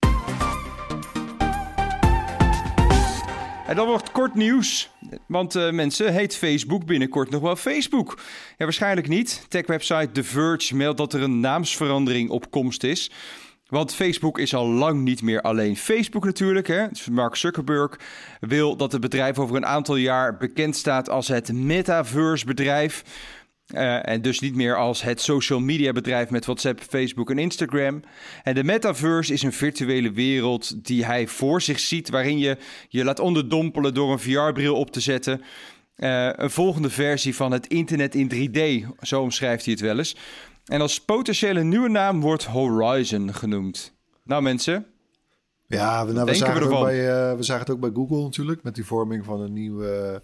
En 3.67 3.77
dan 3.77 3.87
wordt 3.87 4.13
kort 4.13 4.35
nieuws. 4.35 4.91
Want 5.27 5.57
uh, 5.57 5.71
mensen, 5.71 6.13
heet 6.13 6.37
Facebook 6.37 6.87
binnenkort 6.87 7.31
nog 7.31 7.43
wel 7.43 7.57
Facebook? 7.57 8.19
Ja, 8.57 8.65
waarschijnlijk 8.65 9.09
niet. 9.09 9.47
Tech-website 9.49 10.11
The 10.13 10.25
Verge 10.25 10.77
meldt 10.77 10.99
dat 10.99 11.13
er 11.13 11.23
een 11.23 11.41
naamsverandering 11.41 12.31
op 12.31 12.51
komst 12.51 12.85
is. 12.85 13.11
Want 13.69 13.95
Facebook 13.95 14.39
is 14.39 14.55
al 14.55 14.67
lang 14.67 15.03
niet 15.03 15.23
meer 15.23 15.41
alleen 15.41 15.77
Facebook 15.77 16.25
natuurlijk. 16.25 16.67
Hè? 16.67 16.87
Mark 17.11 17.37
Zuckerberg 17.37 17.99
wil 18.41 18.77
dat 18.77 18.93
het 18.93 19.01
bedrijf 19.01 19.39
over 19.39 19.57
een 19.57 19.67
aantal 19.67 19.97
jaar 19.97 20.37
bekend 20.37 20.77
staat 20.77 21.09
als 21.09 21.29
het 21.29 21.53
metaverse 21.53 22.47
bedrijf. 22.47 23.05
Uh, 23.75 24.09
en 24.09 24.23
dus 24.23 24.41
niet 24.41 24.55
meer 24.55 24.77
als 24.77 25.03
het 25.03 25.21
social 25.21 25.61
media 25.61 25.93
bedrijf 25.93 26.31
met 26.31 26.45
WhatsApp, 26.45 26.81
Facebook 26.81 27.31
en 27.31 27.39
Instagram. 27.39 28.03
En 28.43 28.55
de 28.55 28.65
metaverse 28.65 29.33
is 29.33 29.43
een 29.43 29.53
virtuele 29.53 30.13
wereld 30.13 30.85
die 30.87 31.05
hij 31.05 31.27
voor 31.27 31.63
zich 31.63 31.81
ziet, 31.81 32.11
waarin 32.11 32.39
je 32.39 32.57
je 32.89 33.05
laat 33.05 33.21
onderdompelen 33.21 33.95
door 33.95 34.13
een 34.13 34.19
VR-bril 34.19 34.77
op 34.77 34.91
te 34.91 35.01
zetten. 35.01 35.43
Uh, 35.97 36.29
een 36.33 36.51
volgende 36.51 36.91
versie 36.91 37.35
van 37.35 37.53
het 37.53 37.67
internet 37.67 38.15
in 38.15 38.31
3D, 38.35 38.87
zo 39.01 39.23
omschrijft 39.23 39.65
hij 39.65 39.73
het 39.73 39.83
wel 39.83 39.99
eens. 39.99 40.17
En 40.69 40.81
als 40.81 41.01
potentiële 41.01 41.63
nieuwe 41.63 41.89
naam 41.89 42.21
wordt 42.21 42.45
Horizon 42.45 43.35
genoemd. 43.35 43.93
Nou 44.25 44.43
mensen. 44.43 44.87
Ja, 45.67 46.07
we, 46.07 46.13
nou, 46.13 46.27
we, 46.27 46.35
zagen, 46.35 46.55
we, 46.55 46.65
het 46.65 46.75
ook 46.75 46.85
bij, 46.85 47.31
uh, 47.31 47.37
we 47.37 47.43
zagen 47.43 47.63
het 47.63 47.71
ook 47.71 47.81
bij 47.81 47.91
Google 47.95 48.23
natuurlijk. 48.23 48.63
Met 48.63 48.75
die 48.75 48.85
vorming 48.85 49.25
van 49.25 49.41
een 49.41 49.53
nieuwe, 49.53 50.23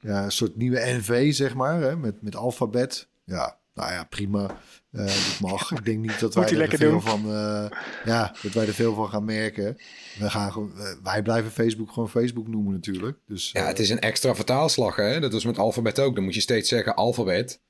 ja, 0.00 0.24
een 0.24 0.32
soort 0.32 0.56
nieuwe 0.56 0.80
NV, 0.80 1.34
zeg 1.34 1.54
maar. 1.54 1.80
Hè, 1.80 1.96
met, 1.96 2.22
met 2.22 2.36
alfabet. 2.36 3.08
Ja, 3.24 3.56
nou 3.74 3.92
ja, 3.92 4.04
prima. 4.04 4.60
Uh, 4.92 5.04
dat 5.06 5.36
mag. 5.40 5.72
Ik 5.72 5.84
denk 5.84 5.98
niet 5.98 6.20
dat 6.20 6.34
wij 6.34 6.50
er 6.50 6.78
veel 6.78 6.90
doen. 6.90 7.02
van, 7.02 7.20
uh, 7.26 7.66
ja, 8.04 8.34
dat 8.42 8.52
wij 8.52 8.66
er 8.66 8.74
veel 8.74 8.94
van 8.94 9.08
gaan 9.08 9.24
merken. 9.24 9.76
We 10.18 10.30
gaan, 10.30 10.72
wij 11.02 11.22
blijven 11.22 11.50
Facebook 11.50 11.92
gewoon 11.92 12.08
Facebook 12.08 12.48
noemen 12.48 12.72
natuurlijk. 12.72 13.18
Dus, 13.26 13.50
ja, 13.52 13.66
het 13.66 13.78
is 13.78 13.90
een 13.90 14.00
extra 14.00 14.34
vertaalslag. 14.34 14.96
Hè? 14.96 15.20
Dat 15.20 15.32
was 15.32 15.44
met 15.44 15.58
alfabet 15.58 15.98
ook. 15.98 16.14
Dan 16.14 16.24
moet 16.24 16.34
je 16.34 16.40
steeds 16.40 16.68
zeggen 16.68 16.94
alfabet 16.94 17.60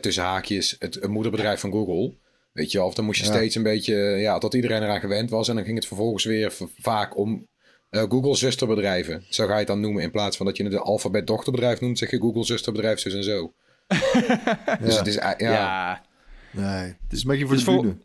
tussen 0.00 0.22
haakjes 0.22 0.76
het, 0.78 1.08
moederbedrijf 1.08 1.60
van 1.60 1.70
Google. 1.70 2.14
Weet 2.52 2.72
je 2.72 2.78
wel, 2.78 2.86
of 2.86 2.94
dan 2.94 3.04
moest 3.04 3.20
je 3.20 3.26
steeds 3.26 3.54
een 3.54 3.62
beetje, 3.62 3.94
ja, 3.96 4.38
tot 4.38 4.54
iedereen 4.54 4.82
eraan 4.82 5.00
gewend 5.00 5.30
was. 5.30 5.48
En 5.48 5.54
dan 5.54 5.64
ging 5.64 5.76
het 5.76 5.86
vervolgens 5.86 6.24
weer 6.24 6.52
vaak 6.76 7.16
om 7.16 7.48
uh, 7.90 8.02
Google 8.08 8.36
zusterbedrijven. 8.36 9.24
Zo 9.28 9.46
ga 9.46 9.52
je 9.52 9.58
het 9.58 9.66
dan 9.66 9.80
noemen. 9.80 10.02
In 10.02 10.10
plaats 10.10 10.36
van 10.36 10.46
dat 10.46 10.56
je 10.56 10.62
het 10.62 10.72
de 10.72 10.80
alfabet 10.80 11.26
dochterbedrijf 11.26 11.80
noemt, 11.80 11.98
zeg 11.98 12.10
je 12.10 12.20
Google 12.20 12.44
zusterbedrijf, 12.44 12.98
zus 12.98 13.14
en 13.14 13.24
zo. 13.24 13.52
dus 14.84 14.98
het 14.98 15.06
is, 15.06 15.14
ja. 15.14 15.34
ja. 15.38 16.02
Nee, 16.50 16.84
het 16.84 17.12
is 17.12 17.22
een 17.22 17.28
beetje 17.28 17.46
voor 17.46 17.54
dus 17.54 17.64
de 17.64 17.70
voor, 17.70 17.96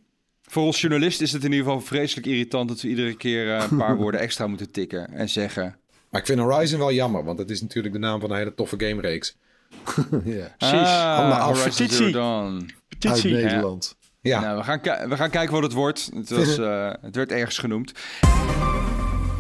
voor 0.42 0.64
ons 0.64 0.82
journalist 0.82 1.22
is 1.22 1.32
het 1.32 1.44
in 1.44 1.52
ieder 1.52 1.66
geval 1.66 1.82
vreselijk 1.82 2.28
irritant 2.28 2.70
dat 2.70 2.82
we 2.82 2.88
iedere 2.88 3.18
keer 3.18 3.46
uh, 3.46 3.66
een 3.70 3.78
paar 3.78 3.96
woorden 4.02 4.22
extra 4.22 4.48
moeten 4.48 4.72
tikken 4.72 5.14
en 5.14 5.30
zeggen. 5.30 5.78
Maar 6.10 6.22
ik 6.22 6.28
vind 6.28 6.40
Horizon 6.40 6.80
wel 6.80 6.92
jammer, 6.92 7.24
want 7.24 7.40
het 7.40 7.50
is 7.50 7.62
natuurlijk 7.62 7.94
de 7.94 8.00
naam 8.00 8.20
van 8.20 8.32
een 8.32 8.38
hele 8.38 8.54
toffe 8.54 8.80
game 8.80 9.02
reeks. 9.02 9.38
ja. 10.24 10.56
Precies. 10.58 10.88
Ah, 10.88 11.52
petitie. 11.64 13.36
Uit 13.36 13.44
Nederland. 13.44 13.98
Ja. 14.22 14.40
Nou, 14.40 14.58
we, 14.58 14.64
gaan 14.64 15.10
we 15.10 15.16
gaan 15.16 15.30
kijken 15.30 15.54
wat 15.54 15.64
het 15.64 15.74
wordt. 15.74 16.10
Het, 16.14 16.30
was, 16.30 16.60
uh, 16.60 16.92
het 17.02 17.16
werd 17.16 17.32
ergens 17.32 17.58
genoemd. 17.58 17.92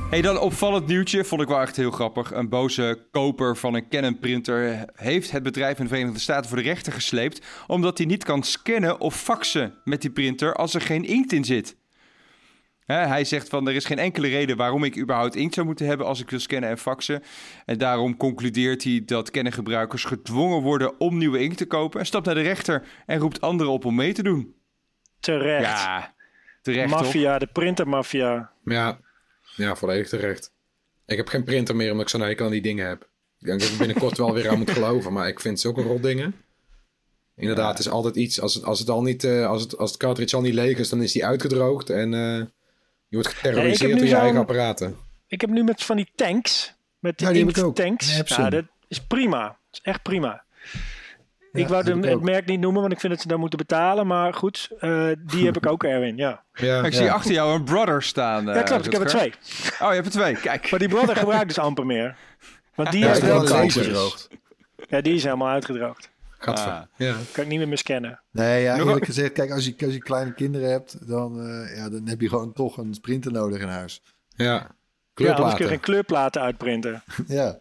Hey, 0.09 0.21
dan 0.21 0.39
opvallend 0.39 0.87
nieuwtje, 0.87 1.23
vond 1.23 1.41
ik 1.41 1.47
wel 1.47 1.61
echt 1.61 1.75
heel 1.75 1.91
grappig. 1.91 2.33
Een 2.33 2.49
boze 2.49 3.07
koper 3.11 3.57
van 3.57 3.73
een 3.73 3.89
Canon 3.89 4.19
printer 4.19 4.85
heeft 4.93 5.31
het 5.31 5.43
bedrijf 5.43 5.77
in 5.77 5.83
de 5.83 5.89
Verenigde 5.89 6.19
Staten 6.19 6.49
voor 6.49 6.57
de 6.57 6.63
rechter 6.63 6.93
gesleept... 6.93 7.41
omdat 7.67 7.97
hij 7.97 8.07
niet 8.07 8.23
kan 8.23 8.43
scannen 8.43 8.99
of 8.99 9.15
faxen 9.15 9.73
met 9.83 10.01
die 10.01 10.11
printer 10.11 10.53
als 10.53 10.73
er 10.73 10.81
geen 10.81 11.05
inkt 11.05 11.31
in 11.31 11.45
zit 11.45 11.75
hij 12.85 13.23
zegt 13.23 13.49
van 13.49 13.67
er 13.67 13.75
is 13.75 13.85
geen 13.85 13.99
enkele 13.99 14.27
reden 14.27 14.57
waarom 14.57 14.83
ik 14.83 14.97
überhaupt 14.97 15.35
inkt 15.35 15.53
zou 15.53 15.65
moeten 15.65 15.85
hebben 15.85 16.05
als 16.05 16.21
ik 16.21 16.29
wil 16.29 16.39
scannen 16.39 16.69
en 16.69 16.77
faxen. 16.77 17.23
En 17.65 17.77
daarom 17.77 18.17
concludeert 18.17 18.83
hij 18.83 19.01
dat 19.05 19.31
kennengebruikers 19.31 20.03
gedwongen 20.03 20.61
worden 20.61 20.99
om 20.99 21.17
nieuwe 21.17 21.39
inkt 21.39 21.57
te 21.57 21.65
kopen. 21.65 21.99
En 21.99 22.05
stapt 22.05 22.25
naar 22.25 22.35
de 22.35 22.41
rechter 22.41 22.87
en 23.05 23.19
roept 23.19 23.41
anderen 23.41 23.73
op 23.73 23.85
om 23.85 23.95
mee 23.95 24.13
te 24.13 24.23
doen. 24.23 24.55
Terecht. 25.19 25.65
Ja, 25.65 26.13
terecht. 26.61 26.89
Maffia, 26.89 27.39
de 27.39 27.47
printermafia. 27.47 28.51
Ja. 28.65 28.99
ja, 29.55 29.75
volledig 29.75 30.09
terecht. 30.09 30.53
Ik 31.05 31.17
heb 31.17 31.27
geen 31.27 31.43
printer 31.43 31.75
meer 31.75 31.91
omdat 31.91 32.05
ik 32.05 32.11
zo'n 32.11 32.21
hekel 32.21 32.45
aan 32.45 32.51
die 32.51 32.61
dingen 32.61 32.87
heb. 32.87 33.09
Ik 33.39 33.45
denk 33.47 33.59
dat 33.59 33.69
ik 33.69 33.77
binnenkort 33.77 34.17
wel 34.17 34.33
weer 34.33 34.49
aan 34.49 34.57
moet 34.57 34.71
geloven, 34.71 35.13
maar 35.13 35.27
ik 35.27 35.39
vind 35.39 35.59
zulke 35.59 35.81
rot 35.81 36.03
dingen. 36.03 36.35
Inderdaad, 37.35 37.77
het 37.77 37.79
is 37.79 37.89
altijd 37.89 38.15
iets. 38.15 38.41
Als 38.41 38.53
het, 38.53 38.63
als 38.63 38.79
het 38.79 38.89
al 38.89 39.01
niet, 39.01 39.23
uh, 39.23 39.47
als 39.47 39.61
het, 39.61 39.77
als 39.77 39.91
het 39.91 39.99
cartridge 39.99 40.35
al 40.35 40.41
niet 40.41 40.53
leeg 40.53 40.77
is, 40.77 40.89
dan 40.89 41.01
is 41.01 41.11
die 41.11 41.25
uitgedroogd. 41.25 41.89
En 41.89 42.13
uh, 42.13 42.43
je 43.07 43.15
wordt 43.15 43.27
geterroriseerd 43.27 43.97
door 43.97 44.07
je 44.07 44.15
eigen 44.15 44.39
apparaten. 44.39 44.95
Ik 45.27 45.41
heb 45.41 45.49
nu 45.49 45.63
met 45.63 45.83
van 45.83 45.95
die 45.95 46.11
tanks. 46.15 46.73
Met 46.99 47.17
die, 47.17 47.27
ja, 47.27 47.33
die 47.33 47.73
tanks. 47.73 48.17
Ja, 48.25 48.49
dat 48.49 48.65
is 48.87 48.99
prima. 48.99 49.41
Dat 49.41 49.57
is 49.71 49.79
echt 49.81 50.01
prima. 50.01 50.43
ik 51.51 51.67
wou 51.67 51.83
de, 51.83 52.07
het 52.07 52.21
merk 52.21 52.45
niet 52.45 52.59
noemen, 52.59 52.81
want 52.81 52.93
ik 52.93 52.99
vind 52.99 53.13
dat 53.13 53.21
ze 53.21 53.27
daar 53.27 53.39
moeten 53.39 53.57
betalen. 53.57 54.07
Maar 54.07 54.33
goed, 54.33 54.69
uh, 54.81 55.11
die 55.19 55.45
heb 55.45 55.57
ik 55.57 55.65
ook, 55.65 55.83
Erwin. 55.93 56.17
Ja. 56.17 56.43
ja 56.53 56.83
ik 56.83 56.93
zie 56.93 57.11
achter 57.11 57.31
jou 57.31 57.55
een 57.55 57.63
Brother 57.63 58.03
staan. 58.03 58.49
Uh, 58.49 58.55
ja, 58.55 58.61
klopt. 58.61 58.85
Ik 58.85 58.91
heb 58.91 59.01
er 59.01 59.07
twee. 59.07 59.33
Oh, 59.79 59.87
je 59.89 59.95
hebt 59.95 60.05
er 60.05 60.11
twee. 60.11 60.35
Kijk. 60.35 60.71
Maar 60.71 60.79
die 60.79 60.89
Brother 60.89 61.15
gebruikt 61.25 61.47
dus 61.47 61.59
amper 61.59 61.85
meer. 61.85 62.17
Want 62.75 62.91
die 62.91 63.05
is 63.05 63.19
wel 63.19 63.47
uitgedroogd. 63.47 64.29
Ja, 64.89 65.01
die 65.01 65.13
is 65.13 65.23
helemaal 65.23 65.47
uitgedroogd. 65.47 66.09
Ah. 66.45 66.81
Ja. 66.97 67.15
Kan 67.31 67.43
ik 67.43 67.49
niet 67.49 67.67
meer, 67.67 67.77
scannen. 67.77 68.21
Nee, 68.31 68.63
ja, 68.63 68.77
eerlijk 68.77 69.05
gezegd, 69.05 69.31
kijk, 69.31 69.51
als 69.51 69.65
je, 69.65 69.75
als 69.85 69.93
je 69.93 69.99
kleine 69.99 70.33
kinderen 70.33 70.69
hebt, 70.69 71.07
dan, 71.07 71.47
uh, 71.47 71.75
ja, 71.75 71.89
dan 71.89 72.07
heb 72.07 72.21
je 72.21 72.29
gewoon 72.29 72.53
toch 72.53 72.77
een 72.77 72.93
sprinter 72.93 73.31
nodig 73.31 73.61
in 73.61 73.67
huis. 73.67 74.01
Ja, 74.35 74.75
kleurplaten. 75.13 75.25
Ja, 75.25 75.33
anders 75.33 75.53
kun 75.53 75.65
je 75.65 75.71
geen 75.71 75.79
kleurplaten 75.79 76.41
uitprinten. 76.41 77.03
ja. 77.27 77.59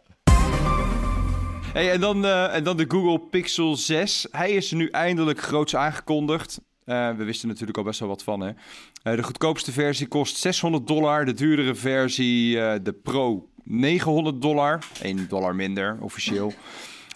Hey, 1.72 1.90
en, 1.90 2.00
dan, 2.00 2.24
uh, 2.24 2.54
en 2.54 2.64
dan 2.64 2.76
de 2.76 2.84
Google 2.88 3.20
Pixel 3.20 3.76
6. 3.76 4.26
Hij 4.30 4.50
is 4.50 4.70
nu 4.70 4.88
eindelijk 4.88 5.40
groots 5.40 5.76
aangekondigd. 5.76 6.60
Uh, 6.86 7.16
we 7.16 7.24
wisten 7.24 7.48
natuurlijk 7.48 7.78
al 7.78 7.84
best 7.84 8.00
wel 8.00 8.08
wat 8.08 8.22
van. 8.22 8.40
Hè? 8.40 8.48
Uh, 8.48 9.16
de 9.16 9.22
goedkoopste 9.22 9.72
versie 9.72 10.06
kost 10.06 10.36
600 10.36 10.86
dollar. 10.86 11.24
De 11.24 11.34
duurdere 11.34 11.74
versie, 11.74 12.56
uh, 12.56 12.74
de 12.82 12.92
Pro, 12.92 13.48
900 13.64 14.42
dollar. 14.42 14.78
1 15.02 15.28
dollar 15.28 15.54
minder, 15.54 15.96
officieel. 16.00 16.52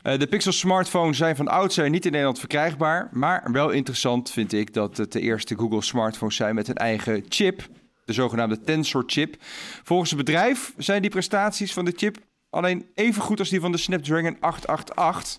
Uh, 0.09 0.19
de 0.19 0.27
Pixel 0.27 0.53
smartphones 0.53 1.17
zijn 1.17 1.37
van 1.37 1.49
oudsher 1.49 1.91
niet 1.91 2.05
in 2.05 2.11
Nederland 2.11 2.39
verkrijgbaar. 2.39 3.09
Maar 3.13 3.49
wel 3.53 3.71
interessant 3.71 4.31
vind 4.31 4.53
ik 4.53 4.75
dat 4.75 4.97
het 4.97 5.13
de 5.13 5.21
eerste 5.21 5.57
Google 5.57 5.83
smartphones 5.83 6.37
zijn 6.37 6.55
met 6.55 6.69
een 6.69 6.75
eigen 6.75 7.25
chip. 7.29 7.69
De 8.05 8.13
zogenaamde 8.13 8.61
Tensor 8.61 9.03
chip. 9.07 9.37
Volgens 9.83 10.11
het 10.11 10.19
bedrijf 10.19 10.75
zijn 10.77 11.03
die 11.03 11.11
prestaties 11.11 11.73
van 11.73 11.85
de 11.85 11.93
chip 11.97 12.17
alleen 12.51 12.87
even 12.95 13.23
goed 13.23 13.39
als 13.39 13.49
die 13.49 13.61
van 13.61 13.73
de 13.73 13.79
Snapdragon 13.79 14.37
888. 14.41 15.39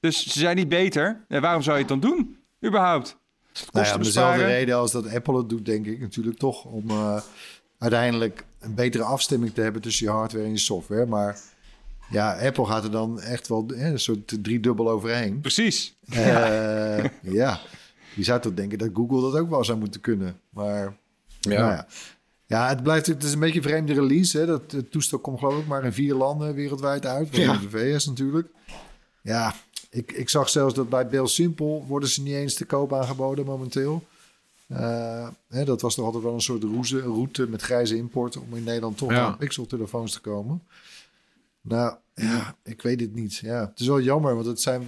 Dus 0.00 0.32
ze 0.32 0.38
zijn 0.38 0.56
niet 0.56 0.68
beter. 0.68 1.24
En 1.28 1.40
waarom 1.40 1.62
zou 1.62 1.76
je 1.76 1.82
het 1.82 1.90
dan 1.90 2.00
doen, 2.00 2.38
überhaupt? 2.66 3.16
Nou 3.72 3.86
ja, 3.86 3.94
om 3.94 4.02
dezelfde 4.02 4.44
reden 4.44 4.76
als 4.76 4.92
dat 4.92 5.14
Apple 5.14 5.36
het 5.36 5.48
doet, 5.48 5.64
denk 5.64 5.86
ik. 5.86 6.00
Natuurlijk 6.00 6.38
toch 6.38 6.64
om 6.64 6.90
uh, 6.90 7.20
uiteindelijk 7.78 8.44
een 8.60 8.74
betere 8.74 9.04
afstemming 9.04 9.54
te 9.54 9.60
hebben 9.60 9.82
tussen 9.82 10.06
je 10.06 10.12
hardware 10.12 10.44
en 10.44 10.50
je 10.50 10.58
software. 10.58 11.06
Maar 11.06 11.40
ja, 12.10 12.38
Apple 12.46 12.64
gaat 12.64 12.84
er 12.84 12.90
dan 12.90 13.20
echt 13.20 13.48
wel 13.48 13.66
hè, 13.74 13.90
een 13.90 14.00
soort 14.00 14.36
driedubbel 14.42 14.90
overheen. 14.90 15.40
Precies. 15.40 15.96
Uh, 16.10 17.04
ja. 17.40 17.60
Je 18.14 18.24
zou 18.24 18.40
toch 18.40 18.54
denken 18.54 18.78
dat 18.78 18.90
Google 18.94 19.30
dat 19.30 19.40
ook 19.40 19.50
wel 19.50 19.64
zou 19.64 19.78
moeten 19.78 20.00
kunnen. 20.00 20.40
Maar 20.50 20.94
ja. 21.40 21.48
Nou 21.48 21.70
ja. 21.70 21.86
ja. 22.46 22.68
het 22.68 22.82
blijft 22.82 23.06
het 23.06 23.24
is 23.24 23.32
een 23.32 23.38
beetje 23.38 23.56
een 23.56 23.68
vreemde 23.68 23.92
release. 23.92 24.38
Hè. 24.38 24.46
Dat 24.46 24.72
het 24.72 24.90
toestel 24.90 25.18
komt 25.18 25.38
geloof 25.38 25.58
ik 25.58 25.66
maar 25.66 25.84
in 25.84 25.92
vier 25.92 26.14
landen 26.14 26.54
wereldwijd 26.54 27.06
uit. 27.06 27.36
Ja. 27.36 27.56
de 27.56 27.70
VS 27.70 28.06
natuurlijk. 28.06 28.48
Ja, 29.22 29.54
ik, 29.90 30.12
ik 30.12 30.28
zag 30.28 30.48
zelfs 30.48 30.74
dat 30.74 30.88
bij 30.88 31.06
Bill 31.06 31.26
Simple 31.26 31.82
worden 31.86 32.08
ze 32.08 32.22
niet 32.22 32.34
eens 32.34 32.54
te 32.54 32.64
koop 32.64 32.92
aangeboden 32.92 33.44
momenteel. 33.44 34.04
Uh, 34.68 35.28
hè, 35.48 35.64
dat 35.64 35.80
was 35.80 35.94
toch 35.94 36.04
altijd 36.04 36.22
wel 36.22 36.34
een 36.34 36.40
soort 36.40 36.62
route, 36.62 37.00
route 37.00 37.48
met 37.48 37.62
grijze 37.62 37.96
import 37.96 38.36
om 38.36 38.56
in 38.56 38.64
Nederland 38.64 38.96
toch 38.96 39.12
aan 39.12 39.36
Pixel-telefoons 39.36 40.12
te 40.12 40.20
komen. 40.20 40.62
Nou, 41.68 41.96
ja, 42.14 42.56
ik 42.64 42.82
weet 42.82 43.00
het 43.00 43.14
niet. 43.14 43.36
Ja, 43.36 43.60
het 43.60 43.80
is 43.80 43.86
wel 43.86 44.00
jammer, 44.00 44.34
want 44.34 44.46
het 44.46 44.60
zijn 44.60 44.82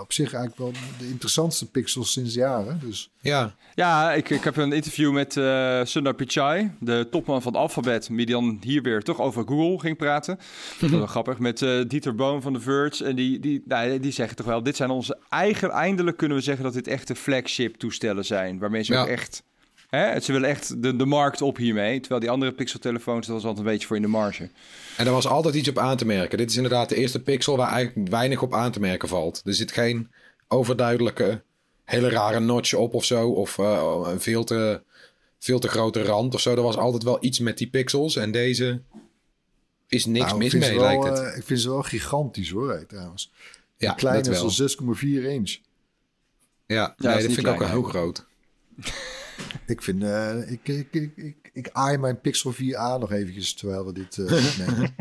op 0.00 0.12
zich 0.12 0.32
eigenlijk 0.32 0.56
wel 0.56 0.82
de 0.98 1.08
interessantste 1.08 1.70
pixels 1.70 2.12
sinds 2.12 2.34
jaren. 2.34 2.80
Dus. 2.82 3.10
Ja, 3.20 3.54
ja 3.74 4.12
ik, 4.12 4.30
ik 4.30 4.44
heb 4.44 4.56
een 4.56 4.72
interview 4.72 5.12
met 5.12 5.36
uh, 5.36 5.84
Sundar 5.84 6.14
Pichai, 6.14 6.70
de 6.80 7.06
topman 7.10 7.42
van 7.42 7.54
Alphabet, 7.54 8.08
die 8.12 8.26
dan 8.26 8.58
hier 8.60 8.82
weer 8.82 9.02
toch 9.02 9.20
over 9.20 9.44
Google 9.46 9.78
ging 9.78 9.96
praten. 9.96 10.38
Dat 10.80 10.90
wel 10.90 11.06
grappig, 11.06 11.38
met 11.38 11.60
uh, 11.60 11.84
Dieter 11.88 12.14
Boom 12.14 12.42
van 12.42 12.52
The 12.52 12.60
Verge. 12.60 13.04
En 13.04 13.16
die, 13.16 13.40
die, 13.40 13.62
nou, 13.66 14.00
die 14.00 14.12
zeggen 14.12 14.36
toch 14.36 14.46
wel, 14.46 14.62
dit 14.62 14.76
zijn 14.76 14.90
onze 14.90 15.18
eigen, 15.28 15.70
eindelijk 15.70 16.16
kunnen 16.16 16.36
we 16.36 16.42
zeggen 16.42 16.64
dat 16.64 16.74
dit 16.74 16.86
echte 16.86 17.14
flagship 17.14 17.76
toestellen 17.76 18.24
zijn. 18.24 18.58
Waarmee 18.58 18.82
ze 18.82 18.96
ook 18.96 19.06
echt 19.06 19.42
Hè? 19.88 20.20
Ze 20.20 20.32
willen 20.32 20.48
echt 20.48 20.82
de, 20.82 20.96
de 20.96 21.04
markt 21.06 21.42
op 21.42 21.56
hiermee. 21.56 21.98
Terwijl 22.00 22.20
die 22.20 22.30
andere 22.30 22.52
Pixel-telefoons, 22.52 23.26
dat 23.26 23.34
was 23.34 23.44
altijd 23.44 23.66
een 23.66 23.72
beetje 23.72 23.86
voor 23.86 23.96
in 23.96 24.02
de 24.02 24.08
marge. 24.08 24.48
En 24.96 25.06
er 25.06 25.12
was 25.12 25.26
altijd 25.26 25.54
iets 25.54 25.68
op 25.68 25.78
aan 25.78 25.96
te 25.96 26.06
merken. 26.06 26.38
Dit 26.38 26.50
is 26.50 26.56
inderdaad 26.56 26.88
de 26.88 26.94
eerste 26.96 27.22
Pixel 27.22 27.56
waar 27.56 27.72
eigenlijk 27.72 28.08
weinig 28.08 28.42
op 28.42 28.54
aan 28.54 28.72
te 28.72 28.80
merken 28.80 29.08
valt. 29.08 29.42
Er 29.44 29.54
zit 29.54 29.72
geen 29.72 30.10
overduidelijke, 30.48 31.42
hele 31.84 32.08
rare 32.08 32.40
notch 32.40 32.74
op 32.74 32.94
of 32.94 33.04
zo. 33.04 33.28
Of 33.30 33.58
uh, 33.58 34.00
een 34.04 34.20
veel 34.20 34.44
te, 34.44 34.82
veel 35.38 35.58
te 35.58 35.68
grote 35.68 36.02
rand 36.02 36.34
of 36.34 36.40
zo. 36.40 36.54
Er 36.54 36.62
was 36.62 36.76
altijd 36.76 37.02
wel 37.02 37.18
iets 37.20 37.38
met 37.38 37.58
die 37.58 37.68
pixels. 37.70 38.16
En 38.16 38.30
deze 38.30 38.80
is 39.88 40.06
niks 40.06 40.26
Nou, 40.26 40.38
mis 40.38 40.52
mee, 40.54 40.70
wel, 40.74 40.80
lijkt 40.80 41.04
het. 41.04 41.18
eh, 41.18 41.36
ik 41.36 41.44
vind 41.44 41.60
ze 41.60 41.68
wel 41.68 41.82
gigantisch 41.82 42.50
hoor, 42.50 42.84
trouwens. 42.88 43.32
ja, 43.76 43.94
Die 43.94 44.08
dat 44.08 44.26
is 44.26 44.66
wel. 44.66 44.68
al 44.86 44.94
6,4 44.96 45.02
inch. 45.24 45.50
Ja, 46.66 46.74
Ja, 46.76 46.94
nee, 46.98 47.12
dat 47.12 47.22
vind 47.22 47.36
ik 47.38 47.38
ook 47.38 47.44
wel 47.44 47.54
klein, 47.56 47.70
heel 47.72 47.82
groot. 47.82 48.24
Ik 49.66 49.82
vind, 49.82 50.02
eh, 50.02 50.50
ik, 50.50 50.68
ik, 50.68 50.88
ik, 50.90 51.12
ik, 51.16 51.50
ik 51.52 51.68
aai 51.72 51.98
mijn 51.98 52.20
Pixel 52.20 52.54
4a 52.54 53.00
nog 53.00 53.12
eventjes 53.12 53.54
terwijl 53.54 53.86
we 53.86 53.92
dit 53.92 54.18
eh 54.18 54.24
opnemen. 54.46 54.94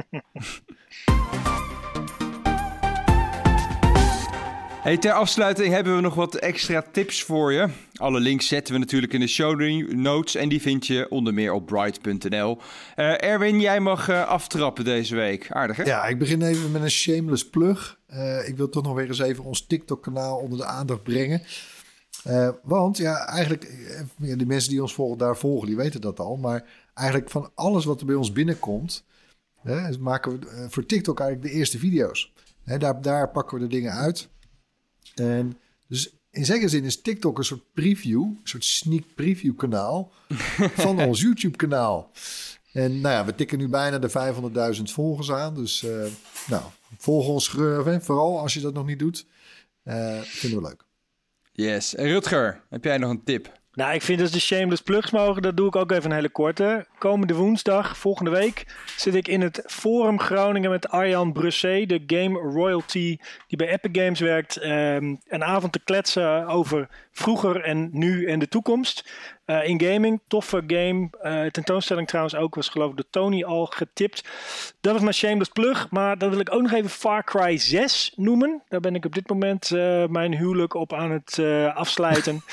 Hey, 4.86 4.98
ter 4.98 5.12
afsluiting 5.12 5.74
hebben 5.74 5.96
we 5.96 6.02
nog 6.02 6.16
wat 6.16 6.36
extra 6.36 6.84
tips 6.92 7.24
voor 7.24 7.54
je. 7.54 7.68
Alle 7.96 8.20
links 8.20 8.48
zetten 8.48 8.74
we 8.74 8.80
natuurlijk 8.80 9.14
in 9.14 9.20
de 9.20 9.28
show 9.28 9.62
notes 9.94 10.36
en 10.36 10.50
die 10.50 10.62
vind 10.62 10.88
je 10.88 11.10
onder 11.10 11.34
meer 11.34 11.54
op 11.54 11.66
bright.nl. 11.66 12.58
Eh, 12.96 13.24
Erwin, 13.24 13.60
jij 13.60 13.80
mag 13.80 14.10
eh, 14.10 14.28
aftrappen 14.28 14.84
deze 14.84 15.16
week. 15.16 15.48
Aardig 15.52 15.78
hè? 15.78 15.84
Ja, 15.84 16.06
ik 16.06 16.20
begin 16.20 16.42
even 16.42 16.72
met 16.72 16.82
een 16.82 16.92
shameless 16.92 17.50
plug. 17.50 18.00
Eh, 18.08 18.48
ik 18.48 18.58
wil 18.58 18.70
toch 18.70 18.84
nog 18.84 18.96
weer 18.96 19.08
eens 19.08 19.20
even 19.20 19.44
ons 19.44 19.66
TikTok-kanaal 19.68 20.38
onder 20.38 20.58
de 20.58 20.66
aandacht 20.66 21.04
brengen. 21.04 21.42
Eh, 22.26 22.50
want 22.64 22.98
ja, 22.98 23.28
eigenlijk, 23.28 23.64
eh, 23.64 24.02
ja, 24.16 24.36
die 24.36 24.46
mensen 24.46 24.70
die 24.70 24.82
ons 24.82 24.94
volgen, 24.94 25.18
daar 25.18 25.38
volgen, 25.38 25.68
die 25.68 25.76
weten 25.76 26.02
dat 26.02 26.20
al. 26.20 26.36
Maar 26.36 26.90
eigenlijk 26.94 27.30
van 27.30 27.52
alles 27.56 27.86
wat 27.86 28.00
er 28.00 28.06
bij 28.06 28.16
ons 28.16 28.32
binnenkomt, 28.32 29.04
hè, 29.62 29.98
maken 29.98 30.40
we 30.40 30.48
eh, 30.48 30.66
voor 30.70 30.86
TikTok 30.86 31.20
eigenlijk 31.20 31.52
de 31.52 31.58
eerste 31.58 31.78
video's. 31.78 32.34
Hè, 32.64 32.78
daar, 32.78 33.02
daar 33.02 33.30
pakken 33.30 33.58
we 33.58 33.64
de 33.64 33.76
dingen 33.76 33.92
uit. 33.92 34.28
En 35.16 35.58
dus 35.88 36.16
in 36.30 36.46
zekere 36.46 36.70
zin 36.70 36.84
is 36.84 37.02
TikTok 37.02 37.38
een 37.38 37.44
soort 37.44 37.74
preview, 37.74 38.22
een 38.22 38.40
soort 38.44 38.66
sneak 38.66 39.04
preview 39.16 39.56
kanaal 39.56 40.12
van 40.86 41.00
ons 41.00 41.22
YouTube 41.22 41.58
kanaal. 41.58 42.12
En 42.72 43.02
nou 43.02 43.16
ja, 43.16 43.26
we 43.26 43.36
tikken 43.36 43.58
nu 43.58 43.68
bijna 43.68 44.00
de 44.00 44.10
500.000 44.78 44.82
volgers 44.84 45.32
aan. 45.32 45.56
Dus 45.56 45.84
eh, 45.84 46.06
nou, 46.48 46.64
volg 46.98 47.28
ons 47.28 47.50
vooral 48.00 48.40
als 48.40 48.54
je 48.54 48.60
dat 48.60 48.74
nog 48.74 48.86
niet 48.86 49.00
doet. 49.00 49.26
Eh, 49.84 50.20
vinden 50.22 50.62
we 50.62 50.68
leuk. 50.68 50.85
Yes. 51.58 51.94
Rutger, 51.94 52.62
heb 52.70 52.84
jij 52.84 52.98
nog 52.98 53.10
een 53.10 53.24
tip? 53.24 53.52
Nou, 53.74 53.94
ik 53.94 54.02
vind 54.02 54.20
dat 54.20 54.32
de 54.32 54.40
shameless 54.40 54.82
plugs 54.82 55.12
mogen. 55.12 55.42
Dat 55.42 55.58
doe 55.58 55.68
ik 55.68 55.76
ook 55.76 55.92
even 55.92 56.10
een 56.10 56.16
hele 56.16 56.30
korte. 56.30 56.86
Komende 56.98 57.34
woensdag, 57.34 57.98
volgende 57.98 58.32
week, 58.32 58.66
zit 58.98 59.16
ik 59.16 59.28
in 59.28 59.42
het 59.42 59.64
Forum 59.66 60.20
Groningen 60.20 60.70
met 60.70 60.90
Arjan 60.90 61.34
Brussé, 61.34 61.86
de 61.86 62.04
game 62.08 62.40
royalty 62.40 63.18
die 63.48 63.58
bij 63.58 63.68
Epic 63.70 64.02
Games 64.02 64.20
werkt. 64.20 64.58
ehm, 64.58 65.16
een 65.28 65.44
avond 65.44 65.72
te 65.72 65.84
kletsen 65.84 66.48
over 66.48 66.88
vroeger 67.12 67.62
en 67.62 67.90
nu 67.92 68.26
en 68.26 68.40
de 68.40 68.48
toekomst. 68.48 69.10
Eh, 69.46 69.68
in 69.68 69.82
gaming, 69.82 70.22
toffe 70.28 70.64
game. 70.68 71.10
Eh, 71.22 71.46
tentoonstelling 71.46 72.08
trouwens 72.08 72.36
ook, 72.36 72.56
was 72.56 72.70
geloof 72.70 72.90
ik 72.90 72.96
door 72.96 73.10
Tony 73.10 73.44
al 73.44 73.66
getipt. 73.66 74.24
Dat 74.82 74.94
was 74.94 75.02
mijn 75.02 75.14
shameless 75.14 75.52
plug. 75.52 75.88
Maar 75.90 76.18
dan 76.18 76.30
wil 76.30 76.40
ik 76.40 76.54
ook 76.54 76.62
nog 76.62 76.72
even 76.72 76.90
Far 76.90 77.24
Cry 77.24 77.58
6 77.58 78.14
noemen. 78.16 78.62
Daar 78.70 78.80
ben 78.80 78.96
ik 78.96 79.06
op 79.06 79.16
dit 79.16 79.30
moment 79.30 79.72
eh, 79.72 80.06
mijn 80.06 80.36
huwelijk 80.36 80.74
op 80.74 80.94
aan 80.94 81.12
het 81.12 81.40
afsluiten. 81.74 82.42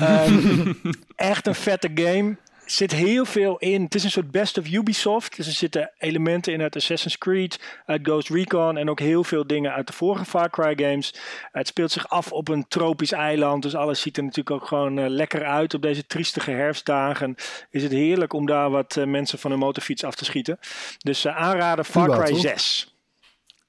Ehm, 0.00 0.72
echt 1.16 1.46
een 1.46 1.54
vette 1.54 1.90
game. 1.94 2.36
Er 2.64 2.70
zit 2.70 2.92
heel 2.92 3.24
veel 3.24 3.58
in. 3.58 3.82
Het 3.82 3.94
is 3.94 4.04
een 4.04 4.10
soort 4.10 4.30
best 4.30 4.58
of 4.58 4.66
Ubisoft. 4.66 5.36
Dus 5.36 5.46
er 5.46 5.52
zitten 5.52 5.92
elementen 5.98 6.52
in 6.52 6.62
uit 6.62 6.76
Assassin's 6.76 7.18
Creed, 7.18 7.82
uit 7.86 8.00
Ghost 8.02 8.28
Recon 8.28 8.76
en 8.76 8.90
ook 8.90 8.98
heel 8.98 9.24
veel 9.24 9.46
dingen 9.46 9.72
uit 9.72 9.86
de 9.86 9.92
vorige 9.92 10.24
Far 10.24 10.50
Cry 10.50 10.78
games. 10.84 11.14
Het 11.52 11.66
speelt 11.66 11.92
zich 11.92 12.08
af 12.08 12.32
op 12.32 12.48
een 12.48 12.68
tropisch 12.68 13.12
eiland. 13.12 13.62
Dus 13.62 13.74
alles 13.74 14.00
ziet 14.00 14.16
er 14.16 14.22
natuurlijk 14.22 14.56
ook 14.56 14.66
gewoon 14.66 14.98
eh, 14.98 15.08
lekker 15.08 15.44
uit. 15.44 15.74
Op 15.74 15.82
deze 15.82 16.06
triestige 16.06 16.50
herfstdagen 16.50 17.34
is 17.70 17.82
het 17.82 17.92
heerlijk 17.92 18.32
om 18.32 18.46
daar 18.46 18.70
wat 18.70 18.96
eh, 18.96 19.04
mensen 19.04 19.38
van 19.38 19.50
hun 19.50 19.60
motorfiets 19.60 20.04
af 20.04 20.14
te 20.14 20.24
schieten. 20.24 20.58
Dus 20.98 21.24
eh, 21.24 21.36
aanraden 21.36 21.84
Far 21.84 22.08
Cuba, 22.08 22.22
Cry 22.22 22.32
toch? 22.32 22.40
6. 22.40 22.94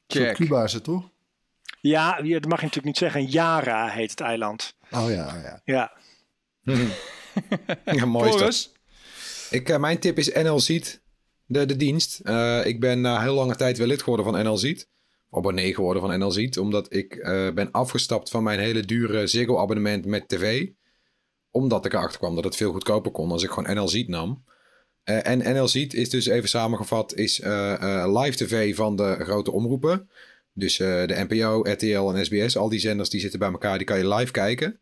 Zo 0.08 0.20
Check. 0.20 0.36
Cuba 0.36 0.64
is 0.64 0.74
het 0.74 0.84
toch? 0.84 1.10
Ja, 1.82 2.12
dat 2.16 2.26
mag 2.26 2.60
je 2.60 2.66
natuurlijk 2.66 2.86
niet 2.86 2.98
zeggen. 2.98 3.26
Yara 3.26 3.88
heet 3.88 4.10
het 4.10 4.20
eiland. 4.20 4.76
Oh 4.92 5.10
ja, 5.10 5.26
oh 5.26 5.42
ja. 5.44 5.62
Ja. 5.66 5.92
Ja, 7.86 8.06
mooi 8.06 8.26
is 8.26 8.32
dat. 8.32 8.40
Boris? 8.40 8.75
Ik, 9.56 9.70
eh, 9.70 9.78
mijn 9.78 10.00
tip 10.00 10.18
is 10.18 10.34
NLZiet, 10.34 11.02
de, 11.46 11.66
de 11.66 11.76
dienst. 11.76 12.20
Eh, 12.20 12.66
ik 12.66 12.80
ben 12.80 13.02
na 13.02 13.22
heel 13.22 13.34
lange 13.34 13.56
tijd 13.56 13.78
wel 13.78 13.88
lid 13.88 14.04
geworden 14.04 14.26
van 14.26 14.44
NLZiet. 14.44 14.90
Abonnee 15.32 15.74
geworden 15.74 16.02
van 16.02 16.20
NLZiet. 16.20 16.58
Omdat 16.58 16.94
ik 16.94 17.16
eh, 17.16 17.52
ben 17.52 17.72
afgestapt 17.72 18.30
van 18.30 18.44
mijn 18.44 18.60
hele 18.60 18.86
dure 18.86 19.28
Ziggo 19.28 19.60
abonnement 19.60 20.06
met 20.06 20.28
tv. 20.28 20.68
Omdat 21.52 21.86
ik 21.86 21.94
erachter 21.94 22.20
kwam 22.20 22.36
dat 22.36 22.44
het 22.44 22.56
veel 22.56 22.72
goedkoper 22.72 23.12
kon 23.12 23.32
als 23.32 23.44
ik 23.44 23.50
gewoon 23.50 23.76
NLZiet 23.76 24.08
nam. 24.08 24.44
Eh, 25.04 25.28
en 25.28 25.56
NLZiet 25.56 25.94
is 25.94 26.10
dus 26.10 26.26
even 26.26 26.50
samengevat 26.50 27.14
is 27.14 27.38
live 28.06 28.36
tv 28.36 28.76
van 28.76 28.96
de 28.96 29.16
grote 29.20 29.52
omroepen. 29.52 30.10
Dus 30.54 30.78
de 30.78 31.26
NPO, 31.28 31.62
RTL 31.64 32.12
en 32.14 32.26
SBS, 32.26 32.58
al 32.58 32.70
die 32.70 32.80
zenders 32.80 33.10
die 33.10 33.20
zitten 33.20 33.40
bij 33.40 33.52
elkaar, 33.52 33.78
die 33.78 33.88
kan 33.88 33.98
je 33.98 34.14
live 34.14 34.32
kijken. 34.32 34.80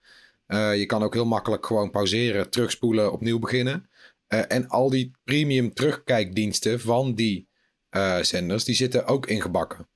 Je 0.76 0.84
kan 0.86 1.03
ook 1.03 1.13
heel 1.13 1.26
makkelijk 1.26 1.65
gewoon 1.65 1.91
pauzeren, 1.91 2.49
terugspoelen, 2.49 3.11
opnieuw 3.11 3.39
beginnen. 3.39 3.89
Eh, 4.34 4.58
en 4.58 4.68
al 4.68 4.90
die 4.90 5.12
premium 5.24 5.74
terugkijkdiensten 5.74 6.80
van 6.80 7.16
die 7.16 7.48
eh, 7.90 8.22
zenders, 8.22 8.64
die 8.64 8.76
zitten 8.76 9.06
ook 9.06 9.28
ingebakken. 9.28 9.88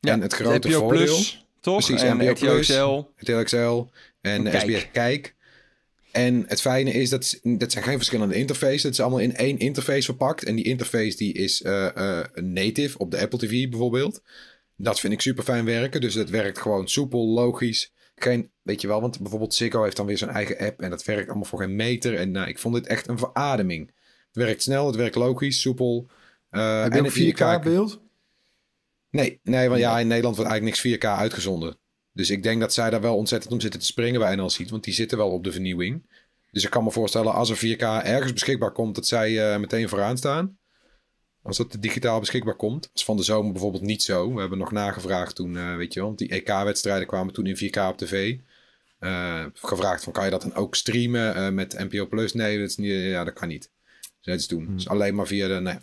en 0.00 0.20
het 0.20 0.32
grote 0.32 0.68
NPO 0.68 0.78
voordeel, 0.78 1.04
Plus, 1.04 1.46
toch? 1.60 1.84
Precies, 1.84 2.02
en 2.02 2.16
NPO 2.16 2.32
Plus. 2.32 2.66
XL. 2.66 3.02
RTL 3.16 3.42
XL 3.42 3.82
en 4.20 4.46
En 4.46 4.60
SBS 4.60 4.90
Kijk. 4.92 5.34
En 6.10 6.44
het 6.46 6.60
fijne 6.60 6.92
is, 6.92 7.10
dat, 7.10 7.40
dat 7.42 7.72
zijn 7.72 7.84
geen 7.84 7.96
verschillende 7.96 8.34
interfaces. 8.34 8.82
Het 8.82 8.92
is 8.92 9.00
allemaal 9.00 9.18
in 9.18 9.36
één 9.36 9.58
interface 9.58 10.02
verpakt. 10.02 10.44
En 10.44 10.54
die 10.54 10.64
interface 10.64 11.16
die 11.16 11.32
is 11.32 11.62
eh, 11.62 12.20
native 12.34 12.98
op 12.98 13.10
de 13.10 13.20
Apple 13.20 13.38
TV 13.38 13.68
bijvoorbeeld. 13.68 14.22
Dat 14.76 15.00
vind 15.00 15.12
ik 15.12 15.20
super 15.20 15.44
fijn 15.44 15.64
werken. 15.64 16.00
Dus 16.00 16.14
het 16.14 16.30
werkt 16.30 16.58
gewoon 16.58 16.88
soepel, 16.88 17.28
logisch. 17.28 17.92
Geen, 18.22 18.50
weet 18.62 18.80
je 18.80 18.86
wel, 18.86 19.00
want 19.00 19.20
bijvoorbeeld 19.20 19.54
Ziggo 19.54 19.82
heeft 19.82 19.96
dan 19.96 20.06
weer 20.06 20.18
zijn 20.18 20.30
eigen 20.30 20.58
app. 20.58 20.80
En 20.80 20.90
dat 20.90 21.04
werkt 21.04 21.26
allemaal 21.28 21.44
voor 21.44 21.58
geen 21.60 21.76
meter. 21.76 22.14
En 22.14 22.30
nou, 22.30 22.48
ik 22.48 22.58
vond 22.58 22.74
dit 22.74 22.86
echt 22.86 23.08
een 23.08 23.18
verademing. 23.18 23.86
Het 24.26 24.36
werkt 24.44 24.62
snel, 24.62 24.86
het 24.86 24.96
werkt 24.96 25.14
logisch, 25.14 25.60
soepel. 25.60 26.06
eh, 26.50 26.82
Heb 26.82 26.92
je 26.92 26.98
en 26.98 27.04
ook 27.04 27.14
het 27.14 27.34
4K 27.34 27.60
4K 27.60 27.62
beeld? 27.64 28.00
Nee, 29.10 29.40
nee, 29.42 29.68
want 29.68 29.80
ja, 29.80 29.98
in 29.98 30.06
Nederland 30.06 30.36
wordt 30.36 30.50
eigenlijk 30.50 30.82
niks 30.82 30.96
4K 30.98 31.04
uitgezonden. 31.04 31.76
Dus 32.12 32.30
ik 32.30 32.42
denk 32.42 32.60
dat 32.60 32.72
zij 32.72 32.90
daar 32.90 33.00
wel 33.00 33.16
ontzettend 33.16 33.52
om 33.52 33.60
zitten 33.60 33.80
te 33.80 33.86
springen 33.86 34.20
bij 34.20 34.34
NLC. 34.34 34.68
Want 34.68 34.84
die 34.84 34.94
zitten 34.94 35.18
wel 35.18 35.30
op 35.30 35.44
de 35.44 35.52
vernieuwing. 35.52 36.02
Dus 36.50 36.64
ik 36.64 36.70
kan 36.70 36.84
me 36.84 36.90
voorstellen, 36.90 37.32
als 37.34 37.50
er 37.50 37.56
4K 37.76 37.80
ergens 38.04 38.32
beschikbaar 38.32 38.72
komt, 38.72 38.94
dat 38.94 39.06
zij 39.06 39.52
eh, 39.52 39.60
meteen 39.60 39.88
vooraan 39.88 40.16
staan. 40.16 40.58
Als 41.42 41.56
dat 41.56 41.76
digitaal 41.80 42.20
beschikbaar 42.20 42.56
komt. 42.56 42.82
Dat 42.82 42.90
is 42.94 43.04
van 43.04 43.16
de 43.16 43.22
zomer 43.22 43.52
bijvoorbeeld 43.52 43.82
niet 43.82 44.02
zo. 44.02 44.34
We 44.34 44.40
hebben 44.40 44.58
nog 44.58 44.72
nagevraagd 44.72 45.34
toen, 45.34 45.56
eh, 45.56 45.76
weet 45.76 45.92
je 45.92 45.98
wel. 45.98 46.08
Want 46.08 46.18
die 46.18 46.32
EK-wedstrijden 46.32 47.06
kwamen 47.06 47.32
toen 47.32 47.46
in 47.46 47.56
4K 47.56 47.76
op 47.76 47.98
tv. 47.98 48.36
Eh, 48.98 49.44
gevraagd 49.54 50.04
van, 50.04 50.12
kan 50.12 50.24
je 50.24 50.30
dat 50.30 50.42
dan 50.42 50.54
ook 50.54 50.74
streamen 50.74 51.34
eh, 51.34 51.48
met 51.48 51.78
NPO 51.78 52.06
Plus? 52.06 52.32
Nee, 52.32 52.58
dat, 52.58 52.68
is 52.68 52.76
niet, 52.76 52.92
ja, 52.92 53.24
dat 53.24 53.34
kan 53.34 53.48
niet. 53.48 53.70
Dus 54.00 54.26
dat 54.32 54.38
is 54.38 54.48
doen. 54.48 54.74
Dus 54.74 54.88
alleen 54.88 55.14
maar 55.14 55.26
via 55.26 55.48
de... 55.48 55.60
Nee. 55.60 55.76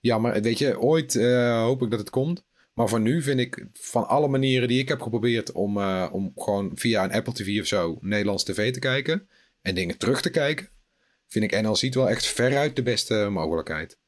Jammer, 0.00 0.42
weet 0.42 0.58
je, 0.58 0.80
ooit 0.80 1.14
hoop 1.54 1.82
ik 1.82 1.90
dat 1.90 1.98
het 1.98 2.10
komt. 2.10 2.44
Maar 2.74 2.88
voor 2.88 3.00
nu 3.00 3.22
vind 3.22 3.40
ik 3.40 3.66
van 3.72 4.08
alle 4.08 4.28
manieren 4.28 4.68
die 4.68 4.80
ik 4.80 4.88
heb 4.88 5.00
geprobeerd 5.00 5.52
om, 5.52 5.78
om 6.12 6.32
gewoon 6.36 6.70
via 6.74 7.04
een 7.04 7.12
Apple 7.12 7.32
TV 7.32 7.60
of 7.60 7.66
zo 7.66 7.98
Nederlands 8.00 8.44
tv 8.44 8.72
te 8.72 8.78
kijken 8.78 9.28
en 9.62 9.74
dingen 9.74 9.98
terug 9.98 10.20
te 10.20 10.30
kijken, 10.30 10.68
vind 11.28 11.52
ik 11.52 11.62
NLC 11.62 11.94
wel 11.94 12.10
echt 12.10 12.26
veruit 12.26 12.76
de 12.76 12.82
beste 12.82 13.28
mogelijkheid. 13.30 13.98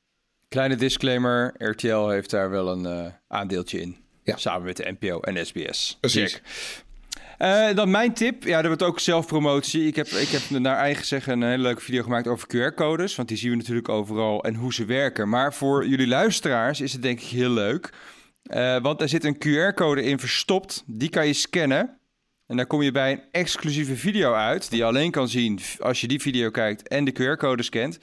Kleine 0.52 0.76
disclaimer, 0.76 1.54
RTL 1.58 2.08
heeft 2.08 2.30
daar 2.30 2.50
wel 2.50 2.68
een 2.68 2.86
eh, 2.86 3.12
aandeeltje 3.28 3.80
in. 3.80 3.96
Ja. 4.22 4.36
Samen 4.36 4.62
met 4.62 4.76
de 4.76 4.96
NPO 4.98 5.20
en 5.20 5.46
SBS. 5.46 5.96
Precies. 6.00 6.40
Eh, 7.38 7.74
dan 7.74 7.90
mijn 7.90 8.12
tip. 8.12 8.42
Ja, 8.42 8.58
er 8.58 8.66
wordt 8.66 8.82
ook 8.82 9.00
zelfpromotie. 9.00 9.86
Ik 9.86 9.96
heb, 9.96 10.06
ik 10.06 10.28
heb 10.28 10.60
naar 10.60 10.76
eigen 10.76 11.04
zeggen 11.04 11.32
een 11.32 11.48
hele 11.48 11.62
leuke 11.62 11.80
video 11.80 12.02
gemaakt 12.02 12.26
over 12.26 12.48
QR-codes. 12.48 13.16
Want 13.16 13.28
die 13.28 13.36
zien 13.36 13.50
we 13.50 13.56
natuurlijk 13.56 13.88
overal 13.88 14.44
en 14.44 14.54
hoe 14.54 14.74
ze 14.74 14.84
werken. 14.84 15.28
Maar 15.28 15.54
voor 15.54 15.86
jullie 15.86 16.06
luisteraars 16.06 16.80
is 16.80 16.92
het 16.92 17.02
denk 17.02 17.20
ik 17.20 17.26
heel 17.26 17.50
leuk. 17.50 17.90
Eh, 18.42 18.80
want 18.80 19.00
er 19.00 19.08
zit 19.08 19.24
een 19.24 19.38
QR-code 19.38 20.02
in 20.02 20.18
verstopt. 20.18 20.82
Die 20.86 21.08
kan 21.08 21.26
je 21.26 21.32
scannen. 21.32 21.98
En 22.46 22.56
dan 22.56 22.66
kom 22.66 22.82
je 22.82 22.92
bij 22.92 23.12
een 23.12 23.22
exclusieve 23.30 23.96
video 23.96 24.32
uit. 24.32 24.70
Die 24.70 24.78
je 24.78 24.84
alleen 24.84 25.10
kan 25.10 25.28
zien 25.28 25.60
als 25.78 26.00
je 26.00 26.08
die 26.08 26.20
video 26.20 26.50
kijkt 26.50 26.88
en 26.88 27.04
de 27.04 27.12
QR-code 27.12 27.62
scant. 27.62 27.98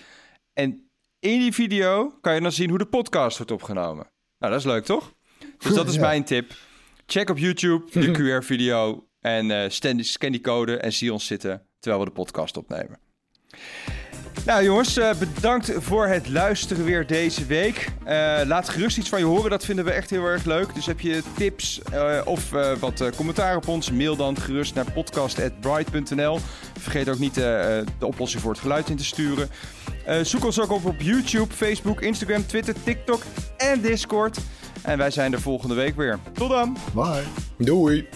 En 0.54 0.89
in 1.20 1.40
die 1.40 1.54
video 1.54 2.18
kan 2.22 2.34
je 2.36 2.42
dan 2.42 2.52
zien 2.52 2.70
hoe 2.70 2.78
de 2.78 2.86
podcast 2.86 3.38
wordt 3.38 3.52
opgenomen. 3.52 4.08
Nou, 4.40 4.52
dat 4.54 4.62
is 4.62 4.66
leuk, 4.68 4.86
toch? 4.86 5.14
Dus 5.58 5.74
dat 5.74 5.88
is 5.88 5.96
Ja. 5.96 6.02
mijn 6.02 6.24
tip. 6.24 6.52
Check 7.06 7.30
op 7.30 7.38
YouTube 7.38 8.00
de 8.00 8.12
QR-video 8.40 9.08
en 9.20 9.52
eh, 9.52 9.70
scan 9.70 10.32
die 10.32 10.42
code 10.42 10.78
en 10.78 10.94
zie 10.94 11.14
ons 11.14 11.26
zitten 11.26 11.68
terwijl 11.80 12.04
we 12.04 12.10
de 12.10 12.16
podcast 12.16 12.58
opnemen. 12.58 13.00
Nou 14.50 14.64
jongens, 14.64 14.98
uh, 14.98 15.10
bedankt 15.14 15.72
voor 15.78 16.08
het 16.08 16.30
luisteren 16.30 16.86
weer 16.86 17.08
deze 17.08 17.46
week. 17.46 17.88
Uh, 18.04 18.40
laat 18.46 18.70
gerust 18.70 18.98
iets 18.98 19.10
van 19.10 19.20
je 19.20 19.26
horen, 19.26 19.50
dat 19.50 19.66
vinden 19.66 19.86
we 19.86 19.92
echt 19.92 20.10
heel 20.10 20.26
erg 20.26 20.46
leuk. 20.46 20.74
Dus 20.74 20.86
heb 20.86 21.00
je 21.00 21.24
tips 21.38 21.82
uh, 21.94 22.22
of 22.26 22.50
wat 22.80 23.04
commentaar 23.16 23.56
op 23.56 23.68
ons, 23.68 23.92
mail 23.92 24.16
dan 24.16 24.38
gerust 24.38 24.76
naar 24.76 24.92
podcast.bright.nl. 24.92 26.40
Vergeet 26.80 27.10
ook 27.10 27.20
niet 27.20 27.34
de 27.34 27.86
oplossing 28.00 28.42
voor 28.42 28.52
het 28.52 28.62
geluid 28.62 28.90
in 28.90 28.98
te 28.98 29.06
sturen. 29.06 29.50
zoek 30.22 30.46
ons 30.46 30.60
ook 30.60 30.72
op 30.72 30.86
op 30.86 31.02
YouTube, 31.02 31.54
Facebook, 31.54 32.02
Instagram, 32.02 32.48
Twitter, 32.48 32.74
TikTok 32.84 33.22
en 33.58 33.82
Discord. 33.82 34.38
En 34.82 34.98
wij 34.98 35.12
zijn 35.12 35.34
er 35.34 35.42
volgende 35.42 35.76
week 35.76 35.96
weer. 35.96 36.20
Tot 36.34 36.50
dan. 36.50 36.78
Bye. 36.94 37.24
Doei. 37.58 38.08